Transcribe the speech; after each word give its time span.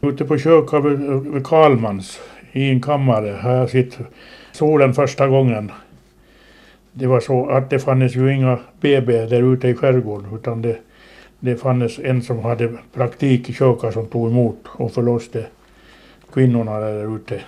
Ute 0.00 0.24
på 0.24 0.38
köket 0.38 0.84
vid, 0.84 0.98
vid 1.32 1.46
Karlmans 1.46 2.20
i 2.52 2.70
en 2.70 2.80
kammare 2.80 3.30
har 3.40 3.52
jag 3.52 3.70
sett 3.70 3.98
solen 4.52 4.94
första 4.94 5.28
gången. 5.28 5.72
Det 6.92 7.06
var 7.06 7.20
så 7.20 7.48
att 7.48 7.70
det 7.70 7.78
fanns 7.78 8.16
ju 8.16 8.34
inga 8.34 8.58
BB 8.80 9.26
där 9.26 9.52
ute 9.52 9.68
i 9.68 9.74
skärgården 9.74 10.34
utan 10.34 10.62
det, 10.62 10.78
det 11.40 11.56
fanns 11.56 11.98
en 11.98 12.22
som 12.22 12.38
hade 12.38 12.72
praktik 12.94 13.50
i 13.50 13.52
köket 13.52 13.94
som 13.94 14.06
tog 14.06 14.30
emot 14.30 14.58
och 14.66 14.92
förlöste 14.92 15.46
kvinnorna 16.32 16.78
där 16.78 17.16
ute. 17.16 17.40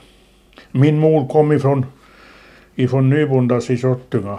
Min 0.71 0.99
mor 0.99 1.29
kom 1.29 1.53
ifrån, 1.53 1.87
ifrån 2.75 3.11
Nybondas 3.11 3.71
i 3.71 3.77
Sottunga 3.77 4.39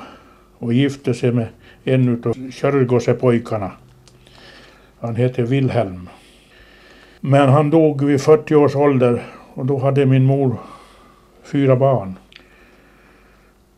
och 0.57 0.73
gifte 0.73 1.13
sig 1.13 1.31
med 1.31 1.47
en 1.83 2.23
av 2.25 2.51
Körgåsepojkarna. 2.51 3.71
Han 4.99 5.15
hette 5.15 5.43
Wilhelm. 5.43 6.09
Men 7.23 7.49
han 7.49 7.69
dog 7.69 8.03
vid 8.03 8.21
40 8.21 8.55
års 8.55 8.75
ålder 8.75 9.23
och 9.53 9.65
då 9.65 9.77
hade 9.77 10.05
min 10.05 10.25
mor 10.25 10.57
fyra 11.43 11.75
barn. 11.75 12.17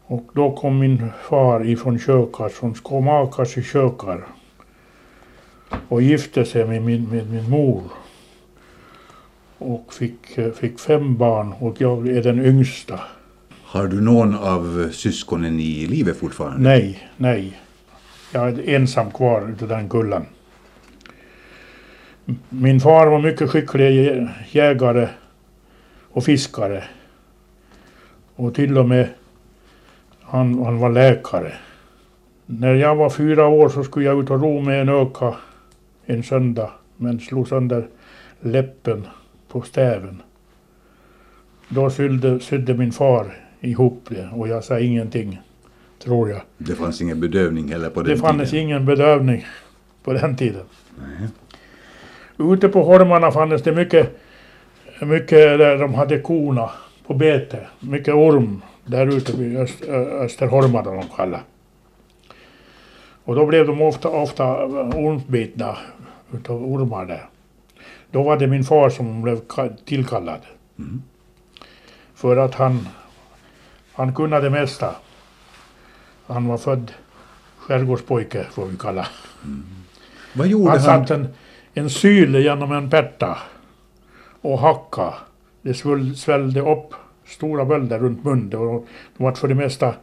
Och 0.05 0.29
då 0.33 0.51
kom 0.55 0.79
min 0.79 1.09
far 1.29 1.65
ifrån 1.65 1.99
Kökar, 1.99 2.49
från 2.49 2.75
Skomakas 2.75 3.57
i 3.57 3.63
Kökar 3.63 4.25
och 5.87 6.01
gifte 6.01 6.45
sig 6.45 6.65
med 6.65 6.81
min, 6.81 7.09
med 7.09 7.31
min 7.31 7.49
mor. 7.49 7.83
Och 9.57 9.93
fick, 9.93 10.39
fick 10.55 10.79
fem 10.79 11.17
barn 11.17 11.53
och 11.59 11.81
jag 11.81 12.07
är 12.07 12.23
den 12.23 12.45
yngsta. 12.45 12.99
Har 13.63 13.87
du 13.87 14.01
någon 14.01 14.35
av 14.35 14.89
syskonen 14.91 15.59
i 15.59 15.85
livet 15.85 16.17
fortfarande? 16.17 16.69
Nej, 16.69 17.09
nej. 17.17 17.59
Jag 18.31 18.47
är 18.47 18.69
ensam 18.69 19.11
kvar 19.11 19.49
utav 19.49 19.67
den 19.67 19.89
kullen. 19.89 20.25
Min 22.49 22.79
far 22.79 23.07
var 23.07 23.21
mycket 23.21 23.49
skicklig 23.49 24.27
jägare 24.51 25.09
och 26.11 26.23
fiskare. 26.23 26.83
Och 28.35 28.55
till 28.55 28.77
och 28.77 28.89
med 28.89 29.07
han, 30.21 30.63
han 30.63 30.79
var 30.79 30.89
läkare. 30.89 31.53
När 32.45 32.73
jag 32.73 32.95
var 32.95 33.09
fyra 33.09 33.47
år 33.47 33.69
så 33.69 33.83
skulle 33.83 34.05
jag 34.05 34.23
ut 34.23 34.29
och 34.29 34.41
ro 34.41 34.61
med 34.61 34.81
en 34.81 34.89
öka 34.89 35.35
en 36.05 36.23
söndag 36.23 36.71
men 36.97 37.19
slog 37.19 37.47
sönder 37.47 37.87
läppen 38.39 39.07
på 39.47 39.61
stäven. 39.61 40.21
Då 41.69 41.89
sydde, 41.89 42.39
sydde 42.39 42.73
min 42.73 42.91
far 42.91 43.37
ihop 43.59 44.05
det 44.09 44.29
och 44.33 44.47
jag 44.47 44.63
sa 44.63 44.79
ingenting, 44.79 45.41
tror 46.03 46.29
jag. 46.29 46.41
Det 46.57 46.75
fanns 46.75 47.01
ingen 47.01 47.19
bedövning 47.19 47.71
heller 47.71 47.89
på 47.89 48.01
den 48.01 48.09
Det 48.09 48.15
tiden? 48.15 48.37
fanns 48.37 48.53
ingen 48.53 48.85
bedövning 48.85 49.45
på 50.03 50.13
den 50.13 50.35
tiden. 50.35 50.65
Nej. 50.99 51.29
Ute 52.43 52.69
på 52.69 52.83
holmarna 52.83 53.31
fanns 53.31 53.61
det 53.61 53.71
mycket, 53.71 54.19
mycket 55.01 55.59
där 55.59 55.77
de 55.77 55.93
hade 55.93 56.19
korna 56.19 56.69
på 57.07 57.13
bete. 57.13 57.67
Mycket 57.79 58.13
orm 58.13 58.61
där 58.85 59.07
ute 59.07 59.37
vid 59.37 59.57
Öst, 59.57 59.81
Österholmarna 60.23 60.91
de 60.91 61.03
kallar. 61.15 61.41
Och 63.25 63.35
då 63.35 63.45
blev 63.45 63.67
de 63.67 63.81
ofta, 63.81 64.09
ofta 64.09 64.65
ormbitna 64.65 65.77
utav 66.33 66.63
ormar 66.65 67.05
där. 67.05 67.25
Då 68.11 68.23
var 68.23 68.37
det 68.37 68.47
min 68.47 68.63
far 68.63 68.89
som 68.89 69.21
blev 69.21 69.41
ka- 69.41 69.75
tillkallad. 69.85 70.39
Mm. 70.79 71.01
För 72.15 72.37
att 72.37 72.55
han, 72.55 72.87
han 73.93 74.15
kunde 74.15 74.41
det 74.41 74.49
mesta. 74.49 74.95
Han 76.27 76.47
var 76.47 76.57
född 76.57 76.91
skärgårdspojke 77.57 78.45
får 78.51 78.65
vi 78.65 78.77
kalla. 78.77 79.07
Vad 80.33 80.47
gjorde 80.47 80.69
Han 80.71 80.79
han? 80.79 81.07
satt 81.07 81.11
en, 81.11 81.27
en 81.73 81.89
syl 81.89 82.35
genom 82.35 82.71
en 82.71 82.89
pärta 82.89 83.37
och 84.41 84.59
hacka. 84.59 85.13
Det 85.61 85.73
svull, 85.73 86.15
svällde 86.15 86.61
upp 86.61 86.93
stora 87.25 87.65
bölder 87.65 87.99
runt 87.99 88.23
munnen 88.23 88.59
och 88.59 88.87
de 89.17 89.23
var 89.23 89.31
för 89.31 89.47
det 89.47 89.55
mesta 89.55 89.93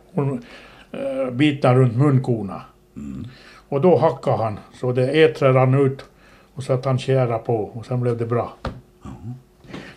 äh, 0.92 1.30
bitna 1.30 1.74
runt 1.74 1.96
munkorna. 1.96 2.62
Mm. 2.96 3.26
Och 3.68 3.80
då 3.80 3.96
hackade 3.96 4.36
han 4.36 4.58
så 4.72 4.92
det 4.92 5.24
ätret 5.24 5.54
rann 5.54 5.74
ut 5.74 6.04
och 6.54 6.62
så 6.62 6.72
att 6.72 6.84
han 6.84 6.98
kära 6.98 7.38
på 7.38 7.56
och 7.56 7.86
sen 7.86 8.00
blev 8.00 8.16
det 8.16 8.26
bra. 8.26 8.52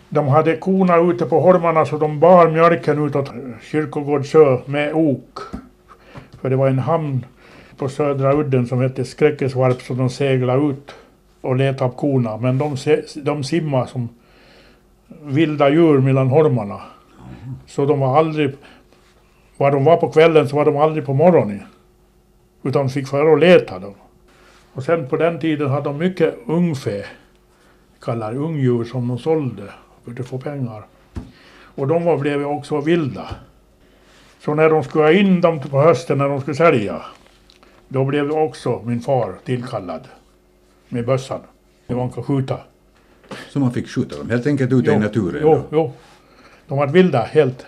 De 0.08 0.28
hade 0.28 0.56
korna 0.56 0.96
ute 0.96 1.26
på 1.26 1.40
holmarna 1.40 1.86
så 1.86 1.98
de 1.98 2.20
bar 2.20 2.50
mjölken 2.50 3.06
utåt 3.06 3.30
Kyrkogårdsö 3.62 4.58
med 4.66 4.94
ok. 4.94 5.38
För 6.40 6.50
det 6.50 6.56
var 6.56 6.68
en 6.68 6.78
hamn 6.78 7.26
på 7.76 7.88
södra 7.88 8.34
udden 8.34 8.66
som 8.66 8.80
hette 8.80 9.04
Skräckesvarp 9.04 9.82
så 9.82 9.94
de 9.94 10.10
seglade 10.10 10.62
ut 10.62 10.94
och 11.44 11.56
letar 11.56 11.88
upp 11.88 11.96
korna. 11.96 12.36
Men 12.36 12.58
de, 12.58 12.76
de 13.16 13.44
simmade 13.44 13.86
som 13.86 14.08
vilda 15.22 15.68
djur 15.68 15.98
mellan 15.98 16.28
holmarna. 16.28 16.80
Så 17.66 17.86
de 17.86 18.00
var 18.00 18.18
aldrig... 18.18 18.54
Var 19.56 19.70
de 19.70 19.84
var 19.84 19.96
på 19.96 20.10
kvällen 20.10 20.48
så 20.48 20.56
var 20.56 20.64
de 20.64 20.76
aldrig 20.76 21.06
på 21.06 21.14
morgonen. 21.14 21.62
Utan 22.62 22.88
fick 22.88 23.08
fara 23.08 23.30
och 23.30 23.38
leta 23.38 23.78
dem. 23.78 23.94
Och 24.72 24.82
sen 24.82 25.08
på 25.08 25.16
den 25.16 25.40
tiden 25.40 25.70
hade 25.70 25.84
de 25.84 25.98
mycket 25.98 26.38
ungfä. 26.46 27.04
Kallar 28.00 28.36
ungdjur 28.36 28.84
som 28.84 29.08
de 29.08 29.18
sålde 29.18 29.62
för 30.04 30.20
att 30.20 30.28
få 30.28 30.38
pengar. 30.38 30.86
Och 31.74 31.86
de 31.86 32.04
var, 32.04 32.18
blev 32.18 32.46
också 32.46 32.80
vilda. 32.80 33.28
Så 34.40 34.54
när 34.54 34.70
de 34.70 34.84
skulle 34.84 35.04
ha 35.04 35.12
in 35.12 35.40
dem 35.40 35.60
på 35.60 35.80
hösten 35.80 36.18
när 36.18 36.28
de 36.28 36.40
skulle 36.40 36.54
sälja. 36.54 37.02
Då 37.88 38.04
blev 38.04 38.32
också 38.32 38.82
min 38.84 39.00
far 39.00 39.34
tillkallad. 39.44 40.08
Med 40.94 41.06
bössan. 41.06 41.40
Det 41.86 41.94
man 41.94 42.10
kan 42.10 42.22
skjuta. 42.22 42.58
Så 43.50 43.60
man 43.60 43.72
fick 43.72 43.88
skjuta 43.88 44.18
dem 44.18 44.30
helt 44.30 44.46
enkelt 44.46 44.72
ute 44.72 44.90
i 44.90 44.98
naturen? 44.98 45.42
Jo, 45.42 45.54
då? 45.54 45.64
jo. 45.72 45.92
De 46.68 46.78
var 46.78 46.86
vilda 46.86 47.22
helt. 47.22 47.66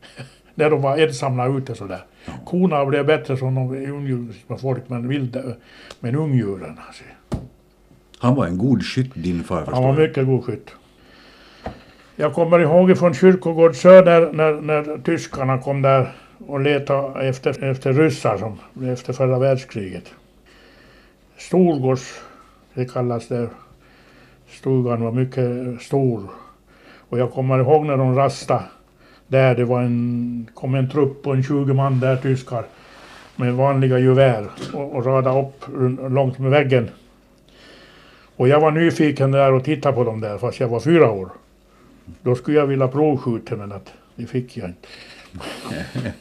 När 0.54 0.70
de 0.70 0.82
var 0.82 0.98
ensamma 0.98 1.46
ute 1.46 1.74
sådär. 1.74 2.04
Korna 2.46 2.84
blev 2.84 3.06
bättre 3.06 3.36
som 3.36 3.54
de 3.54 3.90
ungdjur 3.90 4.34
med 4.46 4.60
folk 4.60 4.88
men 4.88 5.08
vilda. 5.08 5.40
Men 6.00 6.16
ungdjuren 6.16 6.80
alltså. 6.86 7.04
Han 8.18 8.34
var 8.34 8.46
en 8.46 8.58
god 8.58 8.84
skytt 8.84 9.10
din 9.14 9.44
far 9.44 9.58
förstår 9.58 9.74
Han 9.74 9.84
var 9.84 10.02
mycket 10.02 10.26
god 10.26 10.44
skytt. 10.44 10.70
Jag 12.16 12.34
kommer 12.34 12.58
ihåg 12.58 12.98
från 12.98 13.14
Kyrkogårdsö 13.14 14.02
när, 14.02 14.32
när, 14.32 14.52
när 14.52 14.98
tyskarna 14.98 15.58
kom 15.58 15.82
där 15.82 16.12
och 16.46 16.60
letade 16.60 17.28
efter, 17.28 17.64
efter 17.64 17.92
ryssar 17.92 18.38
som 18.38 18.58
efter 18.92 19.12
förra 19.12 19.38
världskriget. 19.38 20.04
Storgårds, 21.38 22.20
det 22.74 22.92
kallas 22.92 23.28
det. 23.28 23.48
Stugan 24.48 25.04
var 25.04 25.12
mycket 25.12 25.82
stor. 25.82 26.30
Och 27.08 27.18
jag 27.18 27.30
kommer 27.30 27.58
ihåg 27.58 27.86
när 27.86 27.96
de 27.96 28.14
rastade 28.14 28.62
där. 29.26 29.54
Det 29.54 29.64
var 29.64 29.82
en, 29.82 30.50
kom 30.54 30.74
en 30.74 30.90
trupp 30.90 31.22
på 31.22 31.32
en 31.32 31.42
20 31.42 31.74
man 31.74 32.00
där, 32.00 32.16
tyskar. 32.16 32.64
Med 33.36 33.54
vanliga 33.54 33.98
gevär 33.98 34.46
och, 34.72 34.96
och 34.96 35.06
radade 35.06 35.40
upp 35.40 35.64
långt 36.12 36.38
med 36.38 36.50
väggen. 36.50 36.90
Och 38.36 38.48
jag 38.48 38.60
var 38.60 38.70
nyfiken 38.70 39.30
där 39.30 39.52
och 39.52 39.64
tittade 39.64 39.94
på 39.94 40.04
dem 40.04 40.20
där 40.20 40.38
fast 40.38 40.60
jag 40.60 40.68
var 40.68 40.80
fyra 40.80 41.10
år. 41.10 41.28
Då 42.22 42.34
skulle 42.34 42.58
jag 42.58 42.66
vilja 42.66 42.88
provskjuta 42.88 43.56
men 43.56 43.72
att 43.72 43.92
det 44.14 44.26
fick 44.26 44.56
jag 44.56 44.68
inte. 44.68 44.88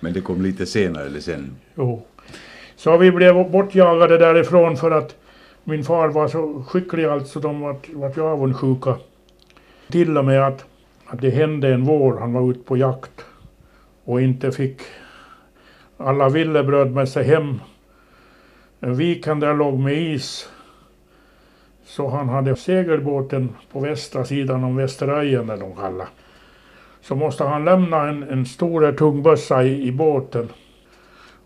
Men 0.00 0.12
det 0.12 0.20
kom 0.20 0.42
lite 0.42 0.66
senare 0.66 1.06
eller 1.06 1.20
sen? 1.20 1.56
Jo. 1.74 2.02
Så 2.76 2.96
vi 2.96 3.12
blev 3.12 3.50
bortjagade 3.50 4.18
därifrån 4.18 4.76
för 4.76 4.90
att 4.90 5.16
min 5.68 5.84
far 5.84 6.08
var 6.08 6.28
så 6.28 6.62
skicklig 6.66 7.04
alltså 7.04 7.40
de 7.40 7.60
vart, 7.60 7.88
vart 7.88 8.16
ju 8.16 8.22
avundsjuka. 8.22 8.96
Till 9.90 10.18
och 10.18 10.24
med 10.24 10.46
att, 10.46 10.64
att 11.06 11.20
det 11.20 11.30
hände 11.30 11.74
en 11.74 11.84
vår, 11.84 12.16
han 12.18 12.32
var 12.32 12.50
ute 12.50 12.60
på 12.60 12.76
jakt 12.76 13.24
och 14.04 14.20
inte 14.20 14.52
fick 14.52 14.80
alla 15.96 16.28
villebröd 16.28 16.92
med 16.92 17.08
sig 17.08 17.24
hem. 17.24 17.60
En 18.80 18.94
viken 18.94 19.40
där 19.40 19.54
låg 19.54 19.78
med 19.78 19.94
is. 19.94 20.48
Så 21.84 22.08
han 22.08 22.28
hade 22.28 22.56
segelbåten 22.56 23.48
på 23.72 23.80
västra 23.80 24.24
sidan 24.24 24.64
om 24.64 24.76
Västerajen, 24.76 25.46
där 25.46 25.56
de 25.56 25.76
kallar. 25.76 26.08
Så 27.00 27.14
måste 27.14 27.44
han 27.44 27.64
lämna 27.64 28.08
en, 28.08 28.22
en 28.22 28.46
stor 28.46 28.92
tung 28.92 29.22
bössa 29.22 29.64
i, 29.64 29.86
i 29.86 29.92
båten. 29.92 30.48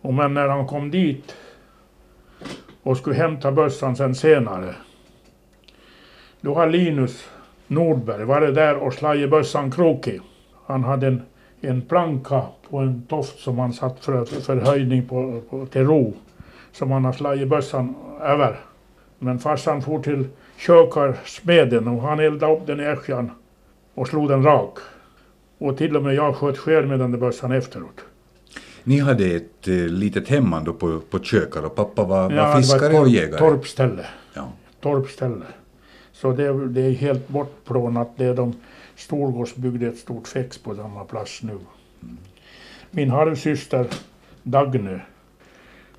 Och 0.00 0.14
men 0.14 0.34
när 0.34 0.48
han 0.48 0.66
kom 0.66 0.90
dit 0.90 1.36
och 2.82 2.96
skulle 2.96 3.16
hämta 3.16 3.52
bössan 3.52 3.96
sen 3.96 4.14
senare. 4.14 4.74
Då 6.40 6.54
har 6.54 6.66
Linus 6.66 7.28
Nordberg 7.66 8.24
varit 8.24 8.54
där 8.54 8.76
och 8.76 8.94
slagit 8.94 9.30
bössan 9.30 9.70
krokig. 9.70 10.20
Han 10.66 10.84
hade 10.84 11.06
en, 11.06 11.22
en 11.60 11.82
planka 11.82 12.42
på 12.70 12.78
en 12.78 13.06
toft 13.06 13.38
som 13.38 13.58
han 13.58 13.72
satt 13.72 14.04
för, 14.04 14.24
för 14.24 14.56
höjning 14.56 15.08
på, 15.08 15.40
på, 15.50 15.66
till 15.66 15.84
ro. 15.84 16.14
Som 16.72 16.90
han 16.90 17.04
har 17.04 17.12
slagit 17.12 17.48
bössan 17.48 17.94
över. 18.20 18.60
Men 19.18 19.38
farsan 19.38 19.82
for 19.82 20.02
till 20.02 20.28
kökarsmeden 20.56 21.88
och 21.88 22.02
han 22.02 22.20
eldade 22.20 22.52
upp 22.52 22.66
den 22.66 22.80
i 22.80 22.84
ässjan 22.84 23.30
och 23.94 24.08
slog 24.08 24.28
den 24.28 24.42
rak. 24.42 24.78
Och 25.58 25.78
till 25.78 25.96
och 25.96 26.02
med 26.02 26.14
jag 26.14 26.36
sköt 26.36 26.58
själv 26.58 26.88
med 26.88 26.98
den 26.98 27.10
där 27.10 27.18
bössan 27.18 27.52
efteråt. 27.52 28.04
Ni 28.84 29.00
hade 29.00 29.24
ett 29.26 29.68
eh, 29.68 29.74
litet 29.74 30.28
hem 30.28 30.52
ändå 30.52 30.72
på, 30.72 31.00
på 31.10 31.18
kökar 31.18 31.62
och 31.62 31.74
pappa 31.74 32.04
var, 32.04 32.22
Ja, 32.22 32.28
det 32.28 32.36
var 32.36 32.56
fiskare 32.56 32.86
ett 32.92 33.00
och 33.00 33.06
torp- 33.06 33.10
jägare? 33.10 33.38
Torpställe. 33.38 34.06
Ja. 34.34 34.48
Torpställe. 34.80 35.44
Så 36.12 36.32
det, 36.32 36.68
det 36.68 36.80
är 36.80 36.90
helt 36.92 37.28
bortplånat. 37.28 38.08
Det 38.16 38.24
är 38.24 38.34
de 38.34 38.54
Storgårds 38.96 39.54
byggde 39.56 39.86
ett 39.86 39.98
stort 39.98 40.28
fex 40.28 40.58
på 40.58 40.74
samma 40.74 41.04
plats 41.04 41.42
nu. 41.42 41.58
Min 42.90 43.10
halvsyster 43.10 43.86
Dagne 44.42 45.00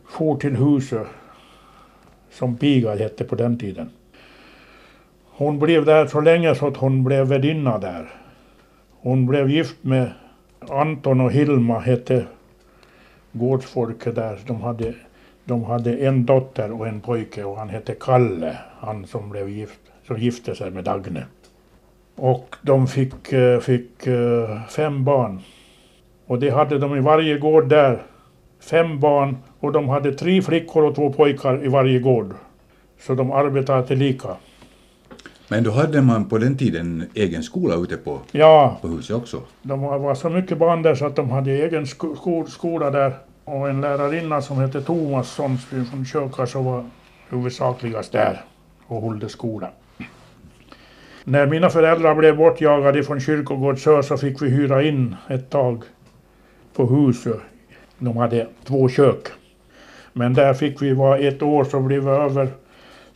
for 0.10 0.38
till 0.38 0.56
huset 0.56 1.08
som 2.32 2.58
piga 2.58 2.96
hette 2.96 3.24
på 3.24 3.36
den 3.36 3.58
tiden. 3.58 3.90
Hon 5.26 5.60
blev 5.60 5.86
där 5.86 6.08
så 6.08 6.22
länge 6.22 6.56
så 6.56 6.68
att 6.68 6.78
hon 6.78 7.04
blev 7.04 7.28
värdinna 7.28 7.78
där. 7.78 8.14
Hon 8.92 9.26
blev 9.26 9.50
gift 9.50 9.76
med 9.82 10.12
Anton 10.70 11.22
och 11.22 11.32
Hilma 11.32 11.80
hette 11.80 12.26
gårdsfolket 13.34 14.16
där. 14.16 14.40
De 14.48 14.62
hade, 14.62 14.94
de 15.46 15.64
hade 15.64 15.98
en 15.98 16.26
dotter 16.26 16.72
och 16.72 16.88
en 16.88 17.02
pojke 17.02 17.44
och 17.44 17.58
han 17.58 17.70
hette 17.70 17.96
Kalle, 18.00 18.58
han 18.80 19.06
som 19.06 19.30
blev 19.30 19.50
gift, 19.50 19.80
som 20.08 20.18
gifte 20.18 20.56
sig 20.56 20.72
med 20.72 20.84
Dagne. 20.84 21.26
Och 22.16 22.56
de 22.62 22.88
fick, 22.88 23.34
eh, 23.34 23.60
fick 23.60 24.08
eh, 24.08 24.64
fem 24.70 25.04
barn. 25.04 25.40
Och 26.26 26.40
det 26.40 26.50
hade 26.50 26.78
de 26.78 26.96
i 26.96 27.00
varje 27.00 27.38
gård 27.38 27.70
där. 27.70 28.02
Fem 28.60 29.00
barn 29.00 29.38
och 29.60 29.72
de 29.72 29.90
hade 29.90 30.14
tre 30.14 30.42
flickor 30.42 30.84
och 30.84 30.96
två 30.96 31.14
pojkar 31.14 31.66
i 31.66 31.68
varje 31.68 32.00
gård. 32.00 32.34
Så 33.00 33.16
de 33.16 33.32
arbetade 33.32 33.88
tillika. 33.88 34.30
Men 35.54 35.64
då 35.64 35.72
hade 35.72 36.02
man 36.02 36.26
på 36.26 36.38
den 36.38 36.58
tiden 36.58 37.06
egen 37.14 37.44
skola 37.44 37.76
ute 37.76 37.98
på, 37.98 38.20
Ja, 38.32 38.78
på 38.82 38.88
huset 38.88 39.16
också. 39.16 39.42
de 39.62 39.82
var 39.82 40.16
så 40.16 40.30
mycket 40.30 40.58
barn 40.58 40.82
där 40.82 40.96
så 40.96 41.06
att 41.06 41.16
de 41.16 41.30
hade 41.30 41.52
egen 41.52 41.88
sko 41.88 42.16
sko 42.16 42.46
skola 42.46 42.90
där. 42.90 43.14
Och 43.46 43.70
en 43.70 43.82
lärarinna 43.82 44.42
som 44.42 44.58
hette 44.58 44.82
Thomas 44.82 45.30
Sonsby 45.30 45.86
från 45.86 46.06
Köka 46.06 46.46
så 46.46 46.62
var 46.62 46.86
huvudsakligast 47.30 48.12
där 48.12 48.42
och 48.88 49.02
höll 49.02 49.30
skola. 49.30 49.70
När 51.24 51.48
mina 51.48 51.70
föräldrar 51.70 52.16
blev 52.16 52.38
bortjagade 52.38 53.04
från 53.04 53.20
Kyrkogårdsö 53.20 54.04
så 54.04 54.18
fick 54.18 54.42
vi 54.42 54.50
hyra 54.50 54.84
in 54.84 55.16
ett 55.30 55.50
tag 55.50 55.84
på 56.76 56.86
huset. 56.86 57.40
De 58.00 58.18
hade 58.18 58.48
två 58.64 58.90
kök. 58.90 59.28
Men 60.14 60.34
där 60.34 60.54
fick 60.54 60.82
vi 60.82 60.94
vara 60.94 61.18
ett 61.18 61.42
år 61.42 61.64
så 61.64 61.80
blev 61.80 62.04
vi 62.04 62.10
över. 62.10 62.48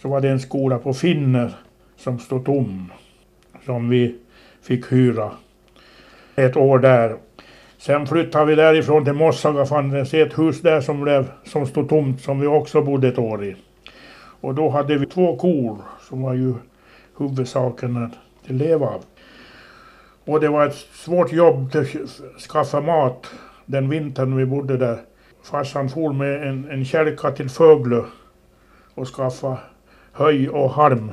Så 0.01 0.09
var 0.09 0.21
det 0.21 0.29
en 0.29 0.39
skola 0.39 0.77
på 0.77 0.93
Finner 0.93 1.53
som 1.97 2.19
stod 2.19 2.45
tom. 2.45 2.91
Som 3.65 3.89
vi 3.89 4.15
fick 4.61 4.91
hyra 4.91 5.31
ett 6.35 6.57
år 6.57 6.79
där. 6.79 7.15
Sen 7.77 8.07
flyttade 8.07 8.45
vi 8.45 8.55
därifrån 8.55 9.03
till 9.03 9.13
Mossaga 9.13 9.65
fanns 9.65 10.13
ett 10.13 10.39
hus 10.39 10.61
där 10.61 10.81
som, 10.81 11.01
blev, 11.01 11.31
som 11.43 11.67
stod 11.67 11.89
tomt 11.89 12.21
som 12.21 12.39
vi 12.39 12.47
också 12.47 12.81
bodde 12.81 13.07
ett 13.07 13.17
år 13.17 13.45
i. 13.45 13.55
Och 14.41 14.55
då 14.55 14.69
hade 14.69 14.97
vi 14.97 15.05
två 15.05 15.35
kor 15.35 15.77
som 16.09 16.21
var 16.21 16.33
ju 16.33 16.53
huvudsaken 17.17 17.97
att 17.97 18.11
leva 18.51 18.85
av. 18.85 19.03
Och 20.25 20.39
det 20.39 20.49
var 20.49 20.67
ett 20.67 20.75
svårt 20.75 21.31
jobb 21.31 21.75
att 21.75 22.41
skaffa 22.41 22.81
mat 22.81 23.31
den 23.65 23.89
vintern 23.89 24.35
vi 24.35 24.45
bodde 24.45 24.77
där. 24.77 24.97
Farsan 25.43 25.89
for 25.89 26.13
med 26.13 26.47
en, 26.47 26.69
en 26.71 26.85
kälka 26.85 27.31
till 27.31 27.49
Föglö 27.49 28.01
och 28.93 29.07
skaffa 29.07 29.57
höj 30.11 30.49
och 30.49 30.71
halm. 30.71 31.11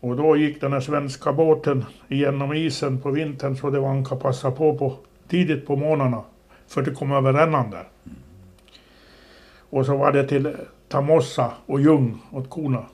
Och 0.00 0.16
då 0.16 0.36
gick 0.36 0.60
den 0.60 0.72
här 0.72 0.80
svenska 0.80 1.32
båten 1.32 1.84
igenom 2.08 2.52
isen 2.52 3.00
på 3.00 3.10
vintern 3.10 3.56
så 3.56 3.70
det 3.70 3.80
var 3.80 3.88
han 3.88 4.04
kan 4.04 4.18
passa 4.18 4.50
på, 4.50 4.78
på 4.78 4.96
tidigt 5.28 5.66
på 5.66 5.76
morgnarna 5.76 6.22
för 6.66 6.82
att 6.82 6.94
komma 6.94 7.16
över 7.16 7.32
rännan 7.32 7.70
där. 7.70 7.88
Och 9.70 9.86
så 9.86 9.96
var 9.96 10.12
det 10.12 10.28
till 10.28 10.56
Tamossa 10.88 11.52
och 11.66 11.80
Ljung 11.80 12.18
åt 12.32 12.50
korna. 12.50 12.86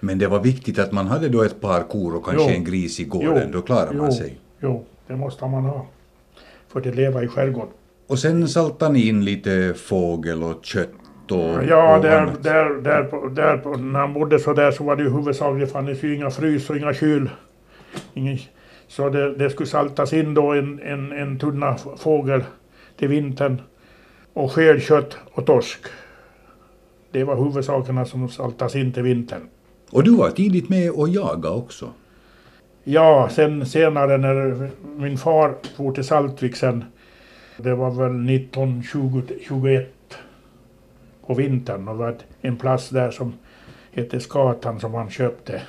Men 0.00 0.18
det 0.18 0.26
var 0.26 0.40
viktigt 0.40 0.78
att 0.78 0.92
man 0.92 1.06
hade 1.06 1.28
då 1.28 1.42
ett 1.42 1.60
par 1.60 1.82
kor 1.82 2.16
och 2.16 2.24
kanske 2.24 2.50
Jo. 2.50 2.56
en 2.56 2.64
gris 2.64 3.00
i 3.00 3.04
gården, 3.04 3.52
då 3.52 3.62
klarar 3.62 3.92
man 3.92 4.06
jo, 4.06 4.12
sig. 4.12 4.38
Jo, 4.60 4.84
det 5.06 5.16
måste 5.16 5.46
man 5.46 5.64
ha. 5.64 5.86
För 6.68 6.80
att 6.80 6.96
leva 6.96 7.22
i 7.22 7.28
skärgården. 7.28 7.72
Och 8.06 8.18
sen 8.18 8.48
saltade 8.48 8.92
ni 8.92 9.08
in 9.08 9.24
lite 9.24 9.74
fågel 9.76 10.42
och 10.42 10.64
kött 10.64 10.90
och, 11.32 11.64
Ja, 11.64 11.96
och 11.96 12.02
där, 12.02 12.32
där, 12.42 12.74
där, 12.82 13.04
på, 13.04 13.28
där 13.28 13.56
på, 13.56 13.76
när 13.76 14.00
han 14.00 14.12
bodde 14.12 14.38
så 14.38 14.52
där 14.52 14.70
så 14.70 14.84
var 14.84 14.96
det 14.96 15.02
ju 15.02 15.10
huvudsakligen 15.10 15.68
fanns 15.68 16.02
ju 16.04 16.14
inga 16.14 16.30
frys 16.30 16.70
och 16.70 16.76
inga 16.76 16.94
kyl. 16.94 17.30
Ingen, 18.14 18.38
så 18.88 19.08
det, 19.08 19.34
det 19.34 19.50
skulle 19.50 19.66
saltas 19.66 20.12
in 20.12 20.34
då 20.34 20.52
en, 20.52 20.80
en, 20.82 21.12
en 21.12 21.38
tunna 21.38 21.76
fågel 21.96 22.44
till 22.96 23.08
vintern. 23.08 23.62
Och 24.32 24.52
skelkött 24.52 25.16
och 25.32 25.46
torsk. 25.46 25.80
Det 27.10 27.24
var 27.24 27.36
huvudsakerna 27.36 28.04
som 28.04 28.28
saltas 28.28 28.76
in 28.76 28.92
till 28.92 29.02
vintern. 29.02 29.40
Och 29.90 30.04
du 30.04 30.16
var 30.16 30.30
tidigt 30.30 30.68
med 30.68 30.90
och 30.90 31.08
jaga 31.08 31.50
också. 31.50 31.90
Ja, 32.84 33.28
sen 33.32 33.66
senare 33.66 34.16
när 34.16 34.70
min 34.96 35.18
far 35.18 35.54
for 35.76 35.92
till 35.92 36.04
Saltvik 36.04 36.56
sen. 36.56 36.84
Det 37.56 37.74
var 37.74 37.90
väl 37.90 38.36
1921 38.36 39.94
på 41.26 41.34
vintern 41.34 41.88
och 41.88 41.94
det 41.94 42.00
var 42.00 42.16
en 42.40 42.56
plats 42.56 42.88
där 42.88 43.10
som 43.10 43.34
hette 43.92 44.20
Skatan 44.20 44.80
som 44.80 44.94
han 44.94 45.10
köpte. 45.10 45.62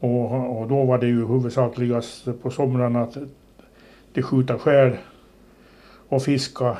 Och, 0.00 0.60
och 0.60 0.68
då 0.68 0.84
var 0.84 0.98
det 0.98 1.06
ju 1.06 1.26
huvudsakligast 1.26 2.28
på 2.42 2.50
somrarna 2.50 3.02
att 3.02 3.16
de 4.12 4.22
skjuta 4.22 4.58
skär 4.58 4.98
och 6.08 6.22
fiska. 6.22 6.76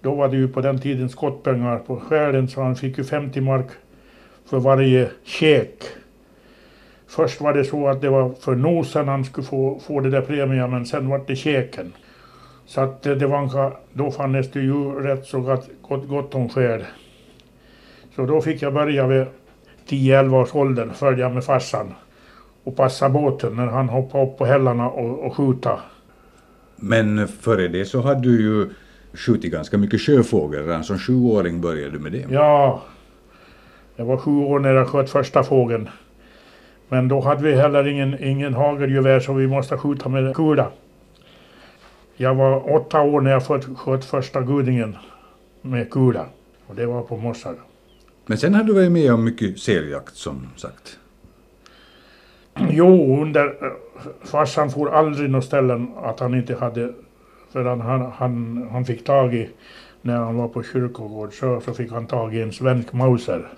Då 0.00 0.14
var 0.14 0.28
det 0.28 0.36
ju 0.36 0.48
på 0.48 0.60
den 0.60 0.80
tiden 0.80 1.08
skottpengar 1.08 1.78
på 1.78 2.00
skären 2.00 2.48
så 2.48 2.62
han 2.62 2.76
fick 2.76 2.98
ju 2.98 3.04
50 3.04 3.40
mark 3.40 3.66
för 4.44 4.58
varje 4.58 5.10
käk. 5.24 5.84
Först 7.06 7.40
var 7.40 7.54
det 7.54 7.64
så 7.64 7.88
att 7.88 8.00
det 8.00 8.10
var 8.10 8.30
för 8.30 8.54
nosen 8.54 9.08
han 9.08 9.24
skulle 9.24 9.46
få, 9.46 9.80
få 9.86 10.00
det 10.00 10.10
där 10.10 10.20
premien 10.20 10.70
men 10.70 10.86
sen 10.86 11.08
var 11.08 11.24
det 11.26 11.36
käken. 11.36 11.92
Så 12.66 12.80
att 12.80 13.02
det, 13.02 13.26
var 13.26 13.76
då 13.92 14.10
fanns 14.10 14.50
det 14.50 14.60
ju 14.60 15.00
rätt 15.00 15.26
så 15.26 15.40
gott, 15.40 15.68
gott, 15.88 16.08
gott 16.08 16.34
om 16.34 16.48
skär. 16.48 16.86
Så 18.16 18.26
då 18.26 18.40
fick 18.40 18.62
jag 18.62 18.74
börja 18.74 19.06
vid 19.06 19.26
10-11 19.88 20.42
års 20.42 20.54
ålder 20.54 20.88
följa 20.94 21.28
med 21.28 21.44
farsan 21.44 21.94
och 22.64 22.76
passa 22.76 23.08
båten 23.08 23.56
när 23.56 23.66
han 23.66 23.88
hoppade 23.88 24.24
upp 24.24 24.38
på 24.38 24.44
hällarna 24.44 24.90
och, 24.90 25.26
och 25.26 25.36
skjuta. 25.36 25.80
Men 26.76 27.28
före 27.28 27.68
det 27.68 27.84
så 27.84 28.00
hade 28.00 28.20
du 28.20 28.40
ju 28.42 28.70
skjutit 29.14 29.52
ganska 29.52 29.78
mycket 29.78 30.00
sjöfågel. 30.00 30.66
Redan 30.66 30.84
som 30.84 30.98
sjuåring 30.98 31.60
började 31.60 31.90
du 31.90 31.98
med 31.98 32.12
det. 32.12 32.26
Ja, 32.30 32.82
jag 33.96 34.04
var 34.04 34.16
sju 34.16 34.30
år 34.30 34.58
när 34.58 34.74
jag 34.74 34.88
sköt 34.88 35.10
första 35.10 35.42
fågeln. 35.42 35.88
Men 36.88 37.08
då 37.08 37.20
hade 37.20 37.42
vi 37.42 37.54
heller 37.54 37.88
ingen, 37.88 38.22
ingen 38.22 38.54
hagelgevär 38.54 39.20
så 39.20 39.32
vi 39.32 39.46
måste 39.46 39.76
skjuta 39.76 40.08
med 40.08 40.36
kula. 40.36 40.70
Jag 42.16 42.34
var 42.34 42.74
åtta 42.74 43.00
år 43.00 43.20
när 43.20 43.30
jag 43.30 43.46
sköt, 43.46 43.78
sköt 43.78 44.04
första 44.04 44.40
gudingen 44.42 44.96
med 45.62 45.90
kula. 45.90 46.26
Och 46.66 46.74
det 46.74 46.86
var 46.86 47.02
på 47.02 47.16
mossar. 47.16 47.54
Men 48.26 48.38
sen 48.38 48.54
hade 48.54 48.66
du 48.66 48.72
varit 48.72 48.92
med 48.92 49.12
om 49.12 49.24
mycket 49.24 49.58
seljakt 49.58 50.14
som 50.14 50.48
sagt. 50.56 50.98
Jo, 52.70 53.22
under... 53.22 53.46
eh, 53.46 53.72
Farsan 54.24 54.70
får 54.70 54.90
aldrig 54.94 55.30
några 55.30 55.42
ställen 55.42 55.90
att 55.96 56.20
han 56.20 56.34
inte 56.34 56.54
hade... 56.54 56.92
För 57.52 57.64
han, 57.64 57.80
han, 58.12 58.68
han, 58.72 58.84
fick 58.84 59.04
tag 59.04 59.34
i... 59.34 59.50
När 60.02 60.16
han 60.16 60.36
var 60.36 60.48
på 60.48 60.62
kyrkogård 60.62 61.32
så, 61.32 61.60
så 61.60 61.74
fick 61.74 61.92
han 61.92 62.06
tag 62.06 62.34
i 62.34 62.42
en 62.42 62.52
svensk 62.52 62.92
mauser. 62.92 63.48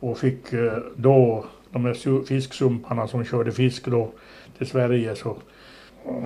Och 0.00 0.18
fick 0.18 0.52
eh, 0.52 0.78
då 0.96 1.44
de 1.70 1.84
här 1.84 1.94
su- 1.94 2.24
fisksumparna 2.24 3.08
som 3.08 3.24
körde 3.24 3.52
fisk 3.52 3.86
då 3.86 4.10
till 4.58 4.66
Sverige 4.66 5.16
så 5.16 5.36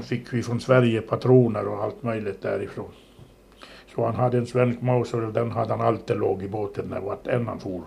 fick 0.02 0.32
vi 0.32 0.42
från 0.42 0.60
Sverige 0.60 1.00
patroner 1.00 1.68
och 1.68 1.84
allt 1.84 2.02
möjligt 2.02 2.42
därifrån. 2.42 2.90
Så 3.94 4.06
han 4.06 4.14
hade 4.14 4.38
en 4.38 4.46
svensk 4.46 4.80
mauser 4.80 5.24
och 5.24 5.32
den 5.32 5.50
hade 5.50 5.70
han 5.74 5.86
alltid 5.86 6.16
låg 6.16 6.42
i 6.42 6.48
båten 6.48 6.84
när 6.88 7.00
vart 7.00 7.26
än 7.26 7.46
han 7.46 7.60
for. 7.60 7.82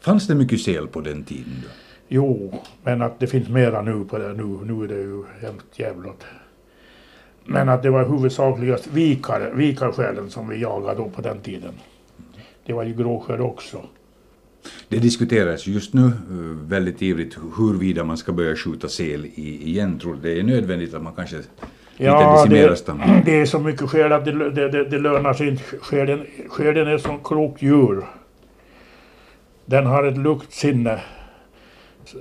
Fanns 0.00 0.26
det 0.26 0.34
mycket 0.34 0.60
sel 0.60 0.88
på 0.88 1.00
den 1.00 1.24
tiden? 1.24 1.62
Då? 1.62 1.68
Jo, 2.08 2.52
men 2.82 3.02
att 3.02 3.20
det 3.20 3.26
finns 3.26 3.48
mera 3.48 3.82
nu 3.82 4.04
på 4.04 4.18
det. 4.18 4.32
Nu, 4.32 4.44
nu 4.44 4.84
är 4.84 4.88
det 4.88 4.94
ju 4.94 5.24
hemskt 5.40 5.78
jävligt. 5.78 6.24
Men 7.44 7.68
att 7.68 7.82
det 7.82 7.90
var 7.90 8.04
huvudsakligast 8.04 8.86
vikar, 8.86 9.50
vikarskälen 9.54 10.30
som 10.30 10.48
vi 10.48 10.60
jagade 10.60 10.94
då 10.94 11.10
på 11.10 11.22
den 11.22 11.40
tiden. 11.40 11.72
Det 12.66 12.72
var 12.72 12.82
ju 12.84 12.94
gråskär 12.94 13.40
också. 13.40 13.82
Det 14.88 14.98
diskuteras 14.98 15.66
just 15.66 15.94
nu 15.94 16.06
eh, 16.06 16.12
väldigt 16.68 17.02
ivrigt 17.02 17.38
huruvida 17.58 18.04
man 18.04 18.16
ska 18.16 18.32
börja 18.32 18.56
skjuta 18.56 18.88
sel 18.88 19.26
i, 19.26 19.68
igen. 19.68 19.98
Tror 19.98 20.18
det 20.22 20.40
är 20.40 20.42
nödvändigt 20.42 20.94
att 20.94 21.02
man 21.02 21.12
kanske 21.14 21.36
decimerar 21.36 22.86
det, 22.96 23.22
det 23.24 23.40
är 23.40 23.46
så 23.46 23.58
mycket 23.58 23.90
skäl 23.90 24.12
att 24.12 24.24
det, 24.24 24.50
det, 24.50 24.84
det, 24.84 24.98
lönar 24.98 25.32
sig 25.34 25.48
inte. 25.48 25.62
Skälen, 25.62 26.26
skälen 26.48 26.88
är 26.88 26.98
som 26.98 27.18
klokt 27.24 27.62
djur. 27.62 28.04
Den 29.64 29.86
har 29.86 30.04
ett 30.04 30.18
luktsinne 30.18 31.00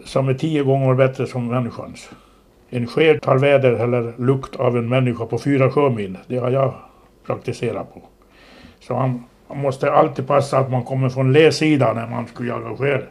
som 0.05 0.29
är 0.29 0.33
tio 0.33 0.63
gånger 0.63 0.93
bättre 0.93 1.27
som 1.27 1.47
människans. 1.47 2.09
En 2.69 2.87
sked 2.87 3.21
tar 3.21 3.37
väder 3.37 3.71
eller 3.71 4.13
lukt 4.17 4.55
av 4.55 4.77
en 4.77 4.89
människa 4.89 5.25
på 5.25 5.39
fyra 5.39 5.71
sjömil. 5.71 6.17
Det 6.27 6.37
har 6.37 6.51
jag 6.51 6.73
praktiserat 7.25 7.93
på. 7.93 8.01
Så 8.79 8.93
man, 8.93 9.23
man 9.47 9.57
måste 9.57 9.91
alltid 9.91 10.27
passa 10.27 10.57
att 10.57 10.71
man 10.71 10.83
kommer 10.83 11.09
från 11.09 11.33
läsidan 11.33 11.95
när 11.95 12.07
man 12.07 12.27
ska 12.27 12.43
jaga 12.43 12.75
sked. 12.77 13.01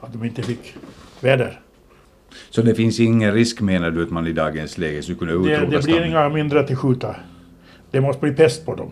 Att 0.00 0.12
de 0.12 0.24
inte 0.24 0.42
fick 0.42 0.74
väder. 1.20 1.60
Så 2.50 2.62
det 2.62 2.74
finns 2.74 3.00
ingen 3.00 3.32
risk 3.32 3.60
menar 3.60 3.90
du 3.90 4.02
att 4.02 4.10
man 4.10 4.26
i 4.26 4.32
dagens 4.32 4.78
läge 4.78 5.02
skulle 5.02 5.18
kunna 5.18 5.32
utrota 5.32 5.50
Det, 5.50 5.60
det 5.60 5.66
blir 5.66 5.80
stammen? 5.80 6.04
inga 6.04 6.28
mindre 6.28 6.66
till 6.66 6.76
skjuta. 6.76 7.16
Det 7.90 8.00
måste 8.00 8.20
bli 8.20 8.32
pest 8.32 8.66
på 8.66 8.74
dem. 8.74 8.90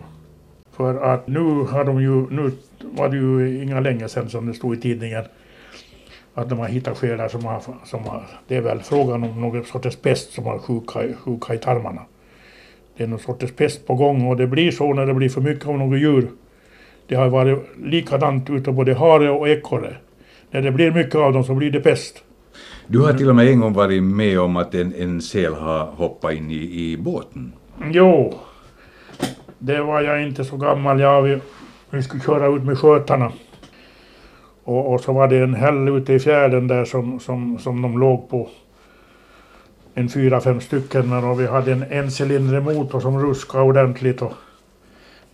För 0.71 0.95
att 1.13 1.27
nu 1.27 1.39
har 1.39 1.83
de 1.83 2.01
ju, 2.01 2.29
nu 2.29 2.51
var 2.79 3.09
det 3.09 3.17
ju 3.17 3.63
inga 3.63 3.79
länge 3.79 4.09
sedan 4.09 4.29
som 4.29 4.45
det 4.45 4.53
stod 4.53 4.77
i 4.77 4.81
tidningen 4.81 5.23
att 6.33 6.49
de 6.49 6.59
har 6.59 6.67
hittat 6.67 6.97
skedar 6.97 7.27
som 7.27 7.45
har, 7.45 7.61
som 7.83 8.03
har, 8.03 8.23
det 8.47 8.55
är 8.55 8.61
väl 8.61 8.79
frågan 8.79 9.23
om 9.23 9.41
någon 9.41 9.65
sorts 9.65 9.95
pest 9.95 10.33
som 10.33 10.45
har 10.45 10.59
sjuka, 10.59 10.99
sjuka 11.17 11.53
i 11.53 11.57
tarmarna. 11.57 12.01
Det 12.97 13.03
är 13.03 13.07
någon 13.07 13.19
sorts 13.19 13.51
pest 13.51 13.87
på 13.87 13.95
gång 13.95 14.27
och 14.27 14.37
det 14.37 14.47
blir 14.47 14.71
så 14.71 14.93
när 14.93 15.05
det 15.05 15.13
blir 15.13 15.29
för 15.29 15.41
mycket 15.41 15.67
av 15.67 15.77
något 15.77 15.99
djur. 15.99 16.27
Det 17.07 17.15
har 17.15 17.29
varit 17.29 17.57
likadant 17.83 18.49
ute 18.49 18.71
både 18.71 18.93
hare 18.93 19.29
och 19.29 19.49
ekorre. 19.49 19.95
När 20.51 20.61
det 20.61 20.71
blir 20.71 20.91
mycket 20.91 21.15
av 21.15 21.33
dem 21.33 21.43
så 21.43 21.53
blir 21.53 21.71
det 21.71 21.79
pest. 21.79 22.23
Du 22.87 22.99
har 22.99 23.13
till 23.13 23.29
och 23.29 23.35
med 23.35 23.47
en 23.47 23.59
gång 23.59 23.73
varit 23.73 24.03
med 24.03 24.39
om 24.39 24.57
att 24.57 24.75
en, 24.75 24.93
en 24.95 25.21
säl 25.21 25.53
har 25.53 25.85
hoppat 25.85 26.33
in 26.33 26.51
i, 26.51 26.91
i 26.91 26.97
båten. 26.97 27.53
Jo, 27.93 28.33
det 29.59 29.81
var 29.81 30.01
jag 30.01 30.23
inte 30.23 30.45
så 30.45 30.57
gammal. 30.57 30.99
Jag, 30.99 31.21
vi, 31.21 31.39
vi 31.89 32.03
skulle 32.03 32.23
köra 32.23 32.47
ut 32.47 32.63
med 32.63 32.77
skötarna. 32.77 33.31
Och, 34.63 34.93
och 34.93 35.01
så 35.01 35.13
var 35.13 35.27
det 35.27 35.37
en 35.37 35.53
häll 35.53 35.87
ute 35.87 36.13
i 36.13 36.19
fjärden 36.19 36.67
där 36.67 36.85
som, 36.85 37.19
som, 37.19 37.59
som 37.59 37.81
de 37.81 37.99
låg 37.99 38.29
på. 38.29 38.49
En 39.93 40.09
fyra, 40.09 40.41
fem 40.41 40.61
stycken 40.61 41.13
och 41.13 41.39
vi 41.39 41.47
hade 41.47 41.71
en 41.71 41.83
encylindrig 41.91 42.63
motor 42.63 42.99
som 42.99 43.19
ruskade 43.19 43.63
ordentligt. 43.63 44.21
Och 44.21 44.33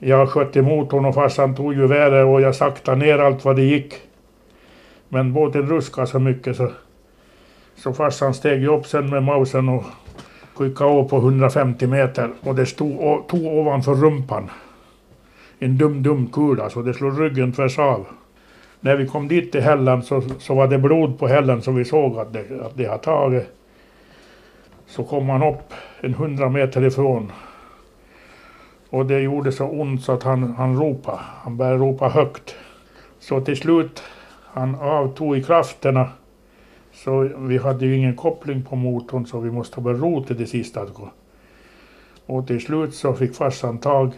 jag 0.03 0.29
sköt 0.29 0.57
emot 0.57 0.91
honom 0.91 1.13
fast 1.13 1.35
farsan 1.35 1.55
tog 1.55 1.73
geväret 1.73 2.25
och 2.25 2.41
jag 2.41 2.55
saktade 2.55 2.97
ner 2.97 3.19
allt 3.19 3.45
vad 3.45 3.55
det 3.55 3.63
gick. 3.63 3.93
Men 5.09 5.33
båten 5.33 5.61
ruskade 5.69 6.07
så 6.07 6.19
mycket 6.19 6.57
så, 6.57 6.71
så 7.75 7.93
farsan 7.93 8.33
steg 8.33 8.61
ju 8.61 8.67
upp 8.67 8.85
sen 8.87 9.09
med 9.09 9.23
mausen 9.23 9.69
och 9.69 9.83
skickade 10.53 10.89
av 10.89 11.09
på 11.09 11.17
150 11.17 11.87
meter 11.87 12.29
och 12.41 12.55
det 12.55 12.65
stod, 12.65 12.99
och 12.99 13.27
tog 13.27 13.45
ovanför 13.45 13.95
rumpan. 13.95 14.49
En 15.59 15.77
dum, 15.77 16.03
dum 16.03 16.27
kula 16.27 16.69
så 16.69 16.81
det 16.81 16.93
slog 16.93 17.21
ryggen 17.21 17.53
tvärs 17.53 17.79
av. 17.79 18.05
När 18.79 18.95
vi 18.95 19.07
kom 19.07 19.27
dit 19.27 19.51
till 19.51 19.61
hällen 19.61 20.03
så, 20.03 20.21
så 20.39 20.55
var 20.55 20.67
det 20.67 20.77
blod 20.77 21.19
på 21.19 21.27
hällen 21.27 21.61
så 21.61 21.71
vi 21.71 21.85
såg 21.85 22.17
att 22.17 22.33
det, 22.33 22.65
att 22.65 22.77
det 22.77 22.85
hade 22.85 23.03
tagit. 23.03 23.47
Så 24.85 25.03
kom 25.03 25.29
han 25.29 25.43
upp 25.43 25.73
en 25.99 26.11
100 26.11 26.49
meter 26.49 26.83
ifrån. 26.85 27.31
Och 28.91 29.05
det 29.05 29.19
gjorde 29.19 29.51
så 29.51 29.65
ont 29.65 30.03
så 30.03 30.11
att 30.11 30.23
han, 30.23 30.53
han 30.53 30.79
ropade. 30.79 31.19
Han 31.21 31.57
började 31.57 31.77
ropa 31.77 32.09
högt. 32.09 32.55
Så 33.19 33.41
till 33.41 33.57
slut, 33.57 34.03
han 34.45 34.75
avtog 34.75 35.37
i 35.37 35.43
krafterna. 35.43 36.09
Så 36.93 37.19
vi 37.37 37.57
hade 37.57 37.85
ju 37.85 37.95
ingen 37.95 38.15
koppling 38.15 38.63
på 38.63 38.75
motorn 38.75 39.25
så 39.25 39.39
vi 39.39 39.51
måste 39.51 39.81
börja 39.81 39.97
ro 39.97 40.23
till 40.23 40.37
det 40.37 40.45
sista 40.45 40.81
att 40.81 40.93
gå. 40.93 41.09
Och 42.25 42.47
till 42.47 42.61
slut 42.61 42.95
så 42.95 43.13
fick 43.13 43.35
farsan 43.35 43.77
tag 43.77 44.13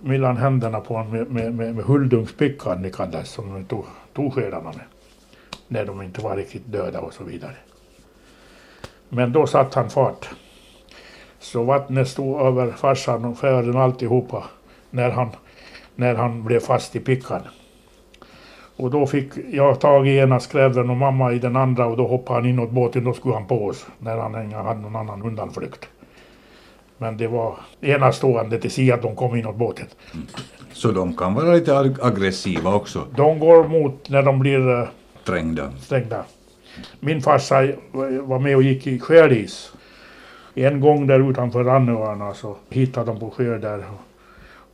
mellan 0.00 0.36
händerna 0.36 0.80
på 0.80 0.94
honom 0.94 1.12
med, 1.12 1.30
med, 1.30 1.54
med, 1.54 1.74
med 1.74 1.84
huldungspickan 1.84 2.82
det 2.82 3.24
som 3.24 3.54
de 3.54 3.64
tog, 3.64 3.84
tog 4.12 4.34
skedarna 4.34 4.72
med. 4.72 4.84
När 5.68 5.86
de 5.86 6.02
inte 6.02 6.20
var 6.20 6.36
riktigt 6.36 6.72
döda 6.72 7.00
och 7.00 7.12
så 7.12 7.24
vidare. 7.24 7.56
Men 9.08 9.32
då 9.32 9.46
satte 9.46 9.78
han 9.78 9.90
fart. 9.90 10.28
Så 11.44 11.62
vattnet 11.62 12.08
stod 12.08 12.40
över 12.46 12.70
farsan 12.70 13.24
och 13.24 13.38
fäden 13.38 13.76
alltihopa 13.76 14.44
när 14.90 15.10
han, 15.10 15.28
när 15.94 16.14
han 16.14 16.44
blev 16.44 16.60
fast 16.60 16.96
i 16.96 17.00
pickan. 17.00 17.40
Och 18.76 18.90
då 18.90 19.06
fick 19.06 19.28
jag 19.52 19.80
tag 19.80 20.08
i 20.08 20.16
ena 20.18 20.40
skrävlen 20.40 20.90
och 20.90 20.96
mamma 20.96 21.32
i 21.32 21.38
den 21.38 21.56
andra 21.56 21.86
och 21.86 21.96
då 21.96 22.06
hoppade 22.06 22.38
han 22.40 22.48
inåt 22.48 22.70
båten. 22.70 23.04
Då 23.04 23.12
skulle 23.12 23.34
han 23.34 23.46
på 23.46 23.66
oss 23.66 23.86
när 23.98 24.16
han 24.18 24.34
hade 24.52 24.80
någon 24.80 24.96
annan 24.96 25.22
undanflykt. 25.22 25.88
Men 26.98 27.16
det 27.16 27.26
var 27.28 27.54
enastående 27.80 28.58
till 28.60 28.70
se 28.70 28.92
att 28.92 29.02
de 29.02 29.16
kom 29.16 29.36
inåt 29.36 29.56
båten. 29.56 29.86
Så 30.72 30.90
de 30.92 31.16
kan 31.16 31.34
vara 31.34 31.52
lite 31.54 31.72
ag- 31.78 31.98
aggressiva 32.02 32.74
också, 32.74 33.04
De 33.16 33.38
går 33.38 33.68
mot 33.68 34.08
när 34.08 34.22
de 34.22 34.38
blir 34.38 34.70
eh, 34.80 34.88
trängda. 35.26 35.70
stängda. 35.80 36.24
Min 37.00 37.20
farsa 37.22 37.68
var 38.22 38.38
med 38.38 38.56
och 38.56 38.62
gick 38.62 38.86
i 38.86 39.00
skäris. 39.00 39.72
En 40.54 40.80
gång 40.80 41.06
där 41.06 41.30
utanför 41.30 41.64
Rannöarna 41.64 42.34
så 42.34 42.56
hittade 42.70 43.06
de 43.06 43.20
på 43.20 43.30
sjö 43.30 43.58
där. 43.58 43.84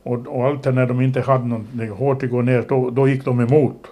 Och, 0.03 0.27
och 0.27 0.45
alltid 0.45 0.73
när 0.73 0.85
de 0.85 1.01
inte 1.01 1.21
hade 1.21 1.45
någonting 1.47 1.89
hårt 1.89 2.23
att 2.23 2.29
gå 2.29 2.41
ner, 2.41 2.65
då, 2.69 2.89
då 2.89 3.07
gick 3.07 3.25
de 3.25 3.39
emot. 3.39 3.87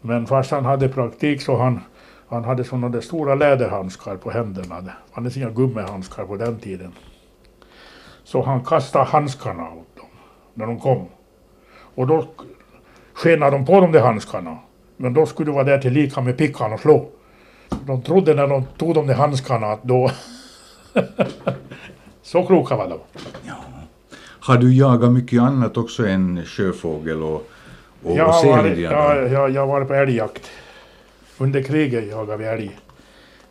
Men 0.00 0.26
farsan 0.26 0.64
hade 0.64 0.88
praktik 0.88 1.42
så 1.42 1.56
han, 1.56 1.80
han 2.28 2.44
hade 2.44 2.64
sådana 2.64 2.88
där 2.88 3.00
stora 3.00 3.34
läderhandskar 3.34 4.16
på 4.16 4.30
händerna. 4.30 4.74
Han 5.12 5.24
hade 5.24 5.38
inga 5.38 5.50
gummihandskar 5.50 6.24
på 6.24 6.36
den 6.36 6.58
tiden. 6.58 6.92
Så 8.24 8.42
han 8.42 8.64
kastade 8.64 9.04
handskarna 9.04 9.62
åt 9.62 9.96
dem 9.96 10.08
när 10.54 10.66
de 10.66 10.80
kom. 10.80 11.06
Och 11.94 12.06
då 12.06 12.24
skenade 13.14 13.56
de 13.56 13.66
på 13.66 13.80
dem 13.80 13.92
de 13.92 13.98
handskarna. 13.98 14.58
Men 14.96 15.14
då 15.14 15.26
skulle 15.26 15.50
de 15.50 15.54
vara 15.54 15.64
där 15.64 15.78
till 15.78 15.92
lika 15.92 16.20
med 16.20 16.38
pickan 16.38 16.72
och 16.72 16.80
slå. 16.80 17.08
De 17.86 18.02
trodde 18.02 18.34
när 18.34 18.46
de 18.46 18.64
tog 18.64 18.94
de 18.94 19.06
där 19.06 19.14
handskarna 19.14 19.66
att 19.66 19.82
då... 19.82 20.10
så 22.22 22.46
kloka 22.46 22.76
var 22.76 22.88
de. 22.88 22.98
Har 24.46 24.56
du 24.56 24.74
jagat 24.74 25.12
mycket 25.12 25.40
annat 25.40 25.76
också 25.76 26.06
än 26.06 26.44
sjöfågel 26.44 27.22
och, 27.22 27.48
och, 28.02 28.16
Jag 28.16 28.28
och 28.28 28.50
varit, 28.50 28.78
jag, 28.78 29.32
jag, 29.32 29.50
jag 29.50 29.66
varit 29.66 29.88
på 29.88 29.94
älgjakt. 29.94 30.50
Under 31.38 31.62
kriget 31.62 32.10
jagade 32.10 32.36
vi 32.36 32.44
älg. 32.44 32.78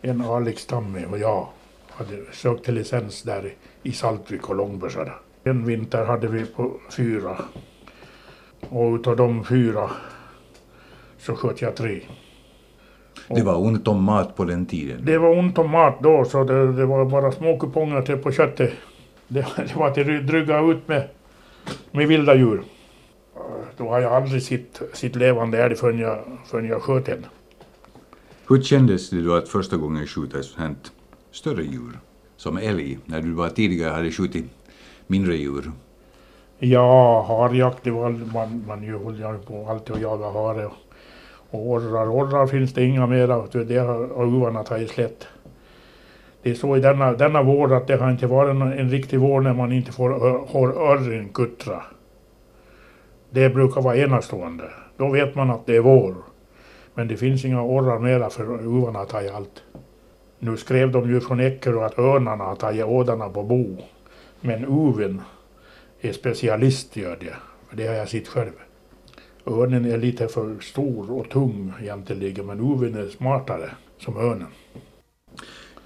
En 0.02 0.20
Alix-Tamme 0.20 1.06
och 1.06 1.18
jag 1.18 1.48
hade 1.90 2.32
sökt 2.32 2.68
licens 2.68 3.22
där 3.22 3.54
i 3.82 3.92
Saltvik 3.92 4.48
och 4.48 4.56
Långbösarna. 4.56 5.12
En 5.44 5.64
vinter 5.64 6.04
hade 6.04 6.28
vi 6.28 6.46
på 6.46 6.72
fyra. 6.90 7.36
Och 8.68 8.94
utav 8.94 9.16
de 9.16 9.44
fyra 9.44 9.90
så 11.18 11.34
sköt 11.34 11.62
jag 11.62 11.76
tre. 11.76 12.02
Det 13.28 13.42
var 13.42 13.56
ont 13.56 13.88
om 13.88 14.02
mat 14.02 14.36
på 14.36 14.44
den 14.44 14.66
tiden. 14.66 15.04
Det 15.04 15.18
var 15.18 15.38
ont 15.38 15.58
om 15.58 15.70
mat 15.70 15.98
då 16.02 16.24
så 16.24 16.44
det, 16.44 16.72
det 16.72 16.86
var 16.86 17.04
bara 17.04 17.32
små 17.32 17.58
kuponger 17.58 18.02
till 18.02 18.16
på 18.16 18.32
köttet. 18.32 18.72
Det, 19.28 19.46
det 19.56 19.76
var 19.76 19.88
att 19.88 19.94
dryga 20.26 20.60
ut 20.60 20.88
med, 20.88 21.08
med 21.90 22.08
vilda 22.08 22.34
djur. 22.34 22.62
Då 23.76 23.88
har 23.88 24.00
jag 24.00 24.12
aldrig 24.12 24.42
sett, 24.42 24.82
sett 24.92 25.16
levande 25.16 25.62
älg 25.62 25.76
förrän 25.76 25.98
jag, 25.98 26.18
förrän 26.46 26.68
jag 26.68 26.82
sköt 26.82 27.08
en. 27.08 27.26
Hur 28.48 28.62
kändes 28.62 29.10
det 29.10 29.22
då 29.22 29.34
att 29.34 29.48
första 29.48 29.76
gången 29.76 30.06
skjuta 30.06 30.38
ett 30.38 30.44
sånt 30.44 30.92
större 31.30 31.62
djur, 31.62 31.98
som 32.36 32.56
älg, 32.56 32.98
när 33.04 33.22
du 33.22 33.32
var 33.32 33.48
tidigare 33.48 33.90
hade 33.90 34.10
skjutit 34.10 34.44
mindre 35.06 35.36
djur? 35.36 35.72
Ja, 36.58 37.22
harjakt, 37.28 37.84
det 37.84 37.90
var, 37.90 38.10
man, 38.10 38.64
man 38.66 38.82
ju 38.82 38.98
höll 38.98 39.18
ju 39.18 39.38
på 39.38 39.66
alltid 39.68 39.96
att 39.96 40.02
jaga 40.02 40.30
hare. 40.30 40.66
Och, 40.66 40.72
och 41.50 41.70
orrar, 41.70 42.06
orrar 42.06 42.46
finns 42.46 42.74
det 42.74 42.84
inga 42.84 43.06
mera, 43.06 43.46
det 43.64 43.78
har 43.78 44.26
uvarna 44.36 44.64
tagit 44.64 44.90
slätt. 44.90 45.26
Det 46.42 46.50
är 46.50 46.54
så 46.54 46.76
i 46.76 46.80
denna, 46.80 47.12
denna 47.12 47.42
vår 47.42 47.74
att 47.74 47.86
det 47.86 47.96
har 47.96 48.10
inte 48.10 48.26
varit 48.26 48.50
en, 48.50 48.62
en 48.62 48.90
riktig 48.90 49.20
vår 49.20 49.40
när 49.40 49.52
man 49.52 49.72
inte 49.72 49.92
får 49.92 50.10
har 50.52 50.92
örren 50.92 51.28
kuttra. 51.28 51.82
Det 53.30 53.50
brukar 53.50 53.80
vara 53.80 53.96
enastående. 53.96 54.64
Då 54.96 55.08
vet 55.08 55.34
man 55.34 55.50
att 55.50 55.66
det 55.66 55.76
är 55.76 55.80
vår. 55.80 56.14
Men 56.94 57.08
det 57.08 57.16
finns 57.16 57.44
inga 57.44 57.62
orrar 57.62 57.98
mera 57.98 58.30
för 58.30 58.62
uvarna 58.62 58.98
har 58.98 59.06
tagit 59.06 59.34
allt. 59.34 59.62
Nu 60.38 60.56
skrev 60.56 60.92
de 60.92 61.10
ju 61.10 61.20
från 61.20 61.40
Eckerö 61.40 61.84
att 61.84 61.98
örnarna 61.98 62.44
har 62.44 62.56
tagit 62.56 62.84
ådarna 62.84 63.28
på 63.28 63.42
bo. 63.42 63.76
Men 64.40 64.64
uven 64.64 65.22
är 66.00 66.12
specialist 66.12 66.96
gör 66.96 67.16
det. 67.20 67.36
För 67.68 67.76
det 67.76 67.86
har 67.86 67.94
jag 67.94 68.08
sett 68.08 68.28
själv. 68.28 68.52
Örnen 69.46 69.84
är 69.84 69.98
lite 69.98 70.28
för 70.28 70.60
stor 70.60 71.10
och 71.10 71.28
tung 71.28 71.72
egentligen 71.80 72.46
men 72.46 72.60
uven 72.60 72.94
är 72.94 73.08
smartare 73.08 73.70
som 73.98 74.16
örnen. 74.16 74.48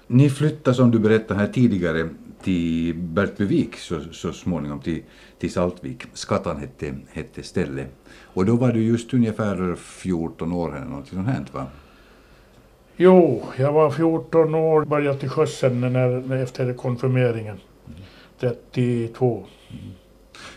Ni 0.07 0.29
flyttade 0.29 0.75
som 0.75 0.91
du 0.91 0.99
berättade 0.99 1.39
här 1.39 1.47
tidigare 1.47 2.09
till 2.43 2.95
Bertbyvik 2.95 3.75
så, 3.75 3.99
så 4.11 4.33
småningom 4.33 4.79
till, 4.79 5.03
till 5.39 5.51
Saltvik. 5.51 6.03
Skattan 6.13 6.57
hette, 6.57 6.95
hette 7.11 7.43
stället. 7.43 7.87
Och 8.23 8.45
då 8.45 8.55
var 8.55 8.71
du 8.71 8.83
just 8.83 9.13
ungefär 9.13 9.75
14 9.75 10.53
år 10.53 10.75
eller 10.77 10.85
något 10.85 11.07
sånt 11.07 11.27
här 11.27 11.45
va? 11.51 11.67
Jo, 12.97 13.43
jag 13.57 13.73
var 13.73 13.91
14 13.91 14.55
år, 14.55 14.85
började 14.85 15.19
till 15.19 15.29
sjössen 15.29 15.81
när, 15.81 16.35
efter 16.35 16.73
konfirmeringen. 16.73 17.57
32. 18.39 19.45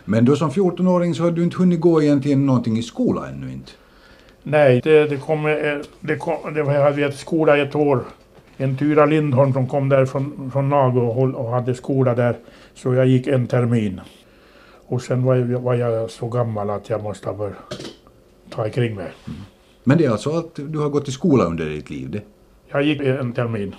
Men 0.05 0.25
då 0.25 0.37
som 0.37 0.51
14-åring 0.51 1.15
så 1.15 1.23
hade 1.23 1.37
du 1.37 1.45
inte 1.45 1.57
hunnit 1.57 1.81
gå 1.81 2.03
egentligen 2.03 2.47
någonting 2.47 2.79
i 2.79 2.83
skolan 2.83 3.25
ännu 3.25 3.53
inte. 3.53 3.73
Nej, 4.43 4.81
det, 4.85 5.07
det 5.07 5.17
kom, 5.17 5.47
eh, 5.47 5.79
det 6.01 6.17
kom, 6.17 6.55
det 6.55 6.63
var, 6.63 6.75
jag 6.75 6.83
hade 6.83 7.13
skola 7.13 7.59
i 7.59 7.61
ett 7.61 7.75
år. 7.75 8.05
En 8.57 8.77
Tyra 8.77 9.07
Lindholm 9.07 9.53
som 9.53 9.69
kom 9.69 9.89
där 9.89 10.07
från, 10.07 10.51
från 10.53 10.69
Nago 10.69 11.01
och, 11.01 11.51
hade 11.51 11.75
skola 11.75 12.15
där. 12.15 12.37
Så 12.75 12.95
jag 12.95 13.07
gick 13.07 13.27
en 13.27 13.47
termin. 13.47 14.01
Och 14.87 15.03
sen 15.03 15.25
var 15.25 15.35
jag, 15.35 15.61
var 15.61 15.75
jag 15.75 16.11
så 16.11 16.29
gammal 16.29 16.71
att 16.71 16.91
jag 16.91 17.03
måste 17.03 17.29
ha 17.29 17.37
börjat 17.37 17.57
ta 18.51 18.67
ikring 18.67 18.95
mig. 18.95 19.13
Men 19.85 19.99
det 19.99 20.05
är 20.05 20.11
alltså 20.11 20.31
att 20.31 20.55
du 20.55 20.79
har 20.79 20.89
gått 20.89 21.09
i 21.09 21.13
skola 21.13 21.45
under 21.45 21.67
ditt 21.67 21.91
liv 21.91 22.11
det? 22.11 22.23
Jag 22.69 22.83
gick 22.83 23.01
en 23.01 23.33
termin. 23.33 23.75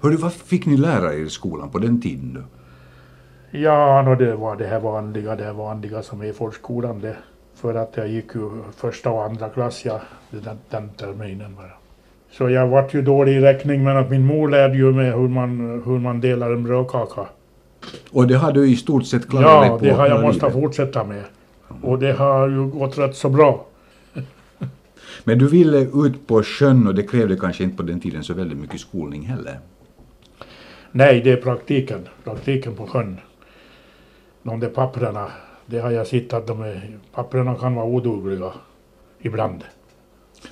Hördu, 0.00 0.16
vad 0.16 0.32
fick 0.32 0.66
ni 0.66 0.76
lära 0.76 1.14
er 1.14 1.18
i 1.18 1.30
skolan 1.30 1.70
på 1.70 1.78
den 1.78 2.00
tiden 2.00 2.34
då? 2.34 2.61
Ja, 3.54 4.02
no, 4.02 4.14
det 4.14 4.34
var 4.36 4.56
det 4.56 4.66
här 4.66 4.80
vanliga, 4.80 5.36
det 5.36 5.44
här 5.44 5.52
vanliga 5.52 6.02
som 6.02 6.20
är 6.20 6.24
i 6.26 6.32
folkskolan 6.32 7.00
det. 7.00 7.16
För 7.54 7.74
att 7.74 7.96
jag 7.96 8.08
gick 8.08 8.34
ju 8.34 8.50
första 8.76 9.10
och 9.10 9.24
andra 9.24 9.48
klass 9.48 9.84
ja, 9.84 10.00
den, 10.30 10.58
den 10.70 10.88
terminen 10.88 11.54
bara. 11.56 11.70
Så 12.30 12.50
jag 12.50 12.66
vart 12.66 12.94
ju 12.94 13.02
dålig 13.02 13.32
i 13.32 13.40
räkning 13.40 13.84
men 13.84 13.96
att 13.96 14.10
min 14.10 14.26
mor 14.26 14.48
lärde 14.48 14.76
ju 14.76 14.92
mig 14.92 15.10
hur 15.10 15.28
man, 15.28 15.82
hur 15.86 15.98
man 15.98 16.20
delar 16.20 16.50
en 16.50 16.62
brödkaka. 16.62 17.26
Och 18.10 18.26
det 18.26 18.34
har 18.34 18.52
du 18.52 18.70
i 18.70 18.76
stort 18.76 19.06
sett 19.06 19.28
klarat 19.30 19.62
dig 19.62 19.68
Ja, 19.70 19.78
på 19.78 19.84
det 19.84 19.90
har 19.90 20.06
jag 20.08 20.22
måste 20.22 20.46
livet. 20.46 20.62
fortsätta 20.62 21.04
med. 21.04 21.22
Och 21.82 21.98
det 21.98 22.12
har 22.12 22.48
ju 22.48 22.66
gått 22.66 22.98
rätt 22.98 23.16
så 23.16 23.28
bra. 23.28 23.66
Men 25.24 25.38
du 25.38 25.48
ville 25.48 25.78
ut 25.78 26.26
på 26.26 26.42
sjön 26.42 26.86
och 26.86 26.94
det 26.94 27.02
krävde 27.02 27.36
kanske 27.36 27.64
inte 27.64 27.76
på 27.76 27.82
den 27.82 28.00
tiden 28.00 28.24
så 28.24 28.34
väldigt 28.34 28.58
mycket 28.58 28.80
skolning 28.80 29.22
heller. 29.22 29.58
Nej, 30.92 31.20
det 31.20 31.32
är 31.32 31.36
praktiken. 31.36 32.08
Praktiken 32.24 32.74
på 32.74 32.86
sjön. 32.86 33.16
De 34.42 34.60
där 34.60 34.68
papperna, 34.68 35.30
det 35.66 35.78
har 35.78 35.90
jag 35.90 36.06
sett 36.06 36.32
att 36.32 36.46
de 36.46 36.62
är, 36.62 36.98
papperna 37.14 37.54
kan 37.54 37.74
vara 37.74 37.86
odugliga 37.86 38.52
ibland. 39.20 39.64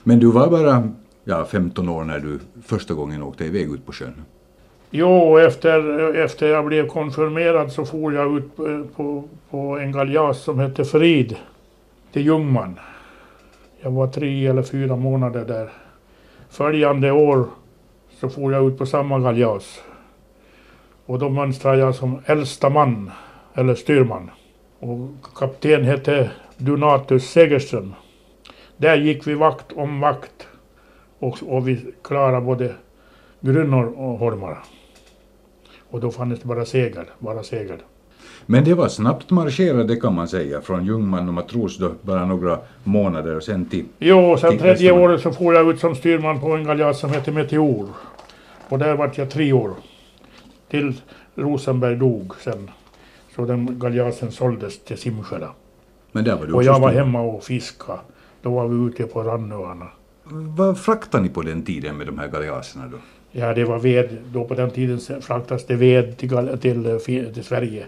Men 0.03 0.19
du 0.19 0.31
var 0.31 0.51
bara 0.51 0.89
ja, 1.25 1.45
15 1.45 1.89
år 1.89 2.05
när 2.05 2.19
du 2.19 2.39
första 2.63 2.95
gången 2.95 3.23
åkte 3.23 3.45
iväg 3.45 3.75
ut 3.75 3.87
på 3.87 3.93
sjön. 3.93 4.25
Jo, 4.91 5.39
efter, 5.39 6.15
efter 6.15 6.47
jag 6.47 6.67
blev 6.67 6.89
konfirmerad 6.89 7.73
så 7.73 7.85
for 7.85 8.13
jag 8.13 8.39
ut 8.39 8.57
på, 8.57 8.85
på, 8.97 9.25
på 9.51 9.79
en 9.79 9.93
galjas 9.93 10.43
som 10.43 10.59
hette 10.59 10.85
Frid 10.85 11.37
till 12.13 12.23
Ljungman. 12.23 12.79
Jag 13.81 13.91
var 13.91 14.07
tre 14.07 14.47
eller 14.47 14.63
fyra 14.63 14.97
månader 14.97 15.45
där. 15.45 15.71
Följande 16.49 17.13
år 17.13 17.47
så 18.21 18.29
for 18.29 18.53
jag 18.53 18.67
ut 18.67 18.79
på 18.79 18.87
samma 18.87 19.19
galjas. 19.19 19.83
Och 21.07 21.19
då 21.19 21.29
mönstrade 21.29 21.79
jag 21.79 21.95
som 21.95 22.19
äldsta 22.27 22.71
man, 22.71 23.11
eller 23.55 23.75
styrman. 23.75 24.31
Och 24.79 25.35
kapten 25.35 25.85
hette 25.85 26.31
Donatus 26.57 27.31
Segerström. 27.31 27.95
Där 28.77 28.97
gick 28.97 29.27
vi 29.27 29.35
vakt 29.35 29.73
om 29.73 30.01
vakt. 30.01 30.49
Och, 31.19 31.39
och 31.47 31.69
vi 31.69 31.95
klarade 32.03 32.41
både 32.41 32.75
grunnor 33.41 33.85
och 33.97 34.19
holmar. 34.19 34.59
Och 35.91 36.01
då 36.01 36.11
fanns 36.11 36.41
det 36.41 36.47
bara 36.47 36.65
segel, 36.65 37.05
bara 37.19 37.43
segel. 37.43 37.79
Men 38.47 38.65
det 38.65 38.75
var 38.75 38.89
snabbt 38.89 39.31
marscherade 39.31 39.97
kan 39.97 40.15
man 40.15 40.29
säga 40.29 40.61
från 40.61 40.87
Ljungman 40.87 41.29
och 41.29 41.35
matros 41.35 41.79
då 41.79 41.93
bara 42.03 42.27
några 42.27 42.59
månader 42.85 43.37
och 43.37 43.43
sen 43.43 43.67
till... 43.67 43.85
Jo, 43.99 44.37
sen 44.37 44.51
Till 44.51 44.61
tredje 44.61 44.93
året 44.93 45.21
så 45.21 45.33
for 45.33 45.55
jag 45.55 45.71
ut 45.71 45.81
som 45.81 45.95
styrman 45.95 46.41
på 46.41 46.53
en 46.53 46.65
galjas 46.65 47.01
som 47.01 47.11
hette 47.11 47.33
Meteor. 47.33 47.89
Och 48.69 48.79
där 48.79 48.95
vart 48.95 49.19
jag 49.19 49.31
tre 49.31 49.53
år. 49.53 49.71
Till 50.71 50.95
Rosenberg 51.35 51.97
dog 51.97 52.35
sen. 52.41 52.71
Så 53.41 53.47
den 53.47 53.79
galjasen 53.79 54.33
såldes 54.33 54.79
till 54.85 54.99
Simsjöla. 54.99 55.55
Men 56.13 56.25
där 56.25 56.37
var 56.37 56.47
du 56.47 56.53
Och 56.53 56.63
jag 56.63 56.81
var 56.81 56.91
hemma 56.91 57.21
och 57.21 57.45
fiskade. 57.45 57.99
Då 58.43 58.51
var 58.51 58.69
vi 58.69 58.87
ute 58.87 59.03
på 59.03 59.23
Rannöarna. 59.23 59.89
Vad 60.57 60.79
fraktade 60.79 61.23
ni 61.23 61.29
på 61.29 61.43
den 61.43 61.63
tiden 61.63 61.97
med 61.97 62.07
de 62.07 62.19
här 62.19 62.29
galjaserna 62.29 62.87
då? 62.87 62.97
Ja, 63.33 63.55
det 63.55 63.65
var 63.65 63.79
ved. 63.79 64.17
Då 64.33 64.45
på 64.45 64.55
den 64.55 64.71
tiden 64.71 65.01
fraktas 65.21 65.67
det 65.67 65.77
ved 65.77 66.17
till, 66.17 66.59
till, 66.61 66.87
eh, 66.87 66.99
till 67.33 67.45
Sverige. 67.45 67.87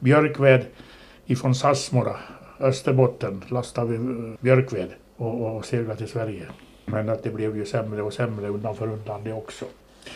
Björkved 0.00 0.64
ifrån 1.26 1.54
Sassmora, 1.54 2.16
Österbotten, 2.60 3.44
lastade 3.48 3.86
vi 3.86 3.96
eh, 3.96 4.34
björkved 4.40 4.88
och, 5.16 5.56
och 5.56 5.64
seglade 5.64 5.96
till 5.96 6.08
Sverige. 6.08 6.46
Men 6.86 7.08
att 7.08 7.22
det 7.22 7.30
blev 7.30 7.56
ju 7.56 7.66
sämre 7.66 8.02
och 8.02 8.12
sämre 8.12 8.48
undan 8.48 8.76
för 8.76 8.86
undan 8.92 9.24
det 9.24 9.32
också. 9.32 9.64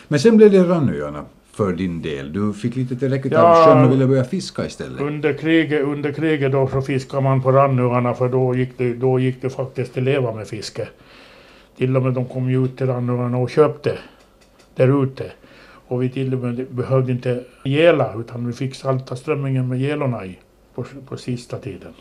Men 0.07 0.19
sen 0.19 0.37
blev 0.37 0.51
det 0.51 0.63
Rannöarna 0.63 1.25
för 1.57 1.73
din 1.73 2.01
del. 2.01 2.33
Du 2.33 2.53
fick 2.53 2.75
lite 2.75 2.95
tillräckligt 2.95 3.33
Ja. 3.33 3.39
av 3.39 3.65
sjön 3.65 3.85
och 3.85 3.91
ville 3.91 4.07
börja 4.07 4.23
fiska 4.23 4.65
istället. 4.65 5.01
Under 5.01 5.33
kriget, 5.33 5.83
under 5.83 6.11
kriget 6.11 6.51
då 6.51 6.67
så 6.67 6.81
fiskade 6.81 7.23
man 7.23 7.41
på 7.41 7.51
Rannöarna 7.51 8.13
för 8.13 8.29
då 8.29 8.55
gick, 8.55 8.77
det, 8.77 8.93
då 8.93 9.19
gick 9.19 9.41
det 9.41 9.49
faktiskt 9.49 9.97
att 9.97 10.03
leva 10.03 10.33
med 10.35 10.47
fiske. 10.47 10.87
Till 11.77 11.97
och 11.97 12.03
med 12.03 12.13
de 12.13 12.25
kom 12.25 12.49
ju 12.51 12.65
ut 12.65 12.77
till 12.77 12.87
Rannöarna 12.87 13.37
och 13.37 13.49
köpte 13.49 13.97
där 14.75 15.03
ute. 15.03 15.31
Och 15.87 16.03
vi 16.03 16.09
till 16.09 16.33
och 16.33 16.39
med 16.39 16.65
behövde 16.69 17.11
inte 17.11 17.43
gela 17.65 18.13
utan 18.19 18.47
vi 18.47 18.53
fick 18.53 18.75
salta 18.75 19.15
strömmingen 19.15 19.67
med 19.67 19.79
gelorna 19.79 20.25
i 20.25 20.37
på, 20.75 20.85
på 21.09 21.17
sista 21.17 21.57
tiden. 21.57 21.93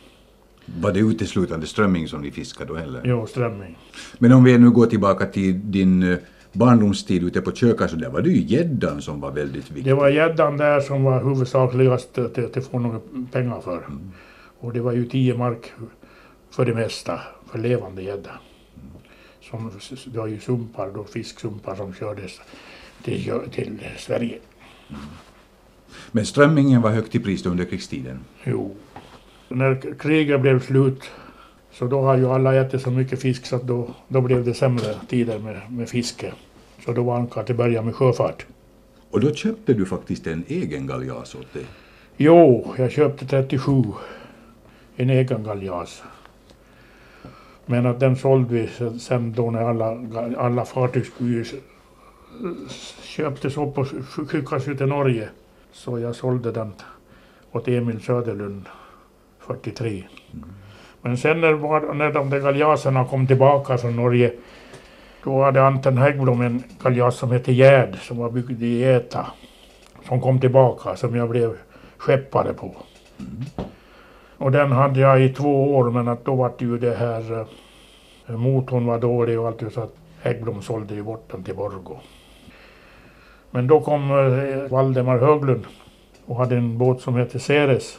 Var 0.81 0.93
det 0.93 1.01
uteslutande 1.01 1.67
strömming 1.67 2.09
som 2.09 2.21
ni 2.21 2.31
fiskade 2.31 2.73
då 2.73 2.79
heller? 2.79 3.01
Jo, 3.05 3.27
strömming. 3.27 3.79
Men 4.19 4.33
om 4.33 4.45
vi 4.45 4.59
nu 4.59 4.71
går 4.71 4.87
tillbaka 4.87 5.27
till 5.27 5.71
din 5.71 6.03
eh, 6.03 6.19
barndomstid 6.57 7.25
ute 7.25 7.41
på 7.41 7.53
Köka 7.53 7.89
så 7.89 7.97
där 7.97 8.11
var 8.11 8.21
det 8.21 8.31
ju 8.31 8.57
gäddan 8.57 9.03
som 9.03 9.21
var 9.21 9.31
väldigt 9.31 9.71
viktig. 9.71 9.85
Det 9.85 9.95
var 9.95 10.09
gäddan 10.09 10.57
där 10.57 10.81
som 10.81 11.05
var 11.05 11.25
huvudsakligast 11.25 12.19
att 12.19 12.67
få 12.71 12.79
några 12.79 13.01
pengar 13.33 13.61
för. 13.61 13.87
Och 14.61 14.73
det 14.73 14.81
var 14.81 14.93
ju 14.93 15.07
10 15.07 15.35
mark 15.35 15.73
för 16.51 16.65
det 16.65 16.75
mesta 16.75 17.21
för 17.51 17.59
levande 17.59 18.03
gädda. 18.03 18.31
Som, 19.41 19.71
det 20.07 20.19
var 20.19 20.27
ju 20.27 20.41
sumpar 20.41 20.91
då, 20.95 21.05
fisksumpar 21.05 21.77
som 21.77 21.95
kördes 21.95 22.41
till, 23.03 23.33
till 23.53 23.79
Sverige. 23.99 24.39
Men 26.13 26.27
strömmingen 26.27 26.83
var 26.83 26.91
högt 26.91 27.15
i 27.15 27.21
pris 27.21 27.47
under 27.47 27.65
krigstiden. 27.65 28.21
Jo. 28.45 28.77
När 29.49 29.95
kriget 29.99 30.41
blev 30.41 30.61
slut 30.61 31.11
så 31.79 31.87
då 31.87 32.01
har 32.01 32.17
ju 32.17 32.27
alla 32.27 32.55
ätit 32.55 32.83
så 32.83 32.91
mycket 32.91 33.21
fisk 33.23 33.47
så 33.47 33.57
att 33.57 33.63
då, 33.63 33.89
då 34.09 34.21
blev 34.21 34.45
det 34.45 34.55
sämre 34.55 34.95
tider 35.09 35.39
med, 35.39 35.61
med 35.71 35.89
fiske. 35.89 36.33
Så 36.85 36.93
då 36.93 37.03
var 37.03 37.17
Anka 37.17 37.43
till 37.43 37.55
börja 37.55 37.83
med 37.83 37.95
sjöfart. 37.95 38.47
Och 39.11 39.21
då 39.21 39.35
köpte 39.35 39.73
du 39.75 39.87
faktiskt 39.87 40.27
en 40.27 40.45
egen 40.49 40.87
galjas 40.87 41.35
åt 41.35 41.53
dig. 41.53 41.65
Jo, 42.17 42.75
jag 42.79 42.93
köpte 42.93 43.27
37. 43.27 43.83
En 44.97 45.11
egen 45.11 45.45
galjas. 45.45 46.03
Men 47.67 47.87
att 47.87 48.01
den 48.01 48.17
sålde 48.17 48.55
vi 48.55 48.69
sen- 48.99 49.33
då 49.33 49.51
när 49.51 49.61
alla, 49.63 49.99
alla 50.39 50.65
fartygsbyer 50.65 51.47
köptes 53.03 53.57
upp 53.57 53.79
och 53.79 53.87
sk- 53.87 54.27
skickades 54.27 54.69
ut 54.69 54.79
till 54.79 54.87
Norge. 54.87 55.29
Så 55.73 55.99
jag 55.99 56.15
sålde 56.17 56.53
den 56.53 56.73
åt 57.53 57.69
Emil 57.69 58.01
Söderlund 58.03 58.65
43. 59.41 60.05
Men 61.03 61.17
sen 61.17 61.41
när, 61.41 61.95
när 61.95 62.13
de 62.13 62.31
där 62.31 62.41
galjaserna 62.41 63.05
kom 63.05 63.27
tillbaka 63.27 63.79
från 63.79 63.97
Norge 63.97 64.33
då 65.27 65.43
hade 65.43 65.63
Anton 65.63 65.99
Häggblom 65.99 66.41
en 66.41 66.63
galjas 66.83 67.17
som 67.17 67.31
hette 67.31 67.53
Gärd 67.53 67.97
som 68.01 68.19
var 68.19 68.31
byggd 68.31 68.63
i 68.63 68.79
Gäta. 68.79 69.27
Som 70.09 70.21
kom 70.21 70.41
tillbaka 70.41 70.97
som 70.97 71.17
jag 71.17 71.29
blev 71.31 71.57
skeppare 71.97 72.53
på. 72.53 72.77
Och 74.39 74.53
den 74.53 74.73
hade 74.73 75.01
jag 75.01 75.23
i 75.23 75.29
två 75.29 75.77
år 75.77 75.91
men 75.91 76.09
att 76.09 76.25
då 76.25 76.35
var 76.35 76.53
det 76.59 76.65
ju 76.65 76.79
det 76.79 76.95
här 76.95 77.47
eh, 78.27 78.37
motorn 78.37 78.87
var 78.87 78.99
dålig 78.99 79.41
och 79.41 79.47
allt 79.47 79.73
så 79.73 79.81
att 79.81 79.95
Häggblom 80.23 80.63
sålde 80.63 80.95
ju 80.95 81.03
bort 81.03 81.29
den 81.33 81.45
till 81.45 81.55
Borgå. 81.55 82.01
Men 83.51 83.67
då 83.67 83.81
kom 83.81 84.11
eh, 84.11 84.71
Valdemar 84.71 85.19
Höglund 85.19 85.65
och 86.27 86.37
hade 86.37 86.57
en 86.57 86.79
båt 86.79 87.01
som 87.01 87.15
hette 87.15 87.39
Ceres 87.39 87.99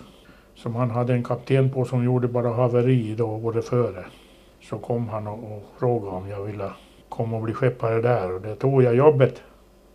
som 0.58 0.76
han 0.76 0.92
hade 0.92 1.14
en 1.14 1.24
kapten 1.24 1.70
på 1.70 1.86
som 1.86 2.04
gjorde 2.04 2.28
bara 2.28 2.50
haveri 2.50 3.16
då 3.16 3.26
året 3.26 3.66
före. 3.66 4.06
Så 4.62 4.78
kom 4.78 5.10
han 5.10 5.28
och, 5.28 5.34
och 5.34 5.64
frågade 5.80 6.16
om 6.16 6.30
jag 6.30 6.44
ville 6.44 6.72
komma 7.10 7.38
och 7.38 7.44
bli 7.44 7.54
skeppare 7.54 8.02
där 8.02 8.34
och 8.34 8.42
det 8.42 8.56
tog 8.56 8.84
jag 8.84 8.96
jobbet. 8.96 9.42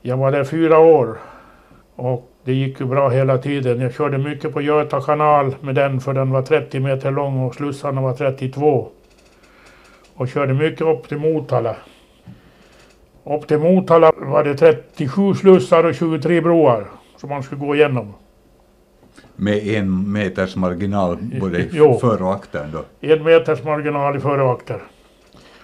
Jag 0.02 0.16
var 0.16 0.32
där 0.32 0.44
fyra 0.44 0.78
år 0.78 1.18
och 1.96 2.28
det 2.44 2.52
gick 2.52 2.80
ju 2.80 2.86
bra 2.86 3.08
hela 3.08 3.38
tiden. 3.38 3.80
Jag 3.80 3.94
körde 3.94 4.18
mycket 4.18 4.52
på 4.52 4.60
Göta 4.60 5.00
kanal 5.00 5.54
med 5.60 5.74
den 5.74 6.00
för 6.00 6.14
den 6.14 6.30
var 6.30 6.42
30 6.42 6.80
meter 6.80 7.10
lång 7.10 7.44
och 7.44 7.54
slussarna 7.54 8.00
var 8.00 8.12
32. 8.14 8.88
Och 10.14 10.28
körde 10.28 10.54
mycket 10.54 10.80
upp 10.80 11.08
till 11.08 11.18
Motala. 11.18 11.76
Upp 13.24 13.46
till 13.46 13.58
Motala 13.58 14.12
var 14.16 14.44
det 14.44 14.54
37 14.54 15.34
slussar 15.34 15.84
och 15.84 15.94
23 15.94 16.40
broar 16.40 16.90
som 17.16 17.30
man 17.30 17.42
skulle 17.42 17.60
gå 17.60 17.74
igenom. 17.74 18.14
Med 19.36 19.66
en 19.66 20.12
meters 20.12 20.56
marginal 20.56 21.16
både 21.40 21.68
Jo. 21.72 21.98
för 21.98 22.22
och 22.22 22.34
aktern 22.34 22.70
då. 22.72 22.84
En 23.00 23.22
meters 23.22 23.62
marginal 23.64 24.16
i 24.16 24.20
före 24.20 24.42
och 24.42 24.52
akter. 24.52 24.82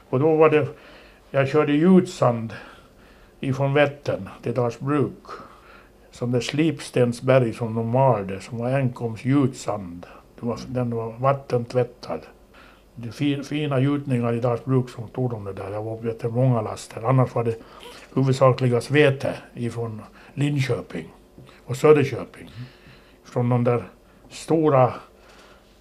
Och 0.09 0.21
då 0.21 0.37
var 0.37 0.51
det, 0.51 0.67
jag 1.31 1.49
körde 1.49 1.73
gjutsand 1.73 2.53
ifrån 3.41 3.75
Vättern 3.75 4.29
till 4.43 4.55
Dalsbruk. 4.55 5.25
Som 6.11 6.33
det 6.33 6.41
slipstensberg 6.41 7.53
som 7.55 7.75
de 7.75 7.89
malde, 7.89 8.41
som 8.41 8.59
var 8.59 8.71
enkoms 8.71 9.25
gjutsand. 9.25 10.07
Det 10.41 10.47
var, 10.47 10.59
den 10.69 10.91
var 10.91 11.13
vattentvättad. 11.13 12.21
Det 12.95 13.13
fi, 13.13 13.43
fina 13.43 13.81
gjutningar 13.81 14.33
i 14.33 14.41
Dalsbruk 14.41 14.89
som 14.91 15.09
tog 15.09 15.31
de 15.31 15.45
det 15.45 15.53
där. 15.53 15.71
Jag 15.71 15.83
var 15.83 16.17
du, 16.23 16.29
många 16.29 16.63
laster. 16.63 17.03
Annars 17.09 17.35
var 17.35 17.45
det 17.45 17.55
huvudsakligast 18.15 18.91
vete 18.91 19.35
ifrån 19.55 20.03
Linköping 20.35 21.09
och 21.65 21.77
Söderköping. 21.77 22.51
Från 23.31 23.49
de 23.49 23.65
där 23.65 23.89
stora 24.31 24.93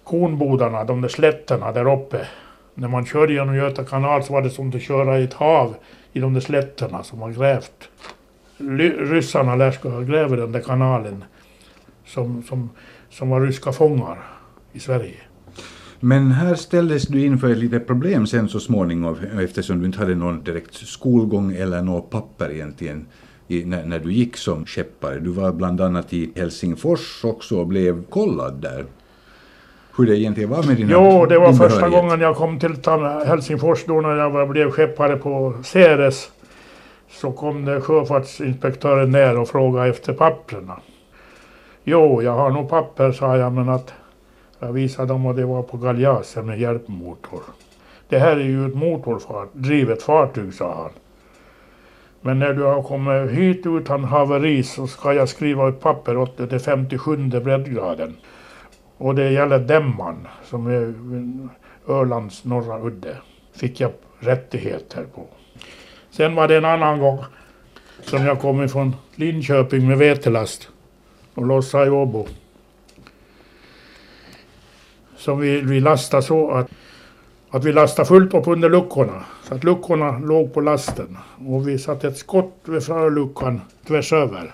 kornbodarna, 0.04 0.84
de 0.84 1.00
där 1.00 1.08
slätterna 1.08 1.72
där 1.72 1.92
uppe. 1.92 2.26
När 2.74 2.88
man 2.88 3.06
körde 3.06 3.32
genom 3.32 3.56
Göta 3.56 3.84
kanal 3.84 4.24
så 4.24 4.32
var 4.32 4.42
det 4.42 4.50
som 4.50 4.68
att 4.68 4.82
köra 4.82 5.18
i 5.18 5.24
ett 5.24 5.34
hav 5.34 5.74
i 6.12 6.20
de 6.20 6.34
där 6.34 6.40
slätterna 6.40 7.02
som 7.02 7.20
har 7.20 7.32
grävt. 7.32 7.88
Ryssarna 8.98 9.56
lär 9.56 9.70
ska 9.70 9.88
ha 9.88 10.00
grävt 10.00 10.30
den 10.30 10.52
där 10.52 10.60
kanalen 10.60 11.24
som, 12.06 12.42
som, 12.42 12.70
som 13.10 13.30
var 13.30 13.40
ryska 13.40 13.72
fångar 13.72 14.18
i 14.72 14.80
Sverige. 14.80 15.16
Men 16.00 16.32
här 16.32 16.54
ställdes 16.54 17.02
du 17.02 17.24
inför 17.24 17.50
ett 17.50 17.58
litet 17.58 17.86
problem 17.86 18.26
sen 18.26 18.48
så 18.48 18.60
småningom 18.60 19.16
eftersom 19.40 19.80
du 19.80 19.86
inte 19.86 19.98
hade 19.98 20.14
någon 20.14 20.44
direkt 20.44 20.74
skolgång 20.74 21.52
eller 21.52 21.82
något 21.82 22.10
papper 22.10 22.50
egentligen 22.50 23.06
i, 23.48 23.64
när, 23.64 23.84
när 23.84 23.98
du 23.98 24.12
gick 24.12 24.36
som 24.36 24.66
skeppare. 24.66 25.18
Du 25.18 25.30
var 25.30 25.52
bland 25.52 25.80
annat 25.80 26.12
i 26.12 26.30
Helsingfors 26.36 27.24
också 27.24 27.58
och 27.58 27.66
blev 27.66 28.04
kollad 28.04 28.54
där. 28.54 28.84
Hur 29.96 30.06
det 30.06 30.18
egentligen 30.18 30.50
var 30.50 30.62
med 30.62 30.76
dina 30.76 30.92
Jo, 30.92 31.26
det 31.26 31.38
var 31.38 31.52
första 31.52 31.88
gången 31.88 32.20
jag 32.20 32.36
kom 32.36 32.58
till 32.58 32.76
Helsingfors 33.26 33.84
då 33.84 34.00
när 34.00 34.16
jag 34.16 34.30
var, 34.30 34.46
blev 34.46 34.70
skeppare 34.70 35.16
på 35.16 35.54
Ceres. 35.64 36.30
Så 37.10 37.32
kom 37.32 37.64
det 37.64 37.80
sjöfartsinspektören 37.80 39.10
ner 39.10 39.38
och 39.38 39.48
frågade 39.48 39.88
efter 39.88 40.12
papperna. 40.12 40.80
Jo, 41.84 42.22
jag 42.22 42.32
har 42.32 42.50
nog 42.50 42.68
papper, 42.68 43.12
sa 43.12 43.36
jag, 43.36 43.52
men 43.52 43.68
att 43.68 43.92
jag 44.58 44.72
visade 44.72 45.08
dem 45.08 45.26
och 45.26 45.34
det 45.34 45.44
var 45.44 45.62
på 45.62 45.76
galjasen 45.76 46.46
med 46.46 46.60
hjälpmotor. 46.60 47.40
Det 48.08 48.18
här 48.18 48.36
är 48.36 48.44
ju 48.44 48.66
ett 48.66 48.74
motordrivet 48.74 50.02
fartyg, 50.02 50.54
sa 50.54 50.74
han. 50.74 50.90
Men 52.28 52.38
när 52.38 52.54
du 52.54 52.62
har 52.62 52.82
kommit 52.82 53.30
hit 53.30 53.66
utan 53.66 54.04
haveri 54.04 54.62
så 54.62 54.86
ska 54.86 55.12
jag 55.12 55.28
skriva 55.28 55.68
ett 55.68 55.80
papper 55.80 56.16
åt 56.16 56.36
dig 56.36 56.48
till 56.48 56.58
57 56.58 57.16
breddgraden. 57.16 58.16
Och 58.96 59.14
det 59.14 59.30
gäller 59.30 59.58
Dämman 59.58 60.28
som 60.44 60.66
är 60.66 60.94
Ölands 61.92 62.44
norra 62.44 62.80
udde. 62.80 63.16
Fick 63.56 63.80
jag 63.80 63.92
rättigheter 64.18 65.04
på. 65.14 65.26
Sen 66.10 66.34
var 66.34 66.48
det 66.48 66.56
en 66.56 66.64
annan 66.64 66.98
gång 66.98 67.18
som 68.02 68.24
jag 68.26 68.40
kom 68.40 68.62
ifrån 68.62 68.96
Linköping 69.14 69.88
med 69.88 69.98
vetelast 69.98 70.68
och 71.34 71.46
lossade 71.46 71.86
i 71.86 71.90
Åbo. 71.90 72.26
Som 75.16 75.40
vi, 75.40 75.60
vi 75.60 75.80
lastade 75.80 76.22
så 76.22 76.50
att, 76.50 76.70
att 77.50 77.64
vi 77.64 77.72
lastade 77.72 78.08
fullt 78.08 78.34
upp 78.34 78.46
under 78.46 78.70
luckorna. 78.70 79.24
Så 79.42 79.54
att 79.54 79.64
luckorna 79.64 80.18
låg 80.18 80.54
på 80.54 80.60
lasten. 80.60 81.18
Och 81.46 81.68
vi 81.68 81.78
satte 81.78 82.08
ett 82.08 82.16
skott 82.16 82.54
vid 82.64 82.82
förluckan 82.82 83.60
tvärs 83.86 84.12
över. 84.12 84.52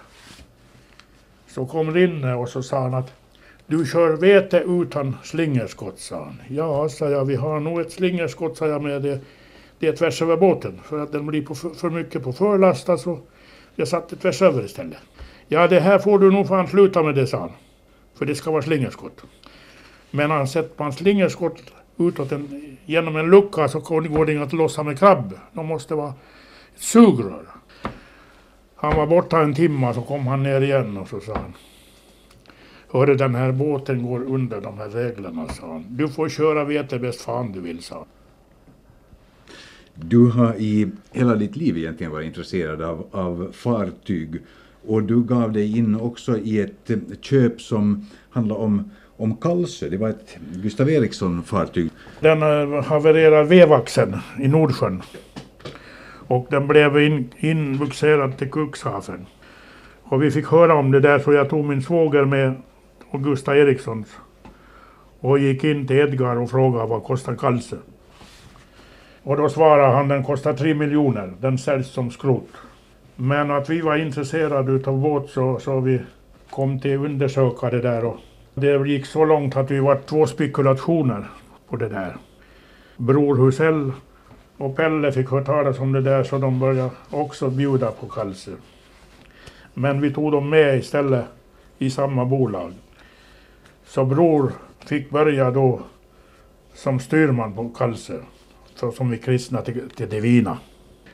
Så 1.46 1.66
kom 1.66 1.94
Rinne 1.94 2.34
och 2.34 2.48
så 2.48 2.62
sa 2.62 2.80
han 2.80 2.94
att 2.94 3.12
du 3.66 3.86
kör 3.86 4.16
vete 4.16 4.64
utan 4.66 5.16
slingerskott, 5.22 6.00
sa 6.00 6.24
han. 6.24 6.42
Ja, 6.48 6.88
sa 6.88 7.10
jag, 7.10 7.24
vi 7.24 7.34
har 7.34 7.60
nog 7.60 7.80
ett 7.80 7.92
slingerskott, 7.92 8.56
sa 8.56 8.66
jag, 8.66 8.82
med 8.82 9.02
det, 9.02 9.20
det 9.78 9.86
är 9.86 9.96
tvärs 9.96 10.22
över 10.22 10.36
båten. 10.36 10.80
För 10.84 11.00
att 11.00 11.12
den 11.12 11.26
blir 11.26 11.42
på 11.42 11.54
för, 11.54 11.70
för 11.70 11.90
mycket 11.90 12.24
på 12.24 12.32
förlasta 12.32 12.98
så 12.98 13.18
jag 13.76 13.88
satte 13.88 14.16
tvärs 14.16 14.42
över 14.42 14.64
istället. 14.64 14.98
Ja, 15.48 15.68
det 15.68 15.80
här 15.80 15.98
får 15.98 16.18
du 16.18 16.30
nog 16.30 16.48
fan 16.48 16.68
sluta 16.68 17.02
med 17.02 17.14
det, 17.14 17.26
sa 17.26 17.38
han. 17.38 17.52
För 18.18 18.26
det 18.26 18.34
ska 18.34 18.50
vara 18.50 18.62
slingerskott. 18.62 19.22
Men 20.10 20.30
han 20.30 20.48
sätter 20.48 20.84
man 20.84 20.92
slingerskott 20.92 21.62
utåt 21.98 22.32
en, 22.32 22.73
genom 22.86 23.16
en 23.16 23.30
lucka 23.30 23.68
så 23.68 23.80
går 23.80 24.26
det 24.26 24.32
inte 24.32 24.44
att 24.44 24.52
lossa 24.52 24.82
med 24.82 24.98
krabb. 24.98 25.34
De 25.52 25.66
måste 25.66 25.94
vara 25.94 26.08
ett 26.74 26.82
sugrör. 26.82 27.46
Han 28.74 28.96
var 28.96 29.06
borta 29.06 29.40
en 29.40 29.54
timme 29.54 29.94
så 29.94 30.00
kom 30.00 30.26
han 30.26 30.42
ner 30.42 30.60
igen 30.60 30.96
och 30.96 31.08
så 31.08 31.20
sa 31.20 31.34
han 31.34 31.52
Hörru, 32.90 33.14
den 33.14 33.34
här 33.34 33.52
båten 33.52 34.06
går 34.06 34.24
under 34.24 34.60
de 34.60 34.78
här 34.78 34.88
reglerna, 34.88 35.48
sa 35.48 35.72
han. 35.72 35.84
Du 35.88 36.08
får 36.08 36.28
köra 36.28 36.64
vete 36.64 36.98
bäst 36.98 37.20
fan 37.20 37.52
du 37.52 37.60
vill, 37.60 37.82
sa 37.82 37.94
han. 37.94 38.06
Du 39.94 40.30
har 40.30 40.54
i 40.54 40.90
hela 41.12 41.34
ditt 41.34 41.56
liv 41.56 41.76
egentligen 41.76 42.12
varit 42.12 42.26
intresserad 42.26 42.82
av, 42.82 43.06
av 43.10 43.52
fartyg 43.52 44.40
och 44.86 45.02
du 45.02 45.22
gav 45.22 45.52
dig 45.52 45.78
in 45.78 46.00
också 46.00 46.38
i 46.38 46.60
ett 46.60 46.90
eh, 46.90 46.98
köp 47.20 47.60
som 47.60 48.06
handlar 48.30 48.56
om, 48.56 48.90
om 49.16 49.36
Kalsö. 49.36 49.88
Det 49.88 49.96
var 49.96 50.08
ett 50.08 50.36
Gustav 50.62 50.90
Eriksson-fartyg. 50.90 51.90
Den 52.20 52.42
eh, 52.42 52.84
havererade 52.84 53.44
vevaxeln 53.44 54.16
i 54.40 54.48
Nordsjön. 54.48 55.02
Och 56.26 56.46
den 56.50 56.68
blev 56.68 56.98
in, 56.98 57.28
till 58.38 58.50
Cuxhaven. 58.50 59.26
Och 60.02 60.22
vi 60.22 60.30
fick 60.30 60.46
höra 60.46 60.74
om 60.74 60.90
det 60.90 61.00
där 61.00 61.18
så 61.18 61.32
jag 61.32 61.50
tog 61.50 61.64
min 61.64 61.82
svåger 61.82 62.24
med 62.24 62.54
och 63.10 63.24
Gustav 63.24 63.56
Erikssons. 63.56 64.08
Och 65.20 65.38
gick 65.38 65.64
in 65.64 65.86
till 65.86 65.96
Edgar 65.96 66.36
och 66.36 66.50
frågade 66.50 66.86
vad 66.86 67.04
kostar 67.04 67.34
Kalsö. 67.34 67.76
Och 69.22 69.36
då 69.36 69.48
svarade 69.48 69.94
han 69.94 70.08
den 70.08 70.24
kostar 70.24 70.52
3 70.52 70.74
miljoner. 70.74 71.32
Den 71.40 71.58
säljs 71.58 71.88
som 71.88 72.10
skrot. 72.10 72.48
Men 73.16 73.50
att 73.50 73.70
vi 73.70 73.80
var 73.80 73.96
intresserade 73.96 74.72
utav 74.72 75.00
båt 75.00 75.30
så, 75.30 75.58
så 75.58 75.80
vi 75.80 76.00
kom 76.50 76.80
till 76.80 76.96
undersöka 76.96 77.70
det 77.70 77.80
där. 77.80 78.04
Och 78.04 78.16
det 78.54 78.88
gick 78.88 79.06
så 79.06 79.24
långt 79.24 79.56
att 79.56 79.70
vi 79.70 79.80
var 79.80 79.96
två 79.96 80.26
spekulationer 80.26 81.24
på 81.68 81.76
det 81.76 81.88
där. 81.88 82.16
Bror 82.96 83.36
Husell 83.36 83.92
och 84.56 84.76
Pelle 84.76 85.12
fick 85.12 85.30
höra 85.30 85.44
talas 85.44 85.78
om 85.78 85.92
det 85.92 86.00
där 86.00 86.24
så 86.24 86.38
de 86.38 86.60
började 86.60 86.90
också 87.10 87.50
bjuda 87.50 87.90
på 87.90 88.06
kalse. 88.06 88.50
Men 89.74 90.00
vi 90.00 90.12
tog 90.12 90.32
dem 90.32 90.50
med 90.50 90.78
istället 90.78 91.24
i 91.78 91.90
samma 91.90 92.24
bolag. 92.24 92.72
Så 93.84 94.04
Bror 94.04 94.52
fick 94.86 95.10
börja 95.10 95.50
då 95.50 95.80
som 96.74 97.00
styrman 97.00 97.52
på 97.52 97.68
kalse, 97.68 98.20
Så 98.74 98.92
som 98.92 99.10
vi 99.10 99.18
kristna 99.18 99.62
till, 99.62 99.90
till 99.90 100.08
Devina. 100.08 100.58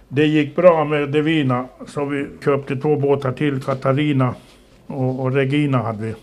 Det 0.08 0.26
gick 0.26 0.56
bra 0.56 0.84
med 0.84 1.08
Devina 1.08 1.68
så 1.86 2.04
vi 2.04 2.26
köpte 2.44 2.76
två 2.76 2.96
båtar 2.96 3.32
till. 3.32 3.62
Katarina 3.62 4.34
och, 4.86 5.20
och 5.20 5.32
Regina 5.32 5.78
hade 5.78 6.02
vi. 6.02 6.14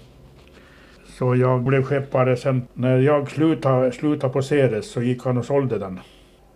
Så 1.18 1.36
jag 1.36 1.64
blev 1.64 1.84
skeppare 1.84 2.38
sen. 2.38 2.68
När 2.74 2.98
jag 2.98 3.32
slutade, 3.32 3.92
slutade 3.92 4.34
på 4.34 4.42
Ceres 4.42 4.92
så 4.92 5.02
gick 5.02 5.24
han 5.24 5.38
och 5.38 5.46
sålde 5.46 5.80
den. 5.80 6.00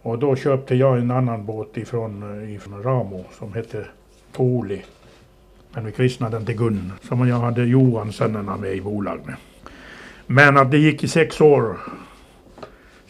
Och 0.02 0.20
då 0.20 0.36
köpte 0.36 0.76
jag 0.76 0.98
en 0.98 1.12
annan 1.12 1.46
båt 1.46 1.78
ifrån, 1.78 2.46
ifrån 2.50 2.84
Ramo 2.84 3.26
som 3.40 3.54
hette 3.54 3.86
Toli. 4.32 4.82
Men 5.74 5.86
vi 5.86 5.92
kristnade 5.92 6.38
den 6.38 6.46
till 6.46 6.56
Gun. 6.56 6.92
Som 7.02 7.28
jag 7.28 7.40
hade 7.40 7.66
Johan 7.66 8.12
sönerna 8.12 8.58
med 8.58 8.74
i 8.74 8.82
bolag 8.82 9.20
med. 9.26 9.36
Men 10.28 10.58
att 10.58 10.72
det 10.72 10.78
gick 10.78 11.04
i 11.04 11.08
sex 11.08 11.42
år. 11.42 11.78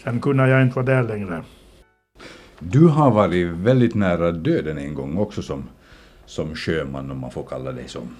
Sen 0.03 0.21
kunde 0.21 0.47
jag 0.47 0.61
inte 0.61 0.75
vara 0.75 0.85
där 0.85 1.03
längre. 1.03 1.43
Du 2.59 2.87
har 2.87 3.11
varit 3.11 3.47
väldigt 3.47 3.95
nära 3.95 4.31
döden 4.31 4.77
en 4.77 4.93
gång 4.93 5.17
också 5.17 5.41
som, 5.41 5.63
som 6.25 6.55
sjöman 6.55 7.11
om 7.11 7.19
man 7.19 7.31
får 7.31 7.43
kalla 7.43 7.71
dig 7.71 7.87
som. 7.87 8.15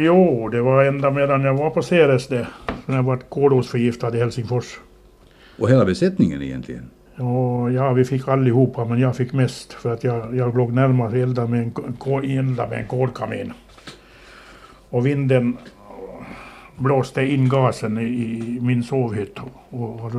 Jo, 0.00 0.48
det 0.48 0.62
var 0.62 0.84
ända 0.84 1.10
medan 1.10 1.42
jag 1.42 1.54
var 1.54 1.70
på 1.70 1.82
Ceres 1.82 2.28
det. 2.28 2.46
När 2.86 2.96
jag 2.96 3.02
var 3.02 3.16
kåldosförgiftad 3.16 4.16
i 4.16 4.18
Helsingfors. 4.20 4.78
Och 5.58 5.70
hela 5.70 5.84
besättningen 5.84 6.42
egentligen. 6.42 6.90
Ja, 7.74 7.92
vi 7.92 8.04
fick 8.04 8.28
allihopa, 8.28 8.84
men 8.84 8.98
jag 9.00 9.16
fick 9.16 9.32
mest 9.32 9.72
för 9.72 9.92
att 9.92 10.04
jag, 10.04 10.36
jag 10.36 10.56
låg 10.56 10.72
närmast 10.72 11.14
elda 11.14 11.46
med 11.46 11.60
en, 11.62 11.70
ko- 11.98 12.22
elda 12.22 12.68
med 12.68 12.78
en 12.78 12.86
kolkamin. 12.86 13.52
Och 14.90 15.06
vinden 15.06 15.56
blåste 16.78 17.22
in 17.22 17.48
gasen 17.48 17.98
i, 17.98 18.02
i 18.04 18.58
min 18.62 18.82
sovhytt. 18.82 19.38
Och, 19.70 20.00
och 20.04 20.12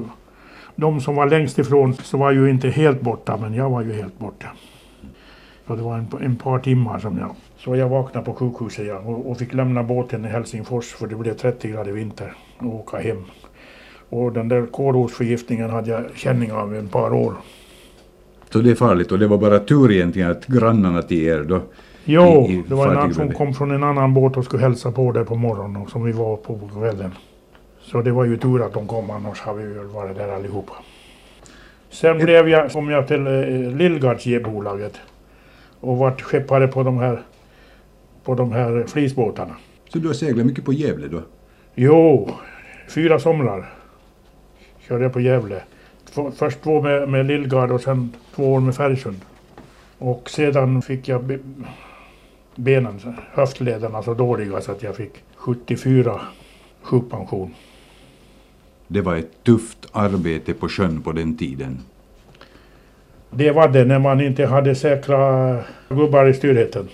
de 0.76 1.02
som 1.02 1.16
var 1.16 1.26
längst 1.30 1.60
ifrån 1.60 1.94
så 1.94 2.18
var 2.18 2.32
ju 2.32 2.50
inte 2.50 2.70
helt 2.70 3.02
borta, 3.02 3.38
men 3.38 3.54
jag 3.54 3.70
var 3.70 3.82
ju 3.82 3.94
helt 3.94 4.20
borta. 4.20 4.48
Så 5.68 5.76
det 5.76 5.82
var 5.82 5.98
en, 5.98 6.08
en 6.22 6.36
par 6.36 6.60
timmar 6.60 7.00
som 7.00 7.18
jag... 7.18 7.36
Så 7.64 7.76
jag 7.76 7.90
vaknade 7.90 8.26
på 8.26 8.34
sjukhuset 8.34 8.86
ja, 8.88 9.00
och, 9.00 9.32
och 9.32 9.38
fick 9.38 9.54
lämna 9.54 9.84
båten 9.84 10.26
i 10.26 10.28
Helsingfors 10.28 10.86
för 10.94 11.08
det 11.08 11.16
blev 11.16 11.34
30 11.34 11.68
grader 11.68 11.92
vinter 11.92 12.34
och 12.60 12.76
åka 12.76 12.98
hem. 12.98 13.24
Och 14.10 14.32
den 14.34 14.48
där 14.50 14.66
kårosförgiftningen 14.66 15.70
hade 15.70 15.90
jag 15.92 16.04
känning 16.16 16.52
av 16.52 16.76
i 16.76 16.78
ett 16.78 16.92
par 16.92 17.14
år. 17.14 17.34
Så 18.50 18.60
det 18.60 18.72
är 18.72 18.76
farligt 18.76 19.12
och 19.12 19.20
det 19.20 19.28
var 19.28 19.38
bara 19.38 19.60
tur 19.60 19.92
egentligen 19.92 20.32
att 20.32 20.46
grannarna 20.46 21.02
till 21.02 21.22
er 21.28 21.44
då 21.44 21.62
Jo, 22.06 22.46
i- 22.50 22.54
i 22.54 22.64
det 22.68 22.76
var 22.76 22.88
en 22.88 22.98
annan 22.98 23.14
som 23.14 23.32
kom 23.32 23.54
från 23.54 23.72
en 23.72 23.84
annan 23.84 24.14
båt 24.14 24.38
och 24.38 24.46
skulle 24.46 24.64
hälsa 24.64 24.92
på 24.92 25.12
där 25.12 25.24
på 25.24 25.36
morgonen 25.36 25.82
och 25.82 25.90
som 25.90 26.04
vi 26.04 26.12
var 26.12 26.36
på 26.38 26.58
på 26.58 26.68
kvällen. 26.80 27.12
Så 27.82 28.02
det 28.02 28.12
var 28.12 28.26
ju 28.26 28.38
tur 28.38 28.62
att 28.66 28.74
de 28.74 28.88
kom, 28.88 29.10
annars 29.10 29.42
hade 29.42 29.64
vi 29.64 29.74
väl 29.74 29.86
varit 29.88 30.18
där 30.18 30.30
allihopa. 30.36 30.74
Sen 31.90 32.18
blev 32.18 32.50
jag, 32.50 32.72
kom 32.72 32.90
jag 32.90 33.08
till 33.08 33.28
eh, 33.28 33.76
Lillgardsbolaget 33.76 34.94
och 35.80 35.98
vart 35.98 36.22
skeppare 36.22 36.68
på 36.68 36.84
de 36.84 36.98
här, 36.98 37.22
på 38.24 38.36
de 38.36 38.52
här 38.52 38.86
flisbåtarna. 38.88 39.56
Så 39.90 40.00
du 40.00 40.08
har 40.08 40.14
seglat 40.14 40.46
mycket 40.46 40.66
på 40.66 40.74
Gävle 40.74 41.08
då? 41.08 41.22
Jo, 41.76 42.30
fyra 42.90 43.20
somrar 43.20 43.74
körde 44.88 45.04
jag 45.04 45.14
på 45.14 45.22
Gävle. 45.22 45.62
Först 46.36 46.62
två 46.62 46.82
med, 46.82 47.10
med 47.10 47.26
Lillgard 47.26 47.72
och 47.72 47.82
sen 47.82 48.14
två 48.36 48.54
år 48.54 48.60
med 48.60 48.76
Färgsund. 48.76 49.20
Och 49.98 50.30
sedan 50.30 50.82
fick 50.82 51.08
jag 51.08 51.24
be, 51.24 51.40
benen, 52.56 53.00
höftlederna 53.32 54.04
så 54.04 54.14
dåliga 54.14 54.62
så 54.62 54.72
att 54.72 54.84
jag 54.84 54.96
fick 54.96 55.12
74 55.36 56.22
sjukpension. 56.82 57.54
Det 58.88 59.02
var 59.02 59.16
ett 59.16 59.44
tufft 59.44 59.88
arbete 59.92 60.54
på 60.54 60.70
sjön 60.70 61.02
på 61.02 61.12
den 61.12 61.38
tiden. 61.38 61.80
Det 63.30 63.52
var 63.52 63.68
det 63.68 63.86
när 63.86 64.00
man 64.00 64.22
inte 64.22 64.46
hade 64.46 64.76
säkra 64.76 65.60
gubbar 65.90 66.26
i 66.26 66.34
styrheten. 66.34 66.90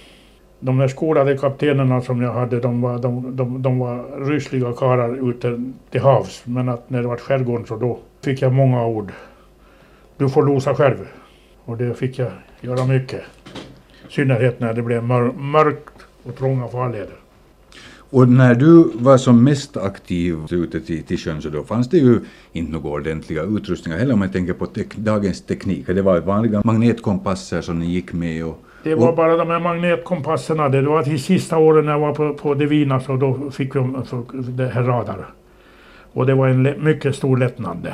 De 0.60 0.78
där 0.78 0.88
skolade 0.88 1.38
kaptenerna 1.38 2.02
som 2.02 2.22
jag 2.22 2.34
hade, 2.34 2.60
de 2.60 2.82
var, 2.82 3.00
de, 3.00 3.36
de, 3.36 3.62
de 3.62 3.80
var 3.80 4.26
rysliga 4.26 4.74
karlar 4.74 5.30
ute 5.30 5.72
till 5.90 6.02
havs. 6.02 6.42
Men 6.46 6.70
att 6.70 6.90
när 6.90 7.02
det 7.02 7.08
var 7.08 7.18
skärgården 7.18 7.66
så 7.66 7.76
då 7.76 8.00
fick 8.22 8.42
jag 8.42 8.54
många 8.54 8.86
ord. 8.86 9.12
Du 10.18 10.30
får 10.30 10.44
losa 10.44 10.76
själv. 10.76 11.08
Och 11.66 11.78
det 11.78 11.94
fick 11.94 12.20
jag 12.20 12.32
göra 12.62 12.86
mycket. 12.86 13.22
I 14.10 14.12
synnerhet 14.12 14.60
när 14.60 14.74
det 14.74 14.82
blev 14.82 15.04
mör 15.04 15.32
mörkt 15.32 15.94
och 16.24 16.36
trånga 16.36 16.68
farleder. 16.68 17.16
Och 18.12 18.30
när 18.30 18.56
du 18.56 18.92
var 18.94 19.18
som 19.18 19.44
mest 19.44 19.78
aktiv 19.78 20.38
ute 20.52 20.80
till, 20.80 21.04
till 21.04 21.18
sjön 21.18 21.42
så 21.42 21.50
då 21.50 21.64
fanns 21.64 21.90
det 21.90 21.98
ju 21.98 22.20
inte 22.52 22.72
några 22.72 22.90
ordentliga 22.90 23.44
utrustningar 23.44 24.00
heller 24.00 24.14
om 24.14 24.20
man 24.20 24.32
tänker 24.32 24.54
på 24.54 24.66
tek 24.66 24.96
dagens 24.96 25.42
teknik. 25.42 25.88
Det 25.88 26.02
var 26.02 26.20
vanliga 26.20 26.62
magnetkompasser 26.66 27.62
som 27.62 27.80
ni 27.80 27.86
gick 27.86 28.14
med 28.14 28.46
och 28.46 28.64
det 28.84 28.96
var 28.96 29.16
bara 29.16 29.38
de 29.38 29.50
här 29.50 29.60
magnetkompasserna. 29.60 30.70
Det 30.70 30.82
var 30.82 31.04
till 31.04 31.24
sista 31.24 31.58
åren 31.58 31.86
när 31.86 31.92
jag 31.92 32.00
var 32.00 32.14
på, 32.14 32.34
på 32.34 32.54
Divina 32.54 33.00
så 33.00 33.16
då 33.16 33.52
fick 33.52 33.76
vi 33.76 33.82
det 34.32 34.68
här 34.68 34.84
radar. 34.84 35.26
Och 36.14 36.26
det 36.26 36.34
var 36.34 36.48
en 36.48 36.84
mycket 36.84 37.16
stor 37.16 37.38
lättnad. 37.38 37.94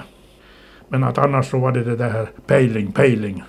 Men 0.87 1.03
att 1.03 1.17
annars 1.17 1.49
så 1.49 1.57
var 1.57 1.71
det 1.71 1.83
det 1.83 1.95
där 1.95 2.29
pejling, 2.47 2.91
pejling 2.91 3.43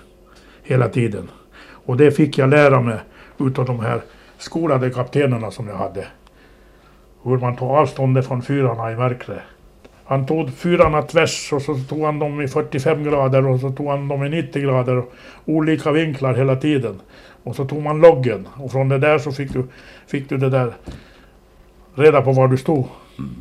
hela 0.63 0.89
tiden. 0.89 1.29
Och 1.69 1.97
det 1.97 2.11
fick 2.11 2.37
jag 2.37 2.49
lära 2.49 2.81
mig 2.81 2.99
utav 3.39 3.65
de 3.65 3.79
här 3.79 4.01
skolade 4.37 4.89
kaptenerna 4.89 5.51
som 5.51 5.67
jag 5.67 5.75
hade. 5.75 6.07
Hur 7.23 7.37
man 7.37 7.55
tog 7.55 7.69
avståndet 7.69 8.27
från 8.27 8.41
fyrarna 8.41 8.91
i 8.91 8.95
mörkret. 8.95 9.41
Han 10.07 10.25
tog 10.25 10.53
fyrarna 10.53 11.01
tvärs 11.01 11.53
och 11.53 11.61
så 11.61 11.75
tog 11.75 12.03
han 12.03 12.19
dem 12.19 12.41
i 12.41 12.47
45 12.47 13.03
grader 13.03 13.47
och 13.47 13.59
så 13.59 13.69
tog 13.69 13.87
han 13.87 14.07
dem 14.07 14.23
i 14.23 14.29
90 14.29 14.61
grader. 14.61 15.03
Olika 15.45 15.91
vinklar 15.91 16.33
hela 16.33 16.55
tiden. 16.55 17.01
Och 17.43 17.55
så 17.55 17.65
tog 17.65 17.81
man 17.81 17.99
loggen 17.99 18.47
och 18.53 18.71
från 18.71 18.89
det 18.89 18.97
där 18.97 19.19
så 19.19 19.31
fick 19.31 19.53
du, 19.53 19.63
fick 20.07 20.29
du 20.29 20.37
det 20.37 20.49
där 20.49 20.73
reda 21.95 22.21
på 22.21 22.31
var 22.31 22.47
du 22.47 22.57
stod. 22.57 22.85
Mm. 23.19 23.31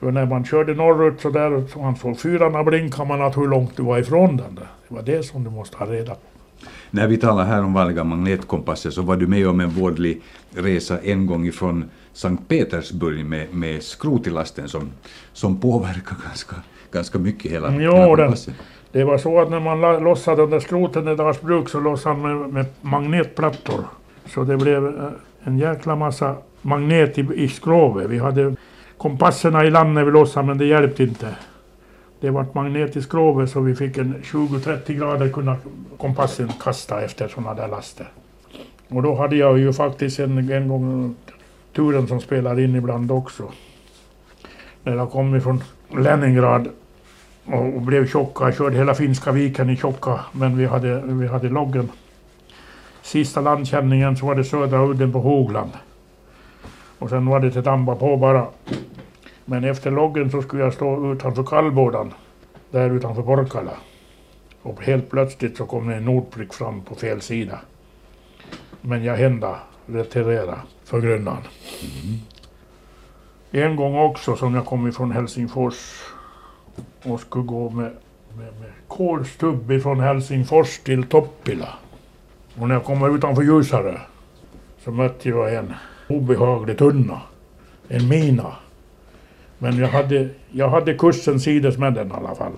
För 0.00 0.10
när 0.10 0.26
man 0.26 0.44
körde 0.44 0.74
norrut 0.74 1.20
så 1.20 1.30
där 1.30 1.66
så 1.66 1.78
man 1.78 1.96
såg 1.96 2.18
fyrarna 2.18 2.64
blinka 2.64 3.04
man 3.04 3.22
att 3.22 3.36
hur 3.36 3.48
långt 3.48 3.76
du 3.76 3.82
var 3.82 3.98
ifrån 3.98 4.36
den 4.36 4.54
där. 4.54 4.68
Det 4.88 4.94
var 4.94 5.02
det 5.02 5.22
som 5.22 5.44
du 5.44 5.50
måste 5.50 5.76
ha 5.76 5.86
reda 5.86 6.14
på. 6.14 6.35
När 6.90 7.06
vi 7.06 7.16
talar 7.16 7.44
här 7.44 7.62
om 7.62 7.72
vanliga 7.72 8.04
magnetkompasser 8.04 8.90
så 8.90 9.02
var 9.02 9.16
du 9.16 9.26
med 9.26 9.48
om 9.48 9.60
en 9.60 9.70
vårdlig 9.70 10.20
resa 10.50 10.98
en 10.98 11.26
gång 11.26 11.46
ifrån 11.46 11.84
Sankt 12.12 12.48
Petersburg 12.48 13.24
med, 13.24 13.54
med 13.54 13.82
skrot 13.82 14.26
i 14.26 14.30
lasten 14.30 14.68
som, 14.68 14.90
som 15.32 15.60
påverkar 15.60 16.16
ganska, 16.26 16.56
ganska 16.92 17.18
mycket 17.18 17.52
hela, 17.52 17.74
jo, 17.74 17.92
hela 17.92 18.06
kompassen. 18.06 18.54
Det 18.92 19.04
var 19.04 19.18
så 19.18 19.40
att 19.40 19.50
när 19.50 19.60
man 19.60 20.04
lossade 20.04 20.42
den 20.42 20.50
där 20.50 20.60
skroten 20.60 21.08
i 21.08 21.16
Darsbruk 21.16 21.68
så 21.68 21.80
lossade 21.80 22.16
man 22.16 22.38
med, 22.38 22.48
med 22.48 22.66
magnetplattor. 22.80 23.84
Så 24.26 24.44
det 24.44 24.56
blev 24.56 24.86
eh, 24.86 25.08
en 25.44 25.58
jäkla 25.58 25.96
massa 25.96 26.34
magnet 26.62 27.18
i, 27.18 27.26
i 27.34 27.48
skrovet. 27.48 28.10
Vi 28.10 28.18
hade 28.18 28.56
kompasserna 28.96 29.64
i 29.64 29.70
land 29.70 29.94
när 29.94 30.04
vi 30.04 30.10
lossade 30.10 30.46
men 30.46 30.58
det 30.58 30.66
hjälpte 30.66 31.02
inte. 31.02 31.26
Det 32.20 32.30
var 32.30 32.46
magnet 32.52 32.96
i 32.96 33.02
skrovet 33.02 33.50
så 33.50 33.60
vi 33.60 33.74
fick 33.74 33.98
en 33.98 34.14
20-30 34.22 34.92
grader 34.92 35.28
kunna 35.28 35.56
kompassen 35.98 36.48
kasta 36.60 37.00
efter 37.00 37.28
sådana 37.28 37.54
där 37.54 37.68
laster. 37.68 38.08
Och 38.88 39.02
då 39.02 39.14
hade 39.14 39.36
jag 39.36 39.58
ju 39.58 39.72
faktiskt 39.72 40.18
en, 40.18 40.50
en 40.50 40.68
gång 40.68 41.14
turen 41.72 42.08
som 42.08 42.20
spelar 42.20 42.60
in 42.60 42.76
ibland 42.76 43.10
också. 43.10 43.50
När 44.82 44.96
jag 44.96 45.10
kom 45.10 45.36
ifrån 45.36 45.62
Leningrad 45.98 46.68
och 47.44 47.82
blev 47.82 48.08
tjocka, 48.08 48.52
körde 48.52 48.76
hela 48.76 48.94
Finska 48.94 49.32
viken 49.32 49.70
i 49.70 49.76
tjocka, 49.76 50.20
men 50.32 50.56
vi 50.56 50.66
hade, 50.66 51.00
vi 51.00 51.26
hade 51.26 51.48
loggen. 51.48 51.88
Sista 53.02 53.40
landkänningen 53.40 54.16
så 54.16 54.26
var 54.26 54.34
det 54.34 54.44
södra 54.44 54.86
udden 54.86 55.12
på 55.12 55.20
Hogland. 55.20 55.70
Och 56.98 57.10
sen 57.10 57.26
var 57.26 57.40
det 57.40 57.50
till 57.50 57.62
Damba 57.62 57.94
på 57.94 58.16
bara. 58.16 58.46
Men 59.48 59.64
efter 59.64 59.90
loggen 59.90 60.30
så 60.30 60.42
skulle 60.42 60.62
jag 60.62 60.74
stå 60.74 61.12
utanför 61.12 61.42
kallbådan, 61.42 62.14
där 62.70 62.90
utanför 62.90 63.22
Porkala. 63.22 63.76
Och 64.62 64.82
helt 64.82 65.10
plötsligt 65.10 65.56
så 65.56 65.66
kom 65.66 65.88
en 65.88 66.04
nordprick 66.04 66.52
fram 66.52 66.80
på 66.80 66.94
fel 66.94 67.20
sida. 67.20 67.58
Men 68.80 69.04
jag 69.04 69.16
hände 69.16 69.54
retirera 69.86 70.60
för 70.84 71.00
grunnan. 71.00 71.38
Mm. 71.82 72.18
En 73.50 73.76
gång 73.76 73.98
också 73.98 74.36
som 74.36 74.54
jag 74.54 74.66
kom 74.66 74.88
ifrån 74.88 75.10
Helsingfors 75.10 76.02
och 77.02 77.20
skulle 77.20 77.44
gå 77.44 77.70
med, 77.70 77.92
med, 78.36 78.60
med 78.60 78.70
kolstubb 78.88 79.82
från 79.82 80.00
Helsingfors 80.00 80.78
till 80.78 81.04
Toppila. 81.04 81.68
Och 82.60 82.68
när 82.68 82.74
jag 82.74 82.84
kommer 82.84 83.14
utanför 83.14 83.42
Ljusare 83.42 84.00
så 84.84 84.90
mötte 84.90 85.28
jag 85.28 85.54
en 85.54 85.74
obehaglig 86.08 86.78
tunna. 86.78 87.20
En 87.88 88.08
mina. 88.08 88.56
Men 89.58 89.78
jag 89.78 89.88
hade, 89.88 90.28
jag 90.52 90.68
hade 90.68 90.94
kursen 90.94 91.40
sides 91.40 91.78
med 91.78 91.94
den 91.94 92.08
i 92.08 92.12
alla 92.12 92.34
fall. 92.34 92.52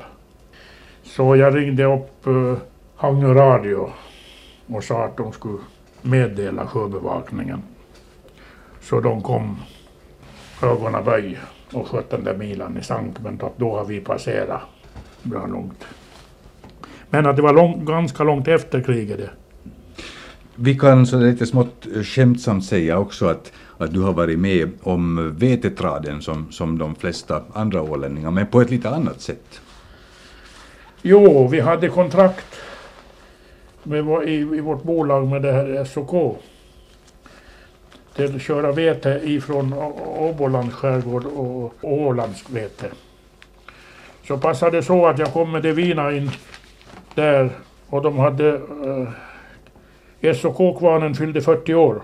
Så 1.02 1.36
jag 1.36 1.56
ringde 1.56 1.84
upp 1.84 2.26
eh, 2.26 2.32
uh, 2.32 2.56
Hangö 2.96 3.34
Radio 3.34 3.90
och 4.66 4.84
sa 4.84 5.04
att 5.04 5.16
de 5.16 5.32
skulle 5.32 5.58
meddela 6.02 6.66
sjöbevakningen. 6.66 7.62
Så 8.80 9.00
de 9.00 9.22
kom 9.22 9.56
ögonen 10.62 11.04
böj 11.04 11.38
och 11.72 11.88
sköt 11.88 12.10
den 12.10 12.24
där 12.24 12.36
milen 12.36 12.78
i 12.78 12.82
sank 12.82 13.16
men 13.20 13.40
då 13.56 13.76
har 13.76 13.84
vi 13.84 14.00
passerat 14.00 14.60
bra 15.22 15.46
långt. 15.46 15.84
Men 17.10 17.26
att 17.26 17.36
det 17.36 17.42
var 17.42 17.52
lång, 17.52 17.84
ganska 17.84 18.24
långt 18.24 18.48
efter 18.48 18.82
kriget 18.82 19.18
det. 19.18 19.30
Vi 20.54 20.78
kan 20.78 21.06
så 21.06 21.18
lite 21.18 21.46
smått 21.46 21.86
eh, 21.96 22.02
skämtsamt 22.02 22.64
säga 22.64 22.98
också 22.98 23.26
att, 23.26 23.52
att 23.78 23.94
du 23.94 24.00
har 24.00 24.12
varit 24.12 24.38
med 24.38 24.70
om 24.82 25.34
vetetraden 25.38 26.22
som, 26.22 26.52
som 26.52 26.78
de 26.78 26.94
flesta 26.94 27.42
andra 27.52 27.82
ålänningar, 27.82 28.30
men 28.30 28.46
på 28.46 28.60
ett 28.60 28.70
lite 28.70 28.90
annat 28.90 29.20
sätt. 29.20 29.60
Jo, 31.02 31.48
vi 31.48 31.60
hade 31.60 31.88
kontrakt 31.88 32.60
med, 33.82 34.28
i, 34.28 34.34
i 34.34 34.60
vårt 34.60 34.82
bolag 34.82 35.26
med 35.26 35.42
det 35.42 35.52
här 35.52 35.84
SOK 35.84 36.38
till 38.14 38.36
att 38.36 38.42
köra 38.42 38.72
vete 38.72 39.20
ifrån 39.24 39.72
Åbolands 40.18 40.74
skärgård 40.74 41.24
och 41.24 41.74
Ålands 41.80 42.50
vete. 42.50 42.86
Så 44.26 44.38
passade 44.38 44.76
det 44.76 44.82
så 44.82 45.06
att 45.06 45.18
jag 45.18 45.32
kom 45.32 45.52
med 45.52 45.62
Devina 45.62 46.12
in 46.12 46.30
där 47.14 47.50
och 47.86 48.02
de 48.02 48.18
hade 48.18 48.60
eh, 50.20 50.34
SOK-kvarnen 50.34 51.14
fyllde 51.14 51.40
40 51.40 51.74
år. 51.74 52.02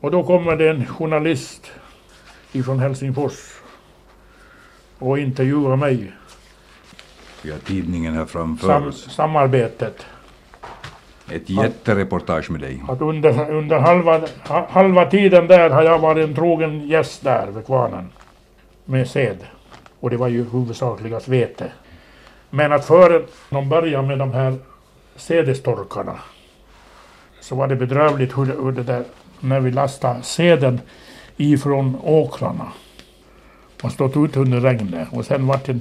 Och 0.00 0.10
då 0.10 0.22
kommer 0.22 0.56
det 0.56 0.68
en 0.68 0.86
journalist 0.86 1.72
ifrån 2.52 2.78
Helsingfors 2.78 3.60
och 4.98 5.18
intervjuar 5.18 5.76
mig. 5.76 6.12
Vi 7.42 7.50
har 7.50 7.58
tidningen 7.58 8.14
här 8.14 8.24
framför 8.24 8.66
Sam, 8.66 8.88
oss. 8.88 9.14
Samarbetet. 9.14 10.06
Ett 11.30 11.50
jättereportage 11.50 12.50
med 12.50 12.60
dig. 12.60 12.82
Att 12.88 13.00
under, 13.00 13.50
under 13.50 13.78
halva, 13.78 14.20
halva 14.68 15.10
tiden 15.10 15.46
där 15.46 15.70
har 15.70 15.82
jag 15.82 15.98
varit 15.98 16.28
en 16.28 16.34
trogen 16.34 16.88
gäst 16.88 17.24
där 17.24 17.46
vid 17.46 17.66
kvarnen. 17.66 18.08
Med 18.84 19.08
sed. 19.08 19.36
Och 20.00 20.10
det 20.10 20.16
var 20.16 20.28
ju 20.28 20.44
huvudsakligast 20.50 21.28
vete. 21.28 21.72
Men 22.50 22.72
att 22.72 22.84
före 22.84 23.22
de 23.50 23.68
började 23.68 24.08
med 24.08 24.18
de 24.18 24.32
här 24.32 24.54
sädestorkarna 25.16 26.18
så 27.40 27.54
var 27.54 27.68
det 27.68 27.76
bedrövligt 27.76 28.38
hur, 28.38 28.44
hur 28.44 28.72
det 28.72 28.82
där, 28.82 29.04
när 29.40 29.60
vi 29.60 29.70
lastade 29.70 30.22
seden 30.22 30.80
ifrån 31.36 31.96
åkrarna 32.02 32.72
och 33.82 33.92
stått 33.92 34.16
ut 34.16 34.36
under 34.36 34.60
regnet 34.60 35.08
och 35.12 35.24
sen 35.24 35.46
vart 35.46 35.66
det, 35.66 35.78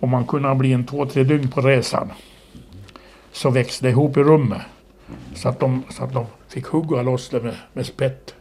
om 0.00 0.10
man 0.10 0.26
kunde 0.26 0.54
bli 0.54 0.72
en 0.72 0.86
två, 0.86 1.06
tre 1.06 1.24
dygn 1.24 1.50
på 1.50 1.60
resan 1.60 2.12
så 3.32 3.50
växte 3.50 3.86
det 3.86 3.90
ihop 3.90 4.16
i 4.16 4.22
rummet. 4.22 4.62
Så 5.34 5.48
att 5.48 5.60
de, 5.60 5.82
så 5.90 6.04
att 6.04 6.12
de 6.12 6.26
fick 6.48 6.66
hugga 6.66 7.02
loss 7.02 7.28
det 7.28 7.40
med, 7.40 7.54
med 7.72 7.86
spett. 7.86 8.34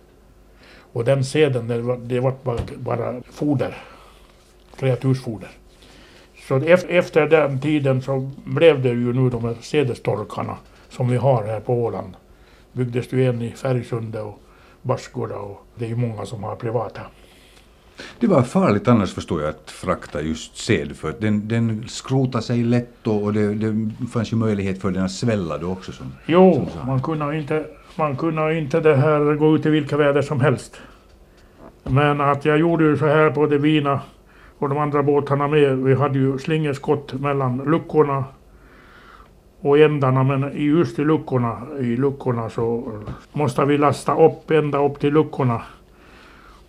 Och 0.93 1.05
den 1.05 1.25
seden, 1.25 1.67
det 1.67 1.81
var, 1.81 1.97
det 1.97 2.19
var 2.19 2.33
bara, 2.43 2.59
bara 2.77 3.21
foder. 3.31 3.77
Kreatursfoder. 4.79 5.49
Så 6.47 6.57
efter 6.89 7.27
den 7.27 7.61
tiden 7.61 8.01
så 8.01 8.31
blev 8.45 8.81
det 8.81 8.89
ju 8.89 9.13
nu 9.13 9.29
de 9.29 9.43
här 9.43 9.55
sädestorkarna 9.61 10.57
som 10.89 11.09
vi 11.09 11.17
har 11.17 11.43
här 11.43 11.59
på 11.59 11.73
Åland. 11.73 12.13
Byggdes 12.71 13.13
ju 13.13 13.29
en 13.29 13.41
i 13.41 13.51
Färgsundet 13.51 14.23
och 14.23 14.41
Barsgårda 14.87 15.35
och 15.35 15.65
det 15.75 15.85
är 15.85 15.89
ju 15.89 15.95
många 15.95 16.25
som 16.25 16.43
har 16.43 16.55
privata. 16.55 17.01
Det 18.19 18.27
var 18.27 18.43
farligt 18.43 18.87
annars 18.87 19.13
förstår 19.13 19.41
jag 19.41 19.49
att 19.49 19.71
frakta 19.71 20.21
just 20.21 20.57
sed 20.57 20.95
för 20.95 21.13
den, 21.19 21.47
den 21.47 21.87
skrotade 21.87 22.43
sig 22.43 22.63
lätt 22.63 23.07
och, 23.07 23.23
och 23.23 23.33
det, 23.33 23.53
det 23.53 24.07
fanns 24.13 24.33
ju 24.33 24.37
möjlighet 24.37 24.81
för 24.81 24.91
den 24.91 25.03
att 25.03 25.11
svälla 25.11 25.57
då 25.57 25.71
också. 25.71 25.91
Som, 25.91 26.11
jo, 26.25 26.67
som 26.77 26.87
man 26.87 27.01
kunde 27.01 27.37
inte, 27.37 27.65
man 27.95 28.17
kunde 28.17 28.57
inte 28.57 28.79
det 28.79 28.95
här 28.95 29.35
gå 29.35 29.55
ut 29.55 29.65
i 29.65 29.69
vilka 29.69 29.97
väder 29.97 30.21
som 30.21 30.41
helst. 30.41 30.77
Men 31.83 32.21
att 32.21 32.45
jag 32.45 32.57
gjorde 32.59 32.83
ju 32.83 32.97
så 32.97 33.05
här 33.05 33.29
på 33.29 33.45
det 33.45 33.57
Vina 33.57 34.01
och 34.57 34.69
de 34.69 34.77
andra 34.77 35.03
båtarna 35.03 35.47
med. 35.47 35.77
Vi 35.77 35.95
hade 35.95 36.19
ju 36.19 36.37
slingerskott 36.37 37.13
mellan 37.13 37.57
luckorna 37.57 38.23
och 39.69 39.79
ändarna 39.79 40.23
men 40.23 40.51
just 40.55 40.99
i 40.99 41.03
luckorna, 41.03 41.61
i 41.79 41.95
luckorna 41.95 42.49
så 42.49 42.83
måste 43.33 43.65
vi 43.65 43.77
lasta 43.77 44.25
upp 44.25 44.51
ända 44.51 44.85
upp 44.85 44.99
till 44.99 45.13
luckorna. 45.13 45.61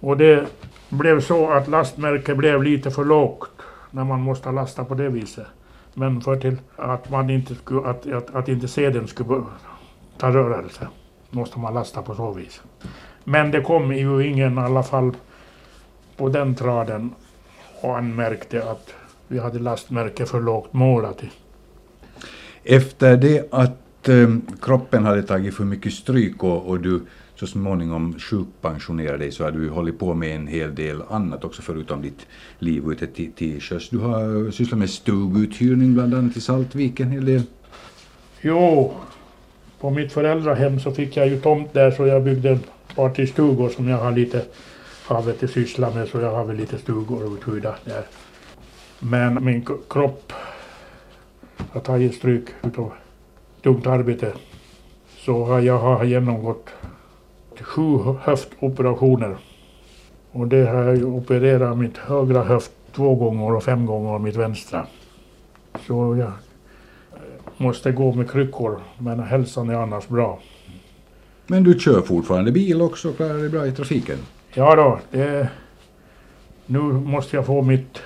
Och 0.00 0.16
det 0.16 0.46
blev 0.88 1.20
så 1.20 1.50
att 1.50 1.68
lastmärket 1.68 2.36
blev 2.36 2.62
lite 2.62 2.90
för 2.90 3.04
lågt 3.04 3.50
när 3.90 4.04
man 4.04 4.20
måste 4.20 4.52
lasta 4.52 4.84
på 4.84 4.94
det 4.94 5.08
viset. 5.08 5.46
Men 5.94 6.20
för 6.20 6.36
till 6.36 6.56
att 6.76 7.10
man 7.10 7.30
inte 7.30 7.54
skulle, 7.54 7.88
att, 7.88 8.12
att, 8.12 8.34
att 8.34 8.48
inte 8.48 8.68
sedeln 8.68 9.08
skulle 9.08 9.42
ta 10.18 10.30
rörelse 10.30 10.88
måste 11.30 11.58
man 11.58 11.74
lasta 11.74 12.02
på 12.02 12.14
så 12.14 12.32
vis. 12.32 12.62
Men 13.24 13.50
det 13.50 13.60
kom 13.60 13.92
ju 13.92 14.26
ingen 14.26 14.58
i 14.58 14.60
alla 14.60 14.82
fall 14.82 15.12
på 16.16 16.28
den 16.28 16.54
traden 16.54 17.10
och 17.80 17.98
anmärkte 17.98 18.70
att 18.70 18.94
vi 19.28 19.38
hade 19.38 19.58
lastmärke 19.58 20.26
för 20.26 20.40
lågt 20.40 20.72
målat. 20.72 21.22
Efter 22.70 23.16
det 23.16 23.48
att 23.50 24.08
eh, 24.08 24.36
kroppen 24.62 25.04
hade 25.04 25.22
tagit 25.22 25.54
för 25.54 25.64
mycket 25.64 25.92
stryk 25.92 26.44
och, 26.44 26.66
och 26.66 26.80
du 26.80 27.00
så 27.34 27.46
småningom 27.46 28.18
sjukpensionerade 28.18 29.18
dig 29.18 29.32
så 29.32 29.44
har 29.44 29.50
du 29.50 29.68
hållit 29.68 29.98
på 29.98 30.14
med 30.14 30.36
en 30.36 30.46
hel 30.46 30.74
del 30.74 31.02
annat 31.10 31.44
också 31.44 31.62
förutom 31.62 32.02
ditt 32.02 32.26
liv 32.58 32.82
ute 32.92 33.06
till, 33.06 33.32
till 33.32 33.60
sjöss. 33.60 33.88
Du 33.88 33.98
har 33.98 34.46
eh, 34.46 34.50
sysslat 34.50 34.78
med 34.78 34.90
stuguthyrning 34.90 35.94
bland 35.94 36.14
annat 36.14 36.36
i 36.36 36.40
Saltviken 36.40 37.06
en 37.06 37.12
hel 37.12 37.24
del. 37.24 37.42
Jo, 38.40 38.92
på 39.80 39.90
mitt 39.90 40.12
föräldrahem 40.12 40.80
så 40.80 40.92
fick 40.92 41.16
jag 41.16 41.28
ju 41.28 41.40
tomt 41.40 41.72
där 41.72 41.90
så 41.90 42.06
jag 42.06 42.24
byggde 42.24 42.50
ett 42.50 42.94
par 42.94 43.10
till 43.10 43.28
stugor 43.28 43.68
som 43.68 43.88
jag 43.88 43.98
har 43.98 44.12
lite 44.12 44.44
har 45.06 45.32
till 45.32 45.48
syssla 45.48 45.90
med 45.90 46.08
så 46.08 46.20
jag 46.20 46.30
har 46.30 46.44
väl 46.44 46.56
lite 46.56 46.78
stugor 46.78 47.34
uthyrda 47.34 47.74
där. 47.84 48.02
Men 48.98 49.44
min 49.44 49.66
kropp 49.88 50.32
har 51.72 51.80
tagit 51.80 52.14
stryk 52.14 52.48
utav 52.62 52.92
tungt 53.62 53.86
arbete. 53.86 54.32
Så 55.16 55.44
har 55.44 55.60
jag 55.60 56.04
genomgått 56.04 56.68
sju 57.60 57.98
höftoperationer. 58.22 59.36
Och 60.32 60.48
det 60.48 60.66
har 60.66 60.82
jag 60.82 61.04
opererat 61.04 61.78
mitt 61.78 61.96
högra 61.96 62.42
höft 62.42 62.70
två 62.92 63.14
gånger 63.14 63.54
och 63.54 63.62
fem 63.62 63.86
gånger 63.86 64.18
mitt 64.18 64.36
vänstra. 64.36 64.86
Så 65.86 66.16
jag 66.16 66.32
måste 67.56 67.92
gå 67.92 68.12
med 68.12 68.30
kryckor 68.30 68.80
men 68.98 69.20
hälsan 69.20 69.70
är 69.70 69.74
annars 69.74 70.08
bra. 70.08 70.38
Men 71.46 71.64
du 71.64 71.78
kör 71.78 72.02
fortfarande 72.02 72.52
bil 72.52 72.82
också 72.82 73.08
och 73.08 73.16
klarar 73.16 73.38
dig 73.38 73.48
bra 73.48 73.66
i 73.66 73.72
trafiken? 73.72 74.18
Ja 74.54 74.76
då, 74.76 74.98
det, 75.10 75.48
nu 76.66 76.78
måste 76.80 77.36
jag 77.36 77.46
få 77.46 77.62
mitt 77.62 77.98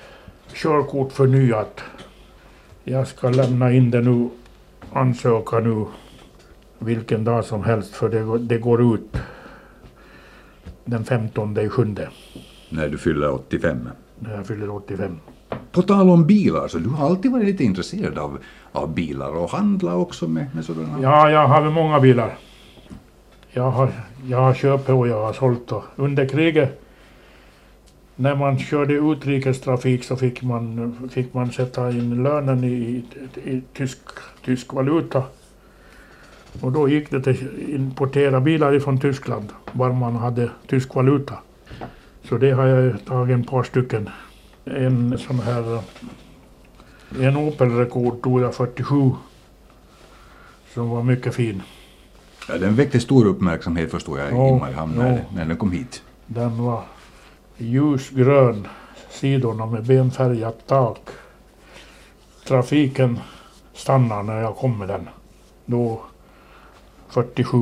körkort 0.54 1.12
förnyat. 1.12 1.80
Jag 2.84 3.06
ska 3.08 3.30
lämna 3.30 3.72
in 3.72 3.90
det 3.90 4.00
nu, 4.00 4.28
ansöka 4.92 5.58
nu 5.58 5.84
vilken 6.78 7.24
dag 7.24 7.44
som 7.44 7.64
helst 7.64 7.94
för 7.94 8.08
det, 8.08 8.38
det 8.38 8.58
går 8.58 8.94
ut 8.94 9.16
den 10.84 11.04
15 11.04 11.58
i 11.58 11.68
sjunde. 11.68 12.08
När 12.68 12.88
du 12.88 12.98
fyller 12.98 13.30
85? 13.30 13.88
När 14.18 14.36
jag 14.36 14.46
fyller 14.46 14.70
85. 14.70 15.18
På 15.72 15.82
tal 15.82 16.10
om 16.10 16.26
bilar, 16.26 16.68
så 16.68 16.78
du 16.78 16.88
har 16.88 17.06
alltid 17.06 17.32
varit 17.32 17.46
lite 17.46 17.64
intresserad 17.64 18.18
av, 18.18 18.38
av 18.72 18.94
bilar 18.94 19.36
och 19.36 19.50
handlat 19.50 19.94
också 19.94 20.28
med, 20.28 20.46
med 20.54 20.64
sådana? 20.64 20.98
Ja, 21.02 21.30
jag 21.30 21.46
har 21.46 21.70
många 21.70 22.00
bilar. 22.00 22.34
Jag 23.50 23.70
har, 23.70 23.92
jag 24.26 24.38
har 24.38 24.54
köpt 24.54 24.88
och 24.88 25.08
jag 25.08 25.22
har 25.22 25.32
sålt. 25.32 25.72
Och 25.72 25.84
under 25.96 26.28
kriget 26.28 26.82
när 28.16 28.36
man 28.36 28.58
körde 28.58 28.94
utrikestrafik 28.94 30.04
så 30.04 30.16
fick 30.16 30.42
man, 30.42 30.98
fick 31.12 31.34
man 31.34 31.52
sätta 31.52 31.90
in 31.90 32.22
lönen 32.22 32.64
i, 32.64 32.68
i, 32.68 33.04
i 33.50 33.62
tysk, 33.72 33.98
tysk 34.44 34.72
valuta. 34.72 35.22
Och 36.60 36.72
då 36.72 36.88
gick 36.88 37.10
det 37.10 37.16
att 37.16 37.36
importera 37.68 38.40
bilar 38.40 38.74
ifrån 38.74 39.00
Tyskland, 39.00 39.48
bara 39.72 39.92
man 39.92 40.16
hade 40.16 40.50
tysk 40.66 40.94
valuta. 40.94 41.38
Så 42.24 42.38
det 42.38 42.50
har 42.50 42.66
jag 42.66 43.04
tagit 43.04 43.40
ett 43.40 43.50
par 43.50 43.62
stycken. 43.62 44.08
En 44.64 45.18
sån 45.18 45.40
här... 45.40 45.82
En 47.20 47.36
Opel-rekord 47.36 48.22
tog 48.22 48.40
jag 48.40 48.54
47. 48.54 49.10
Som 50.74 50.90
var 50.90 51.02
mycket 51.02 51.34
fin. 51.34 51.62
Ja, 52.48 52.58
den 52.58 52.74
väckte 52.74 53.00
stor 53.00 53.26
uppmärksamhet 53.26 53.90
förstår 53.90 54.18
jag 54.18 54.32
Ja, 54.32 54.56
i 54.56 54.60
Mariehamn 54.60 54.94
ja. 54.96 55.02
när, 55.02 55.24
när 55.34 55.44
den 55.44 55.56
kom 55.56 55.72
hit. 55.72 56.02
Den 56.26 56.64
var 56.64 56.82
ljusgrön, 57.56 58.68
sidorna 59.10 59.66
med 59.66 59.84
benfärgat 59.84 60.66
tak. 60.66 61.00
Trafiken 62.48 63.18
stannade 63.74 64.22
när 64.22 64.40
jag 64.40 64.56
kom 64.56 64.78
med 64.78 64.88
den. 64.88 65.08
Då 65.64 66.02
47. 67.08 67.58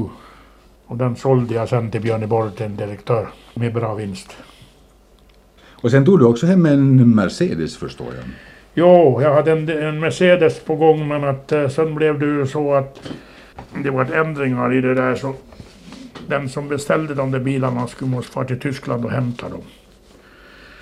Och 0.87 0.97
den 0.97 1.17
sålde 1.17 1.55
jag 1.55 1.69
sen 1.69 1.91
till 1.91 2.01
Björneborg 2.01 2.53
till 2.53 2.67
en 2.67 2.77
direktör 2.77 3.29
med 3.55 3.75
bra 3.75 3.95
vinst. 3.95 4.37
Och 5.83 5.91
sen 5.91 6.05
tog 6.05 6.19
du 6.19 6.25
också 6.25 6.47
hem 6.47 6.67
en 6.67 7.15
Mercedes 7.15 7.77
förstår 7.77 8.07
jag. 8.07 8.25
Jo, 8.75 9.23
jag 9.23 9.35
hade 9.35 9.53
en, 9.53 9.69
en 9.69 10.01
Mercedes 10.01 10.61
på 10.61 10.77
gång 10.77 11.09
men 11.09 11.25
att 11.25 11.53
eh, 11.53 11.69
sen 11.69 11.95
blev 11.95 12.19
det 12.19 12.27
ju 12.27 12.47
så 12.47 12.75
att 12.75 13.01
det 13.83 13.91
var 13.91 14.05
ändringar 14.05 14.75
i 14.75 14.81
det 14.81 14.95
där 14.95 15.15
så 15.15 15.35
den 16.29 16.49
som 16.49 16.69
beställde 16.69 17.15
de 17.15 17.31
där 17.31 17.41
bilarna 17.41 17.87
skulle 17.87 18.11
måste 18.11 18.33
fara 18.33 18.45
till 18.45 18.61
Tyskland 18.61 19.05
och 19.05 19.11
hämta 19.11 19.49
dem. 19.49 19.63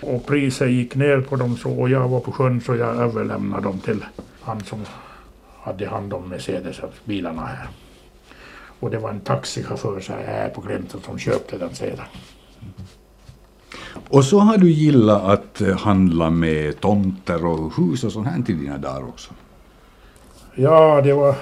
Och 0.00 0.26
priset 0.26 0.70
gick 0.70 0.94
ner 0.94 1.20
på 1.20 1.36
dem 1.36 1.56
så 1.56 1.70
och 1.70 1.90
jag 1.90 2.08
var 2.08 2.20
på 2.20 2.32
sjön 2.32 2.60
så 2.60 2.76
jag 2.76 2.96
överlämnade 2.96 3.62
dem 3.62 3.78
till 3.78 4.04
han 4.40 4.60
som 4.64 4.84
hade 5.62 5.88
hand 5.88 6.12
om 6.12 6.28
Mercedes 6.28 6.80
bilarna 7.04 7.46
här. 7.46 7.68
Och 8.80 8.90
det 8.90 8.98
var 8.98 9.10
en 9.10 9.20
taxichaufför 9.20 10.00
så 10.00 10.12
här 10.12 10.48
på 10.48 10.60
Glimten 10.60 11.00
som 11.00 11.18
köpte 11.18 11.58
den 11.58 11.74
sedan. 11.74 12.06
Och 14.08 14.24
så 14.24 14.38
har 14.38 14.56
du 14.56 14.70
gillat 14.70 15.22
att 15.22 15.60
eh, 15.60 15.76
handla 15.76 16.30
med 16.30 16.80
tomter 16.80 17.44
och 17.44 17.76
hus 17.76 18.04
och 18.04 18.12
sånt 18.12 18.28
här 18.28 18.42
till 18.42 18.58
dina 18.58 18.78
dagar 18.78 19.08
också. 19.08 19.30
Ja, 20.54 21.00
det 21.02 21.12
var 21.12 21.34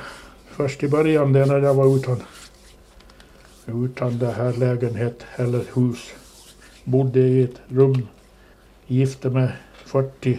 först 0.51 0.83
i 0.83 0.89
början 0.89 1.33
det 1.33 1.47
när 1.47 1.59
jag 1.59 1.75
var 1.75 1.97
utan, 1.97 2.23
utan 3.67 4.19
det 4.19 4.33
här 4.33 4.53
lägenhet 4.53 5.25
eller 5.37 5.65
hus. 5.75 6.13
Bodde 6.85 7.21
i 7.21 7.43
ett 7.43 7.61
rum, 7.69 8.07
gifte 8.87 9.31
mig 9.31 9.49
40 9.85 10.39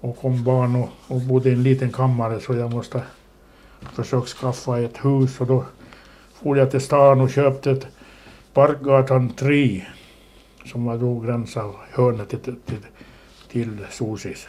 och 0.00 0.18
kom 0.18 0.44
barn 0.44 0.76
och, 0.76 0.88
och 1.08 1.20
bodde 1.20 1.48
i 1.48 1.52
en 1.52 1.62
liten 1.62 1.92
kammare 1.92 2.40
så 2.40 2.54
jag 2.54 2.70
måste 2.70 3.02
försöka 3.92 4.26
skaffa 4.26 4.80
ett 4.80 5.04
hus 5.04 5.40
och 5.40 5.46
då 5.46 5.64
for 6.34 6.58
jag 6.58 6.70
till 6.70 6.80
stan 6.80 7.20
och 7.20 7.30
köpte 7.30 7.70
ett 7.70 7.86
Parkgatan 8.52 9.32
3 9.32 9.86
som 10.64 10.84
var 10.84 10.98
då 10.98 11.20
gränsar 11.20 11.72
hörnet 11.90 12.28
till, 12.28 12.38
till, 12.38 12.86
till 13.48 13.86
Sosis. 13.90 14.48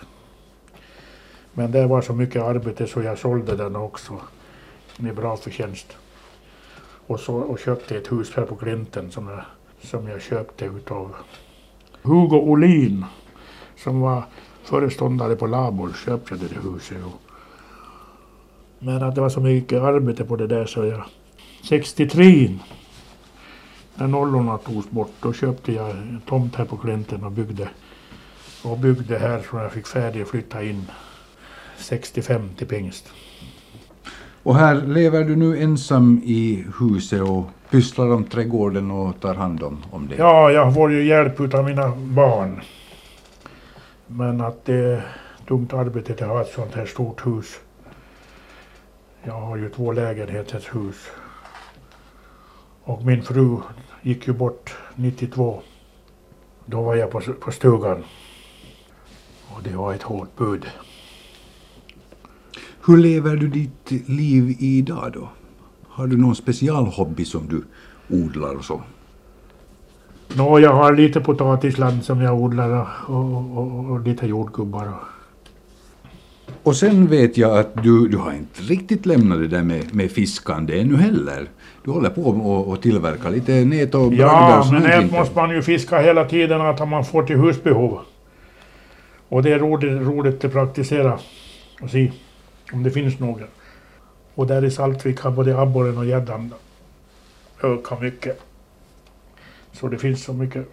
Men 1.53 1.71
det 1.71 1.87
var 1.87 2.01
så 2.01 2.13
mycket 2.13 2.41
arbete 2.43 2.87
så 2.87 3.01
jag 3.01 3.19
sålde 3.19 3.55
den 3.55 3.75
också 3.75 4.21
med 4.97 5.15
bra 5.15 5.37
förtjänst. 5.37 5.97
Och, 7.07 7.19
så, 7.19 7.35
och 7.35 7.59
köpte 7.59 7.97
ett 7.97 8.11
hus 8.11 8.31
här 8.35 8.45
på 8.45 8.55
Glinten 8.55 9.11
som 9.11 9.27
jag, 9.27 9.41
som 9.81 10.07
jag 10.07 10.21
köpte 10.21 10.65
utav 10.65 11.15
Hugo 12.03 12.37
Olin 12.37 13.05
som 13.75 13.99
var 13.99 14.23
föreståndare 14.63 15.35
på 15.35 15.47
Labor 15.47 15.91
köpte 16.05 16.35
det 16.35 16.47
huset. 16.63 16.97
Och, 17.05 17.21
men 18.79 19.03
att 19.03 19.15
det 19.15 19.21
var 19.21 19.29
så 19.29 19.39
mycket 19.39 19.81
arbete 19.81 20.25
på 20.25 20.35
det 20.35 20.47
där 20.47 20.65
så 20.65 20.85
jag 20.85 21.03
63 21.63 22.59
när 23.95 24.07
nollorna 24.07 24.57
togs 24.57 24.89
bort 24.89 25.11
då 25.21 25.33
köpte 25.33 25.73
jag 25.73 25.89
en 25.89 26.21
tomt 26.25 26.55
här 26.55 26.65
på 26.65 26.77
Klänten 26.77 27.23
och 27.23 27.31
byggde 27.31 27.69
och 28.63 28.77
byggde 28.77 29.17
här 29.17 29.43
så 29.49 29.57
jag 29.57 29.71
fick 29.71 29.87
färdig 29.87 30.21
att 30.21 30.27
flytta 30.27 30.63
in 30.63 30.85
65 31.77 32.49
till 32.57 32.67
Pingst. 32.67 33.11
Och 34.43 34.55
här 34.55 34.75
lever 34.75 35.23
du 35.23 35.36
nu 35.36 35.57
ensam 35.57 36.21
i 36.23 36.65
huset 36.80 37.21
och 37.21 37.45
pysslar 37.74 38.11
om 38.11 38.24
trädgården 38.24 38.91
och 38.91 39.19
tar 39.19 39.36
hand 39.36 39.63
om, 39.63 39.78
om 39.91 40.07
det. 40.07 40.15
Ja, 40.15 40.51
jag 40.51 40.74
får 40.74 40.91
ju 40.91 41.03
hjälp 41.03 41.39
utav 41.39 41.65
mina 41.65 41.95
barn. 41.95 42.61
Men 44.07 44.41
att 44.41 44.65
det 44.65 44.76
är 44.76 45.05
tungt 45.47 45.74
arbete 45.74 46.13
att 46.13 46.30
ha 46.30 46.41
ett 46.41 46.53
sånt 46.53 46.76
här 46.76 46.86
stort 46.86 47.26
hus. 47.26 47.59
Jag 49.24 49.34
har 49.34 49.57
ju 49.57 49.69
två 49.69 49.91
lägenheters 49.91 50.76
hus. 50.76 50.95
Och 52.84 53.05
min 53.05 53.24
fru 53.24 53.57
gick 54.01 54.28
ju 54.28 54.34
bort 54.34 54.76
92. 54.95 55.61
Då 56.65 56.82
var 56.82 56.95
jag 56.95 57.11
på, 57.11 57.21
på 57.39 57.51
stugan. 57.51 58.03
Och 59.55 59.63
det 59.63 59.76
var 59.76 59.93
ett 59.93 60.03
hårt 60.03 60.38
bud. 60.38 60.65
Hur 62.86 62.97
lever 62.97 63.36
du 63.36 63.47
ditt 63.47 64.09
liv 64.09 64.55
idag 64.59 65.11
då? 65.13 65.30
Har 65.95 66.07
du 66.07 66.17
någon 66.17 66.35
specialhobby 66.35 67.25
som 67.25 67.47
du 67.47 67.63
odlar 68.15 68.55
och 68.55 68.65
så? 68.65 68.81
Nå, 70.35 70.59
jag 70.59 70.73
har 70.73 70.93
lite 70.93 71.19
potatisland 71.19 72.03
som 72.03 72.21
jag 72.21 72.41
odlar 72.41 72.69
och, 72.69 73.15
och, 73.15 73.57
och, 73.57 73.91
och 73.91 73.99
lite 74.01 74.27
jordgubbar. 74.27 74.93
Och. 76.63 76.75
Sen 76.75 77.07
vet 77.07 77.37
jag 77.37 77.57
att 77.57 77.83
du, 77.83 78.07
du 78.07 78.17
har 78.17 78.33
inte 78.33 78.61
riktigt 78.61 79.05
lämnat 79.05 79.39
det 79.39 79.47
där 79.47 79.63
med, 79.63 79.95
med 79.95 80.11
fiskande 80.11 80.79
ännu 80.81 80.97
heller. 80.97 81.47
Du 81.83 81.91
håller 81.91 82.09
på 82.09 82.21
och, 82.21 82.67
och 82.67 82.81
tillverka 82.81 83.29
lite 83.29 83.65
nät 83.65 83.95
och 83.95 84.13
Ja, 84.13 84.59
och 84.59 84.73
men 84.73 84.83
nät 84.83 85.11
måste 85.11 85.35
man 85.35 85.49
ju 85.49 85.61
fiska 85.61 85.99
hela 85.99 86.25
tiden 86.25 86.61
att 86.61 86.89
man 86.89 87.05
får 87.05 87.23
till 87.23 87.37
husbehov. 87.37 87.99
Och 89.29 89.43
det 89.43 89.53
är 89.53 89.59
roligt, 89.59 90.07
roligt 90.07 90.45
att 90.45 90.51
praktisera 90.51 91.19
och 91.81 91.89
se 91.89 92.11
om 92.73 92.83
det 92.83 92.91
finns 92.91 93.19
några. 93.19 93.45
Och 94.36 94.47
där 94.47 94.65
i 94.65 94.71
Saltvik 94.71 95.19
har 95.19 95.31
både 95.31 95.59
abborren 95.59 95.97
och 95.97 96.05
gäddan 96.05 96.53
ökat 97.63 98.01
mycket. 98.01 98.41
Så 99.71 99.88
det 99.88 99.97
finns 99.97 100.23
så 100.23 100.34
mycket 100.34 100.67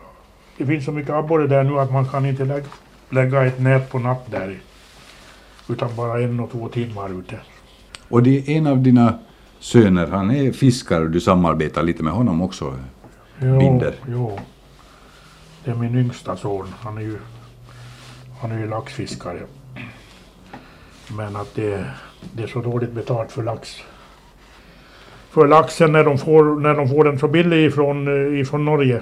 det 0.60 0.66
finns 0.66 0.84
så 0.84 0.92
mycket 0.92 1.10
abborre 1.10 1.46
där 1.46 1.64
nu 1.64 1.78
att 1.80 1.92
man 1.92 2.08
kan 2.08 2.26
inte 2.26 2.44
lägga, 2.44 2.66
lägga 3.10 3.44
ett 3.44 3.60
nät 3.60 3.90
på 3.90 3.98
natt 3.98 4.30
där. 4.30 4.58
Utan 5.68 5.96
bara 5.96 6.20
en 6.20 6.40
och 6.40 6.50
två 6.50 6.68
timmar 6.68 7.20
ute. 7.20 7.38
Och 8.08 8.22
det 8.22 8.38
är 8.38 8.50
en 8.56 8.66
av 8.66 8.78
dina 8.78 9.18
söner, 9.58 10.06
han 10.06 10.30
är 10.30 10.52
fiskare 10.52 11.04
och 11.04 11.10
du 11.10 11.20
samarbetar 11.20 11.82
lite 11.82 12.02
med 12.02 12.12
honom 12.12 12.42
också. 12.42 12.76
Jo, 13.38 13.58
Binder. 13.58 13.94
jo. 14.08 14.38
Det 15.64 15.70
är 15.70 15.74
min 15.74 15.98
yngsta 15.98 16.36
son. 16.36 16.66
Han 16.80 16.98
är 16.98 17.02
ju, 17.02 17.18
han 18.40 18.52
är 18.52 18.58
ju 18.58 18.68
laxfiskare. 18.68 19.42
Men 21.16 21.36
att 21.36 21.54
det, 21.54 21.84
det 22.32 22.42
är 22.42 22.46
så 22.46 22.60
dåligt 22.60 22.92
betalt 22.92 23.32
för 23.32 23.42
lax. 23.42 23.76
För 25.30 25.48
laxen 25.48 25.92
när 25.92 26.04
de 26.04 26.18
får, 26.18 26.60
när 26.60 26.74
de 26.74 26.88
får 26.88 27.04
den 27.04 27.18
så 27.18 27.28
billig 27.28 27.66
ifrån, 27.66 28.08
eh, 28.08 28.40
ifrån 28.40 28.64
Norge. 28.64 29.00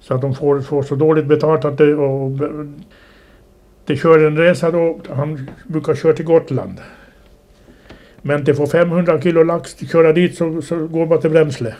Så 0.00 0.14
att 0.14 0.20
de 0.20 0.34
får, 0.34 0.60
får 0.60 0.82
så 0.82 0.94
dåligt 0.94 1.26
betalt 1.26 1.64
att 1.64 1.78
det, 1.78 1.94
och, 1.94 2.30
det 3.86 3.96
kör 3.96 4.26
en 4.26 4.36
resa 4.36 4.70
då, 4.70 5.00
han 5.08 5.50
brukar 5.66 5.94
köra 5.94 6.12
till 6.12 6.24
Gotland. 6.24 6.80
Men 8.22 8.44
det 8.44 8.54
får 8.54 8.66
500 8.66 9.20
kilo 9.20 9.42
lax, 9.42 9.76
köra 9.92 10.12
dit 10.12 10.36
så, 10.36 10.62
så 10.62 10.86
går 10.86 11.06
bara 11.06 11.20
till 11.20 11.30
bränsle. 11.30 11.74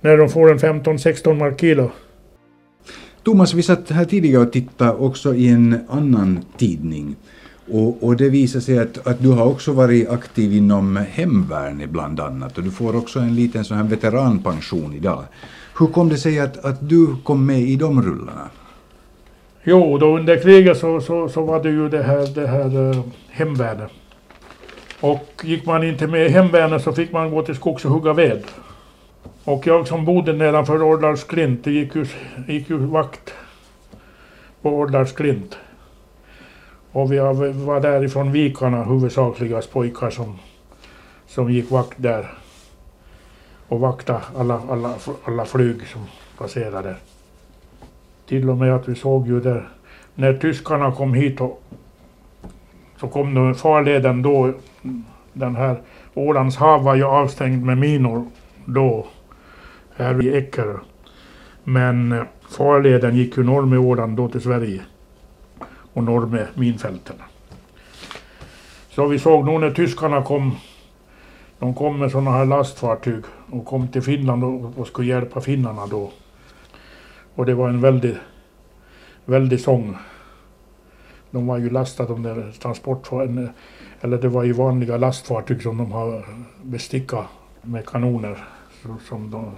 När 0.00 0.16
de 0.16 0.28
får 0.28 0.50
en 0.50 0.58
15-16 0.58 1.34
mark 1.34 1.60
kilo. 1.60 1.90
Thomas, 3.22 3.54
vi 3.54 3.62
satt 3.62 3.90
här 3.90 4.04
tidigare 4.04 4.42
och 4.42 4.52
tittade 4.52 4.92
också 4.92 5.34
i 5.34 5.48
en 5.48 5.78
annan 5.88 6.44
tidning. 6.56 7.16
Och, 7.72 8.02
och 8.02 8.16
det 8.16 8.28
visar 8.28 8.60
sig 8.60 8.78
att, 8.78 9.06
att 9.06 9.22
du 9.22 9.28
har 9.28 9.46
också 9.46 9.72
varit 9.72 10.08
aktiv 10.08 10.52
inom 10.52 10.96
hemvärnet 10.96 11.90
bland 11.90 12.20
annat 12.20 12.58
och 12.58 12.64
du 12.64 12.70
får 12.70 12.96
också 12.96 13.18
en 13.18 13.34
liten 13.34 13.64
sån 13.64 13.76
här 13.76 13.84
veteranpension 13.84 14.94
idag. 14.94 15.24
Hur 15.78 15.86
kom 15.86 16.08
det 16.08 16.16
sig 16.16 16.40
att, 16.40 16.64
att 16.64 16.88
du 16.88 17.16
kom 17.24 17.46
med 17.46 17.60
i 17.60 17.76
de 17.76 18.02
rullarna? 18.02 18.50
Jo, 19.64 19.98
då 19.98 20.16
under 20.16 20.42
kriget 20.42 20.78
så, 20.78 21.00
så, 21.00 21.28
så 21.28 21.42
var 21.44 21.62
det 21.62 21.70
ju 21.70 21.88
det 21.88 22.02
här, 22.02 22.26
det 22.34 22.46
här 22.46 22.90
eh, 22.90 23.02
hemvärnet. 23.28 23.90
Och 25.00 25.42
gick 25.42 25.66
man 25.66 25.84
inte 25.84 26.06
med 26.06 26.26
i 26.26 26.28
hemvärnet 26.28 26.82
så 26.82 26.92
fick 26.92 27.12
man 27.12 27.30
gå 27.30 27.42
till 27.42 27.54
skogs 27.54 27.84
och 27.84 27.90
hugga 27.90 28.12
ved. 28.12 28.42
Och 29.44 29.66
jag 29.66 29.88
som 29.88 30.04
bodde 30.04 30.32
nedanför 30.32 30.82
Årdals 30.82 31.24
klint, 31.24 31.64
det 31.64 31.70
gick 31.70 31.94
ju, 31.94 32.06
gick 32.48 32.70
ju 32.70 32.76
vakt 32.76 33.34
på 34.62 34.70
Årdals 34.70 35.12
klint. 35.12 35.58
Och 36.94 37.12
vi 37.12 37.18
var 37.18 37.80
därifrån 37.80 38.32
Vikarna 38.32 38.84
huvudsakligast 38.84 39.72
pojkar 39.72 40.10
som, 40.10 40.38
som 41.26 41.50
gick 41.50 41.70
vakt 41.70 41.94
där. 41.96 42.32
Och 43.68 43.80
vaktade 43.80 44.20
alla, 44.36 44.62
alla, 44.70 44.94
alla 45.24 45.44
flyg 45.44 45.86
som 45.86 46.00
passerade. 46.38 46.96
Till 48.26 48.50
och 48.50 48.56
med 48.56 48.74
att 48.74 48.88
vi 48.88 48.94
såg 48.94 49.26
ju 49.26 49.40
där, 49.40 49.68
när 50.14 50.34
tyskarna 50.34 50.92
kom 50.92 51.14
hit 51.14 51.40
och 51.40 51.62
så 53.00 53.08
kom 53.08 53.34
de 53.34 53.54
farleden 53.54 54.22
då, 54.22 54.52
den 55.32 55.56
här 55.56 55.80
Ålands 56.14 56.56
hav 56.56 56.82
var 56.82 56.94
ju 56.94 57.04
avstängd 57.04 57.64
med 57.64 57.78
minor 57.78 58.26
då, 58.64 59.06
här 59.96 60.26
i 60.26 60.36
Eckerö. 60.36 60.76
Men 61.64 62.12
eh, 62.12 62.22
farleden 62.48 63.16
gick 63.16 63.36
ju 63.36 63.44
norr 63.44 63.66
med 63.66 63.78
Åland 63.78 64.16
då 64.16 64.28
till 64.28 64.40
Sverige 64.40 64.82
och 65.94 66.04
norr 66.04 66.26
med 66.26 66.46
minfälten. 66.54 67.16
Så 68.90 69.06
vi 69.06 69.18
såg 69.18 69.44
nog 69.44 69.60
när 69.60 69.70
tyskarna 69.70 70.22
kom, 70.22 70.56
de 71.58 71.74
kom 71.74 71.98
med 71.98 72.10
sådana 72.10 72.30
här 72.30 72.44
lastfartyg 72.44 73.24
och 73.50 73.66
kom 73.66 73.88
till 73.88 74.02
Finland 74.02 74.44
och, 74.44 74.78
och 74.78 74.86
skulle 74.86 75.08
hjälpa 75.08 75.40
finnarna 75.40 75.86
då. 75.86 76.10
Och 77.34 77.46
det 77.46 77.54
var 77.54 77.68
en 77.68 77.80
väldig, 77.80 78.16
väldig 79.24 79.60
sång. 79.60 79.96
De 81.30 81.46
var 81.46 81.58
ju 81.58 81.70
lastade 81.70 82.08
de 82.08 82.22
där 82.22 82.52
transportfartygen, 82.58 83.48
eller 84.00 84.18
det 84.18 84.28
var 84.28 84.44
ju 84.44 84.52
vanliga 84.52 84.96
lastfartyg 84.96 85.62
som 85.62 85.78
de 85.78 85.92
har 85.92 86.26
bestickat 86.62 87.26
med 87.62 87.86
kanoner 87.86 88.44
som 89.08 89.30
de, 89.30 89.52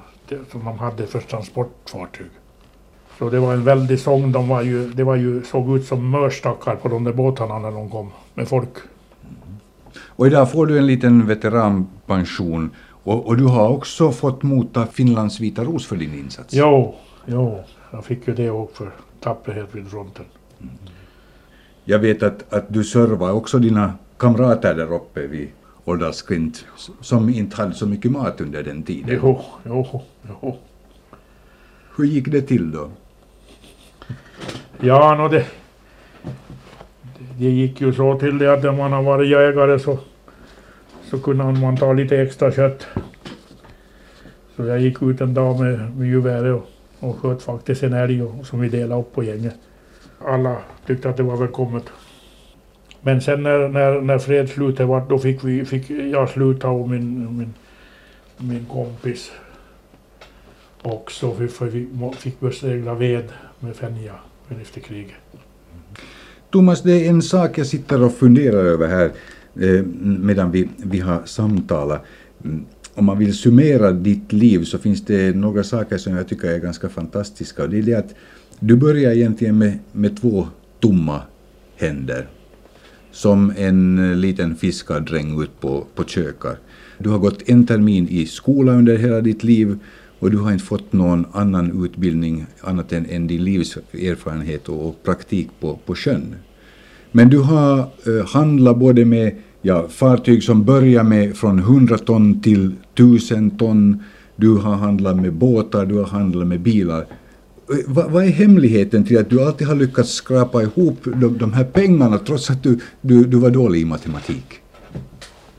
som 0.51 0.65
de 0.65 0.79
hade 0.79 1.07
för 1.07 1.21
transportfartyg. 1.21 2.31
Så 3.19 3.31
det 3.31 3.41
var 3.41 3.53
en 3.53 3.65
väldig 3.65 4.01
sång. 4.01 4.33
De 4.33 4.49
var 4.49 4.63
ju, 4.63 4.91
det 4.91 5.05
var 5.05 5.17
ju, 5.17 5.43
såg 5.43 5.77
ut 5.77 5.87
som 5.87 6.11
mörstackar 6.11 6.77
på 6.77 6.89
de 6.89 7.05
där 7.05 7.13
båtarna 7.13 7.59
när 7.59 7.71
de 7.71 7.91
kom 7.91 8.11
med 8.35 8.49
folk. 8.49 8.71
Och 9.99 10.27
idag 10.27 10.53
får 10.53 10.67
du 10.67 10.79
en 10.79 10.87
liten 10.87 11.27
veteranpension 11.27 12.71
och, 13.07 13.27
och 13.27 13.37
du 13.37 13.45
har 13.45 13.69
också 13.69 14.13
fått 14.13 14.43
motta 14.43 14.87
Finlands 14.87 15.41
Vita 15.41 15.65
Ros 15.65 15.87
för 15.87 15.97
din 15.97 16.15
insats. 16.15 16.55
Jo, 16.55 16.95
jo, 17.27 17.59
jag 17.91 18.05
fick 18.05 18.29
ju 18.29 18.35
det 18.35 18.51
också 18.51 18.85
för 18.85 18.93
tapperhet 19.21 19.69
vid 19.73 19.89
fronten. 19.89 20.25
Jag 21.85 21.99
vet 21.99 22.23
att, 22.23 22.53
att 22.53 22.65
du 22.69 22.85
servar 22.85 23.33
också 23.33 23.59
dina 23.59 23.93
kamrater 24.19 24.75
där 24.75 24.93
uppe 24.93 25.27
vid 25.27 25.49
Årdalsklint 25.85 26.65
som 27.01 27.29
inte 27.29 27.57
hade 27.57 27.75
så 27.75 27.87
mycket 27.87 28.11
mat 28.11 28.41
under 28.41 28.63
den 28.63 28.83
tiden. 28.83 29.21
Jo, 29.23 29.41
jo, 29.65 30.03
jo. 30.43 30.57
Hur 31.97 32.05
gick 32.05 32.29
det 32.29 32.43
till 32.43 32.71
då? 32.71 32.91
Ja, 34.81 35.15
no 35.15 35.29
det, 35.29 35.47
det 37.39 37.51
gick 37.51 37.81
ju 37.81 37.93
så 37.93 38.19
till 38.19 38.39
det 38.39 38.53
att 38.53 38.63
när 38.63 38.73
man 38.73 38.93
har 38.93 39.03
varit 39.03 39.29
jägare 39.29 39.79
så, 39.79 39.99
så 41.03 41.19
kunde 41.19 41.45
man 41.45 41.77
ta 41.77 41.93
lite 41.93 42.23
extra 42.23 42.53
kött. 42.53 42.87
Så 44.57 44.65
jag 44.65 44.81
gick 44.81 45.03
ut 45.03 45.21
en 45.21 45.35
dag 45.35 45.61
med, 45.61 45.97
med 45.97 46.09
geväret 46.09 46.55
och, 46.55 47.09
och 47.09 47.19
sköt 47.19 47.43
faktiskt 47.43 47.83
en 47.83 47.93
älg 47.93 48.23
och, 48.23 48.47
som 48.47 48.61
vi 48.61 48.69
delade 48.69 49.01
upp 49.01 49.15
på 49.15 49.25
gänget. 49.25 49.55
Alla 50.25 50.57
tyckte 50.87 51.09
att 51.09 51.17
det 51.17 51.23
var 51.23 51.37
välkommet. 51.37 51.85
Men 53.01 53.21
sen 53.21 53.43
när, 53.43 53.69
när, 53.69 54.01
när 54.01 54.19
fredsslutet 54.19 54.87
var, 54.87 55.03
då 55.09 55.19
fick, 55.19 55.45
vi, 55.45 55.65
fick 55.65 55.91
jag 55.91 56.29
sluta 56.29 56.69
och 56.69 56.89
min, 56.89 57.37
min, 57.39 57.55
min 58.37 58.67
kompis 58.67 59.33
också. 60.83 61.35
Vi, 61.39 61.49
fick 62.19 62.37
vi 62.39 62.53
segla 62.53 62.95
ved 62.95 63.25
med 63.61 63.77
Fenja 63.77 64.15
efter 64.63 64.81
kriget. 64.81 65.15
Thomas, 66.51 66.83
det 66.83 66.93
är 66.93 67.11
en 67.11 67.23
sak 67.23 67.59
jag 67.59 67.67
sitter 67.67 68.03
och 68.03 68.13
funderar 68.13 68.65
över 68.65 68.89
här 68.89 69.13
eh, 69.61 69.85
medan 70.03 70.51
vi, 70.51 70.69
vi 70.77 71.01
har 71.01 71.23
samtalat. 71.25 72.05
Mm, 72.45 72.65
om 72.95 73.05
man 73.05 73.19
vill 73.19 73.35
summera 73.35 73.93
ditt 73.93 74.33
liv 74.33 74.65
så 74.65 74.79
finns 74.79 75.05
det 75.05 75.37
några 75.37 75.65
saker 75.65 75.99
som 75.99 76.17
jag 76.17 76.29
tycker 76.29 76.49
är 76.49 76.59
ganska 76.59 76.89
fantastiska. 76.89 77.63
Och 77.63 77.71
det 77.71 77.79
är 77.79 77.83
det 77.83 77.95
att 77.95 78.15
du 78.61 78.77
börjar 78.77 79.13
egentligen 79.13 79.59
med, 79.59 79.79
med 79.93 80.21
två 80.21 80.49
tomma 80.81 81.21
händer. 81.77 82.29
Som 83.13 83.53
en 83.57 84.21
liten 84.21 84.57
fiskardräng 84.57 85.43
ut 85.43 85.61
på, 85.61 85.87
på 85.95 86.05
kökar. 86.05 86.59
Du 86.99 87.09
har 87.11 87.19
gått 87.19 87.49
en 87.49 87.67
termin 87.67 88.09
i 88.09 88.27
skola 88.27 88.73
under 88.73 88.97
hela 88.97 89.21
ditt 89.21 89.45
liv 89.45 89.79
och 90.19 90.31
du 90.31 90.39
har 90.39 90.53
inte 90.53 90.65
fått 90.65 90.93
någon 90.93 91.27
annan 91.33 91.85
utbildning 91.85 92.47
annat 92.61 92.93
än, 92.93 93.07
än 93.11 93.27
din 93.27 93.45
livserfarenhet 93.45 94.69
och, 94.69 94.89
och 94.89 95.03
praktik 95.03 95.49
på, 95.61 95.79
på 95.87 95.95
sjön. 95.95 96.35
Men 97.13 97.29
du 97.29 97.39
har 97.39 97.79
eh, 97.79 98.27
handlat 98.27 98.77
både 98.77 99.05
med 99.05 99.37
ja, 99.63 99.89
fartyg 99.89 100.43
som 100.43 100.65
börjar 100.65 101.03
med 101.03 101.37
från 101.37 101.59
100 101.59 101.99
ton 101.99 102.41
till 102.41 102.75
1000 102.95 103.51
ton. 103.51 104.03
Du 104.37 104.57
har 104.57 104.75
handlat 104.75 105.17
med 105.17 105.33
båtar, 105.33 105.87
du 105.87 105.95
har 105.95 106.05
handlat 106.05 106.47
med 106.47 106.61
bilar. 106.61 107.01
Eh, 107.01 107.95
va, 107.95 108.05
Vad, 108.09 108.25
är 108.25 108.29
hemligheten 108.29 109.05
till 109.05 109.19
att 109.19 109.31
du 109.31 109.45
alltid 109.45 109.67
har 109.67 109.75
lyckats 109.75 110.11
skrapa 110.13 110.63
ihop 110.63 110.99
de, 111.05 111.39
de 111.39 111.53
här 111.53 111.65
pengarna 111.65 112.19
trots 112.19 112.51
att 112.51 112.63
du, 112.63 112.79
du, 113.01 113.25
du 113.25 113.37
var 113.37 113.51
dålig 113.51 113.81
i 113.81 113.85
matematik? 113.85 114.47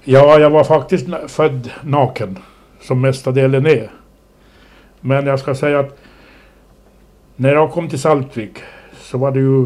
Ja, 0.04 0.40
jag 0.40 0.50
var 0.50 0.64
faktiskt 0.64 1.08
född 1.28 1.70
naken, 1.84 2.38
som 2.82 3.02
mesta 3.02 3.32
delen 3.32 3.66
är. 3.66 3.92
Men 5.08 5.26
jag 5.26 5.40
ska 5.40 5.56
säga 5.56 5.80
att 5.80 5.98
när 7.36 7.54
jag 7.54 7.72
kom 7.72 7.90
till 7.90 8.00
Saltvik 8.00 8.60
så 8.94 9.18
var 9.18 9.32
det 9.32 9.40
ju 9.40 9.66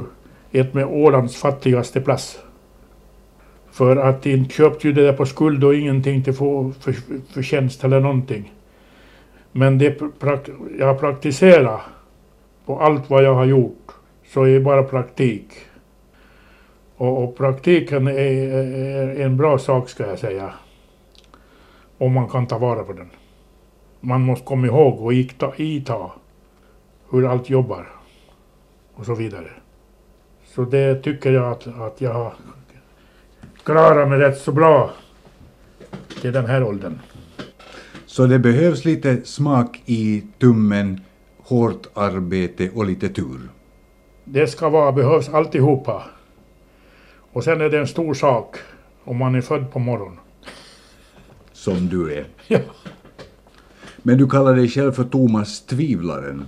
ett 0.52 0.74
med 0.74 0.86
Ålands 0.86 1.36
fattigaste 1.38 2.02
plats. 2.02 2.40
För 3.72 3.98
att 3.98 4.24
de 4.24 4.50
köpte 4.50 4.88
ju 4.88 4.94
det 4.94 5.04
där 5.04 5.14
på 5.14 5.26
skuld 5.26 5.64
och 5.64 5.76
ingenting 5.76 6.24
till 6.24 6.34
få 6.34 6.72
för, 6.80 6.96
förtjänst 7.34 7.84
eller 7.84 8.00
någonting. 8.00 8.54
Men 9.52 9.78
det 9.78 10.02
prak- 10.20 10.78
jag 10.80 11.00
praktiserar 11.00 11.82
på 12.66 12.80
allt 12.80 13.10
vad 13.10 13.24
jag 13.24 13.34
har 13.34 13.46
gjort 13.46 13.92
så 14.28 14.44
är 14.44 14.54
det 14.54 14.60
bara 14.60 14.84
praktik. 14.84 15.48
Och, 16.98 17.24
och 17.24 17.38
praktiken 17.38 18.08
är, 18.08 18.14
är 18.14 19.26
en 19.26 19.38
bra 19.38 19.58
sak 19.58 19.90
ska 19.90 20.08
jag 20.08 20.20
säga. 20.20 20.54
Om 21.98 22.14
man 22.14 22.30
kan 22.30 22.48
ta 22.48 22.58
vara 22.58 22.84
på 22.84 22.94
den. 22.94 23.10
Man 24.02 24.22
måste 24.22 24.46
komma 24.46 24.68
ihåg 24.68 25.02
och 25.02 25.14
ita, 25.14 25.56
ita 25.58 26.12
hur 27.10 27.28
allt 27.32 27.50
jobbar. 27.50 27.88
Och 28.96 29.06
så 29.06 29.16
vidare. 29.16 29.52
Så 30.46 30.64
det 30.64 31.04
tycker 31.04 31.32
jag 31.32 31.52
att, 31.52 31.68
att 31.68 32.02
jag 32.02 32.14
har 32.14 32.34
klarat 33.64 34.10
mig 34.10 34.20
rätt 34.20 34.38
så 34.38 34.52
bra 34.52 34.92
till 36.22 36.32
den 36.32 36.46
här 36.46 36.64
åldern. 36.64 37.00
Så 38.06 38.26
det 38.26 38.40
behövs 38.40 38.86
lite 38.86 39.26
smak 39.26 39.82
i 39.86 40.24
tummen, 40.40 41.02
hårt 41.38 41.88
arbete 41.94 42.70
och 42.76 42.86
lite 42.86 43.10
tur. 43.10 43.40
Det 44.24 44.48
ska 44.48 44.70
vara, 44.70 44.92
behövs 44.92 45.30
alltihopa. 45.30 46.04
Och 47.34 47.44
sen 47.44 47.62
är 47.62 47.70
det 47.70 47.80
en 47.80 47.88
stor 47.88 48.14
sak 48.14 48.58
om 49.04 49.18
man 49.18 49.36
är 49.36 49.42
född 49.42 49.72
på 49.72 49.80
morgonen. 49.80 50.20
Som 51.52 51.88
du 51.88 52.14
är. 52.14 52.26
Ja. 52.48 52.60
Men 54.04 54.18
du 54.18 54.28
kallar 54.30 54.56
dig 54.56 54.68
själv 54.70 54.92
för 54.92 55.04
Thomas 55.04 55.62
Tvivlaren. 55.62 56.48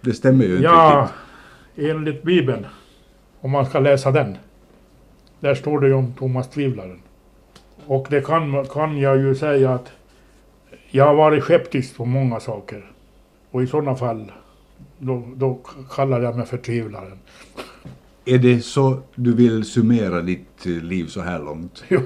Det 0.00 0.12
stämmer 0.14 0.44
ju 0.44 0.50
inte 0.52 0.64
Ja, 0.64 1.08
riktigt. 1.74 1.90
enligt 1.90 2.22
Bibeln, 2.22 2.66
om 3.40 3.50
man 3.50 3.66
ska 3.66 3.80
läsa 3.80 4.10
den, 4.10 4.36
där 5.40 5.54
står 5.54 5.80
det 5.80 5.86
ju 5.86 5.94
om 5.94 6.12
Thomas 6.12 6.50
Tvivlaren. 6.50 7.00
Och 7.86 8.06
det 8.10 8.20
kan, 8.26 8.64
kan 8.66 8.98
jag 8.98 9.16
ju 9.18 9.34
säga 9.34 9.74
att 9.74 9.92
jag 10.90 11.04
har 11.06 11.14
varit 11.14 11.44
skeptisk 11.44 11.96
på 11.96 12.04
många 12.04 12.40
saker. 12.40 12.90
Och 13.50 13.62
i 13.62 13.66
sådana 13.66 13.96
fall, 13.96 14.32
då, 14.98 15.24
då 15.36 15.60
kallar 15.90 16.20
jag 16.20 16.36
mig 16.36 16.46
för 16.46 16.56
tvivlaren. 16.58 17.18
Är 18.24 18.38
det 18.38 18.60
så 18.64 18.98
du 19.14 19.34
vill 19.34 19.64
summera 19.64 20.20
ditt 20.22 20.64
liv 20.64 21.06
så 21.06 21.20
här 21.20 21.38
långt? 21.38 21.84
Jo. 21.88 22.00